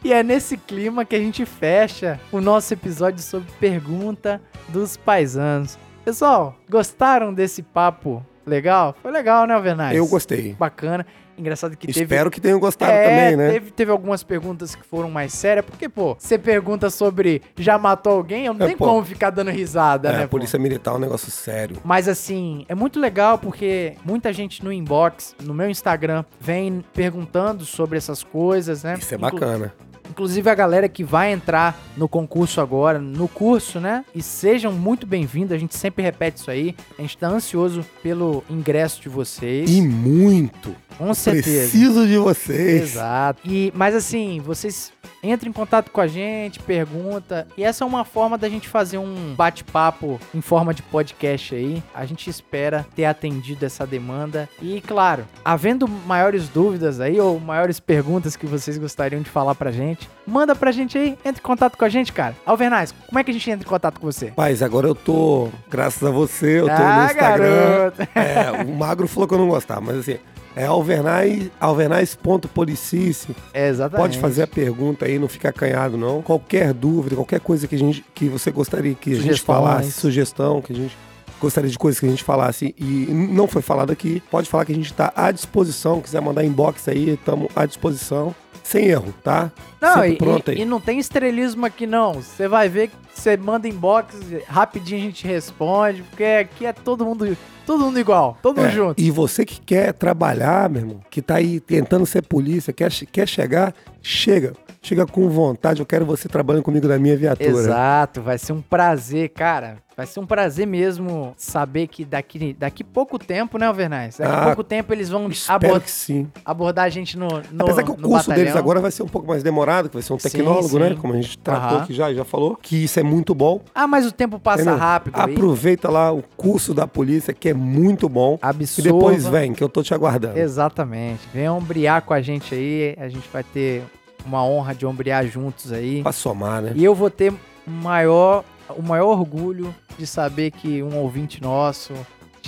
E 0.04 0.14
é 0.14 0.22
nesse 0.24 0.56
clima 0.56 1.04
que 1.04 1.16
a 1.16 1.20
gente 1.20 1.44
fecha 1.44 2.20
o 2.32 2.40
nosso 2.40 2.72
episódio 2.72 3.20
sobre 3.22 3.50
pergunta 3.60 4.40
dos 4.70 4.96
paisanos. 4.96 5.78
Pessoal, 6.06 6.56
gostaram 6.70 7.34
desse 7.34 7.62
papo 7.62 8.24
legal? 8.46 8.96
Foi 9.02 9.12
legal, 9.12 9.46
né, 9.46 9.56
Alvernaz? 9.56 9.98
Eu 9.98 10.08
gostei. 10.08 10.54
Bacana. 10.54 11.06
Engraçado 11.38 11.78
que 11.78 11.88
teve... 11.88 12.02
Espero 12.02 12.32
que 12.32 12.42
tenham 12.42 12.60
gostado 12.60 12.92
É, 12.92 13.04
também, 13.04 13.36
né? 13.38 13.52
Teve, 13.54 13.72
teve 13.72 13.92
algumas 13.92 14.24
perguntas 14.24 14.74
que 14.76 14.84
foram 14.84 15.10
mais 15.12 15.34
sérias, 15.34 15.66
porque, 15.66 15.88
pô, 15.88 16.16
você 16.18 16.38
pergunta 16.38 16.90
sobre 16.90 17.42
já 17.58 17.78
matou 17.78 18.14
alguém, 18.14 18.46
eu 18.48 18.54
não 18.54 18.66
É, 18.66 18.70
tem 18.70 18.78
pô. 18.78 18.86
como 18.86 19.06
ficar 19.06 19.30
dando 19.30 19.52
risada, 19.52 20.10
É, 20.10 20.12
né, 20.14 20.18
a 20.20 20.22
pô? 20.24 20.30
polícia 20.32 20.58
militar 20.58 20.92
é 20.94 20.98
um 20.98 21.00
negócio 21.00 21.32
sério. 21.32 21.78
Mas 21.84 22.08
assim, 22.08 22.66
é 22.68 22.74
muito 22.76 23.00
legal 23.00 23.38
porque 23.38 23.94
muita 24.04 24.34
gente 24.34 24.64
no 24.64 24.72
inbox, 24.74 25.36
no 25.44 25.54
meu 25.54 25.70
Instagram, 25.70 26.24
vem 26.40 26.84
perguntando 26.94 27.66
sobre 27.66 27.98
essas 27.98 28.24
coisas, 28.24 28.84
né? 28.84 28.96
Isso 29.00 29.14
é 29.14 29.18
Inclu- 29.18 29.32
bacana. 29.40 29.74
Inclusive 30.18 30.50
a 30.50 30.56
galera 30.56 30.90
que 30.90 31.04
vai 31.04 31.32
entrar 31.32 31.80
no 31.96 32.10
concurso 32.10 32.60
agora, 32.60 32.98
no 32.98 33.28
curso, 33.28 33.80
né? 33.80 34.04
E 34.16 34.22
sejam 34.24 34.72
muito 34.74 35.06
bem-vindos, 35.06 35.52
a 35.52 35.60
gente 35.60 35.76
sempre 35.76 36.04
repete 36.04 36.40
isso 36.40 36.50
aí. 36.50 36.76
A 36.98 37.04
gente 37.04 37.16
tá 37.16 37.28
ansioso 37.28 37.86
pelo 38.02 38.44
ingresso 38.50 39.00
de 39.00 39.10
vocês. 39.10 39.70
E 39.70 39.80
muito. 39.80 40.76
com 40.98 41.14
certeza. 41.14 41.70
Preciso 41.70 42.08
de 42.08 42.18
vocês. 42.18 42.82
Exato. 42.82 43.42
E, 43.46 43.72
mas 43.76 43.94
assim, 43.94 44.42
vocês 44.44 44.92
entram 45.24 45.50
em 45.50 45.54
contato 45.54 45.92
com 45.92 46.02
a 46.02 46.08
gente, 46.08 46.60
pergunta. 46.60 47.48
E 47.56 47.64
essa 47.64 47.84
é 47.84 47.88
uma 47.88 48.04
forma 48.04 48.38
da 48.38 48.50
gente 48.50 48.68
fazer 48.68 48.98
um 48.98 49.36
bate-papo 49.36 50.20
em 50.34 50.42
forma 50.42 50.74
de 50.74 50.82
podcast 50.82 51.54
aí. 51.54 51.84
A 51.94 52.06
gente 52.06 52.30
espera 52.30 52.86
ter 52.96 53.06
atendido 53.06 53.66
essa 53.66 53.86
demanda. 53.86 54.50
E, 54.62 54.82
claro, 54.82 55.26
havendo 55.46 55.88
maiores 55.88 56.50
dúvidas 56.50 57.00
aí 57.00 57.20
ou 57.20 57.40
maiores 57.40 57.80
perguntas 57.80 58.36
que 58.36 58.46
vocês 58.46 58.78
gostariam 58.78 59.22
de 59.22 59.30
falar 59.30 59.54
pra 59.54 59.72
gente, 59.72 60.07
manda 60.26 60.56
pra 60.56 60.72
gente 60.72 60.98
aí, 60.98 61.18
entre 61.24 61.40
em 61.42 61.44
contato 61.44 61.78
com 61.78 61.86
a 61.86 61.90
gente, 61.90 62.12
cara. 62.12 62.36
Alvernaz, 62.46 62.94
como 63.08 63.18
é 63.20 63.24
que 63.24 63.32
a 63.32 63.34
gente 63.34 63.50
entra 63.50 63.66
em 63.66 63.70
contato 63.70 64.00
com 64.00 64.06
você? 64.12 64.28
Paz, 64.28 64.62
agora 64.62 64.88
eu 64.88 64.96
tô, 64.96 65.50
graças 65.70 66.04
a 66.04 66.12
você, 66.12 66.60
eu 66.60 66.66
tô 66.66 66.72
Ah, 66.74 67.00
no 67.00 67.06
Instagram. 67.06 67.68
garoto. 67.68 68.08
É, 68.16 68.64
o 68.64 68.68
Magro 68.76 69.08
falou 69.08 69.28
que 69.28 69.34
eu 69.34 69.38
não 69.38 69.48
gostava, 69.50 69.82
mas 69.82 69.98
assim, 70.00 70.18
é 70.56 70.66
alvernais, 70.66 71.50
alvernais.policice. 71.60 73.36
É, 73.54 73.68
exatamente. 73.70 74.02
Pode 74.02 74.20
fazer 74.20 74.44
a 74.44 74.48
pergunta 74.48 75.06
aí, 75.06 75.20
não 75.20 75.28
fica 75.28 75.50
acanhado 75.50 75.98
não. 75.98 76.22
Qualquer 76.22 76.74
dúvida, 76.74 77.16
qualquer 77.16 77.40
coisa 77.40 77.68
que, 77.68 77.76
a 77.76 77.80
gente, 77.80 78.04
que 78.14 78.28
você 78.28 78.52
gostaria 78.52 78.94
que 78.96 79.14
a 79.14 79.22
gente 79.22 79.42
falasse, 79.42 79.92
sugestão, 79.92 80.62
que 80.62 80.74
a 80.74 80.76
gente 80.76 80.98
gostaria 81.40 81.70
de 81.70 81.78
coisas 81.78 82.00
que 82.00 82.06
a 82.06 82.10
gente 82.10 82.24
falasse 82.24 82.74
e 82.78 83.06
não 83.12 83.48
foi 83.48 83.62
falado 83.62 83.92
aqui, 83.92 84.24
pode 84.32 84.50
falar 84.50 84.66
que 84.66 84.72
a 84.72 84.76
gente 84.76 84.92
tá 84.94 85.14
à 85.16 85.32
disposição. 85.32 86.02
Quiser 86.02 86.20
mandar 86.22 86.44
inbox 86.44 86.88
aí, 86.88 87.12
estamos 87.12 87.48
à 87.56 87.66
disposição. 87.66 88.34
Sem 88.68 88.86
erro, 88.88 89.14
tá? 89.24 89.50
Não, 89.80 89.94
Sempre 89.94 90.12
e, 90.14 90.18
pronto 90.18 90.52
e- 90.52 90.56
aí. 90.56 90.62
e 90.62 90.66
não 90.66 90.82
tem 90.82 91.00
estrelismo 91.00 91.66
aqui 91.66 91.88
não. 91.88 92.16
Você 92.16 92.48
vai 92.50 92.68
ver 92.68 92.90
que 92.90 92.96
você 93.18 93.36
manda 93.38 93.68
inbox, 93.68 94.16
rapidinho 94.48 95.00
a 95.02 95.04
gente 95.04 95.28
responde, 95.28 96.04
porque 96.04 96.24
aqui 96.24 96.66
é 96.66 96.74
todo 96.74 97.04
mundo, 97.06 97.38
todo 97.66 97.86
mundo 97.86 98.00
igual, 98.00 98.38
todo 98.42 98.58
mundo 98.58 98.68
É, 98.68 98.72
junto. 98.72 99.02
E 99.02 99.10
você 99.12 99.46
que 99.46 99.60
quer 99.60 99.94
trabalhar, 99.94 100.70
meu 100.70 100.82
irmão, 100.82 101.00
que 101.10 101.22
tá 101.22 101.36
aí 101.36 101.60
tentando 101.60 102.06
ser 102.06 102.22
polícia, 102.24 102.72
quer, 102.74 102.92
quer 103.12 103.28
chegar, 103.28 103.74
chega. 104.02 104.54
Chega 104.80 105.06
com 105.06 105.28
vontade, 105.28 105.82
eu 105.82 105.86
quero 105.86 106.06
você 106.06 106.30
trabalhando 106.30 106.64
comigo 106.64 106.88
na 106.88 106.98
minha 106.98 107.18
viatura. 107.18 107.50
Exato, 107.50 108.22
vai 108.22 108.38
ser 108.38 108.54
um 108.54 108.62
prazer, 108.62 109.30
cara. 109.30 109.78
Vai 109.98 110.06
ser 110.06 110.20
um 110.20 110.26
prazer 110.26 110.66
mesmo 110.68 111.34
saber 111.36 111.88
que 111.88 112.06
daqui, 112.06 112.54
daqui 112.58 112.84
pouco 112.84 113.18
tempo, 113.18 113.58
né, 113.58 113.66
Alvernais? 113.66 114.18
Daqui 114.18 114.32
Ah, 114.32 114.46
pouco 114.46 114.64
tempo 114.64 114.94
eles 114.94 115.10
vão 115.10 115.28
abor- 115.48 115.82
sim. 115.88 116.28
abordar 116.46 116.86
a 116.86 116.90
gente 116.90 117.18
no, 117.18 117.28
no 117.52 117.64
Apesar 117.64 117.84
que 117.84 117.90
o 117.92 117.96
curso 117.96 118.30
deles 118.30 118.44
batalhão. 118.46 118.58
agora 118.60 118.80
vai 118.80 118.92
ser 118.92 119.02
um 119.02 119.08
pouco 119.08 119.28
mais 119.28 119.42
demorado, 119.42 119.90
que 119.90 119.96
vai 119.96 120.04
ser 120.04 120.14
um 120.14 120.20
Sim, 120.20 120.30
tecnólogo, 120.30 120.70
sim. 120.70 120.80
né? 120.80 120.96
Como 121.02 121.14
a 121.14 121.16
gente 121.22 121.38
tratou 121.40 121.70
Aham. 121.78 121.84
aqui 121.84 121.94
já, 121.96 122.14
já 122.14 122.24
falou. 122.24 122.58
Que 122.62 122.84
isso 122.84 123.00
é 123.00 123.04
muito 123.08 123.34
bom. 123.34 123.62
Ah, 123.74 123.88
mas 123.88 124.06
o 124.06 124.12
tempo 124.12 124.40
passa 124.40 124.62
entendeu? 124.62 124.80
rápido 124.80 125.20
aí. 125.20 125.34
Aproveita 125.34 125.90
lá 125.90 126.12
o 126.12 126.24
curso 126.36 126.74
da 126.74 126.88
polícia, 126.88 127.34
que 127.34 127.50
é 127.50 127.54
muito 127.54 128.08
bom. 128.08 128.38
E 128.42 128.46
Absorva. 128.46 128.92
depois 128.92 129.28
vem, 129.28 129.54
que 129.54 129.64
eu 129.64 129.70
tô 129.70 129.82
te 129.82 129.94
aguardando. 129.94 130.38
Exatamente. 130.38 131.22
Venha 131.34 131.54
ombrear 131.54 132.02
com 132.02 132.14
a 132.14 132.22
gente 132.22 132.54
aí. 132.54 132.96
A 133.00 133.08
gente 133.08 133.28
vai 133.32 133.44
ter 133.44 133.84
uma 134.26 134.44
honra 134.46 134.76
de 134.76 134.86
ombrear 134.86 135.26
juntos 135.26 135.72
aí. 135.72 136.04
Pra 136.04 136.12
somar, 136.12 136.62
né? 136.62 136.74
E 136.76 136.84
eu 136.84 136.94
vou 136.94 137.10
ter 137.10 137.34
maior, 137.66 138.44
o 138.76 138.82
maior 138.82 139.08
orgulho 139.18 139.74
de 139.98 140.06
saber 140.06 140.52
que 140.52 140.84
um 140.84 140.98
ouvinte 140.98 141.42
nosso 141.42 141.94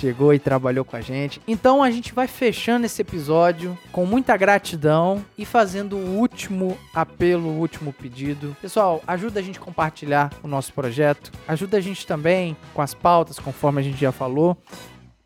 chegou 0.00 0.32
e 0.32 0.38
trabalhou 0.38 0.84
com 0.84 0.96
a 0.96 1.00
gente. 1.00 1.40
Então 1.46 1.82
a 1.82 1.90
gente 1.90 2.14
vai 2.14 2.26
fechando 2.26 2.86
esse 2.86 3.02
episódio 3.02 3.76
com 3.92 4.06
muita 4.06 4.36
gratidão 4.36 5.24
e 5.36 5.44
fazendo 5.44 5.96
o 5.96 6.16
último 6.18 6.78
apelo, 6.94 7.48
o 7.50 7.58
último 7.58 7.92
pedido. 7.92 8.56
Pessoal, 8.62 9.02
ajuda 9.06 9.40
a 9.40 9.42
gente 9.42 9.58
a 9.58 9.62
compartilhar 9.62 10.32
o 10.42 10.48
nosso 10.48 10.72
projeto, 10.72 11.30
ajuda 11.46 11.76
a 11.76 11.80
gente 11.80 12.06
também 12.06 12.56
com 12.72 12.80
as 12.80 12.94
pautas, 12.94 13.38
conforme 13.38 13.80
a 13.80 13.84
gente 13.84 14.00
já 14.00 14.10
falou. 14.12 14.56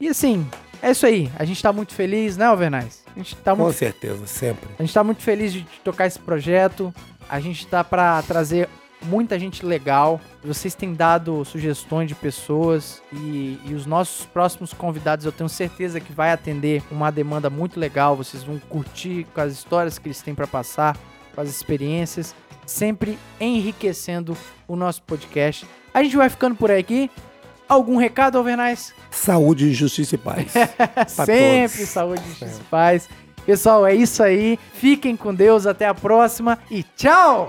E 0.00 0.08
assim, 0.08 0.46
é 0.82 0.90
isso 0.90 1.06
aí. 1.06 1.30
A 1.38 1.44
gente 1.44 1.62
tá 1.62 1.72
muito 1.72 1.94
feliz, 1.94 2.36
né, 2.36 2.46
Alvernais? 2.46 3.04
A 3.14 3.18
gente 3.18 3.36
tá 3.36 3.54
Com 3.54 3.62
muito 3.62 3.76
certeza, 3.76 4.26
sempre. 4.26 4.68
a 4.78 4.82
gente 4.82 4.92
tá 4.92 5.04
muito 5.04 5.22
feliz 5.22 5.52
de 5.52 5.64
tocar 5.84 6.06
esse 6.06 6.18
projeto. 6.18 6.92
A 7.28 7.38
gente 7.40 7.66
tá 7.66 7.82
pra 7.84 8.20
trazer 8.22 8.68
muita 9.04 9.38
gente 9.38 9.64
legal. 9.64 10.20
Vocês 10.42 10.74
têm 10.74 10.94
dado 10.94 11.44
sugestões 11.44 12.08
de 12.08 12.14
pessoas 12.14 13.02
e, 13.12 13.58
e 13.64 13.74
os 13.74 13.86
nossos 13.86 14.26
próximos 14.26 14.72
convidados 14.72 15.24
eu 15.24 15.32
tenho 15.32 15.48
certeza 15.48 16.00
que 16.00 16.12
vai 16.12 16.32
atender 16.32 16.82
uma 16.90 17.10
demanda 17.10 17.48
muito 17.48 17.78
legal. 17.78 18.16
Vocês 18.16 18.42
vão 18.42 18.58
curtir 18.58 19.26
com 19.34 19.40
as 19.40 19.52
histórias 19.52 19.98
que 19.98 20.08
eles 20.08 20.22
têm 20.22 20.34
pra 20.34 20.46
passar, 20.46 20.96
com 21.34 21.40
as 21.40 21.48
experiências, 21.48 22.34
sempre 22.66 23.18
enriquecendo 23.40 24.36
o 24.66 24.76
nosso 24.76 25.02
podcast. 25.02 25.66
A 25.92 26.02
gente 26.02 26.16
vai 26.16 26.28
ficando 26.28 26.56
por 26.56 26.70
aqui. 26.70 27.10
Algum 27.66 27.96
recado, 27.96 28.36
Alvernais? 28.36 28.92
Saúde, 29.10 29.72
justiça 29.72 30.16
e 30.16 30.18
paz. 30.18 30.52
Sempre 31.08 31.68
todos. 31.78 31.88
saúde 31.88 32.22
e 32.22 32.28
justiça 32.28 32.60
e 32.60 32.64
paz. 32.64 33.08
Pessoal, 33.46 33.86
é 33.86 33.94
isso 33.94 34.22
aí. 34.22 34.58
Fiquem 34.74 35.16
com 35.16 35.34
Deus. 35.34 35.66
Até 35.66 35.86
a 35.86 35.94
próxima 35.94 36.58
e 36.70 36.82
tchau! 36.82 37.48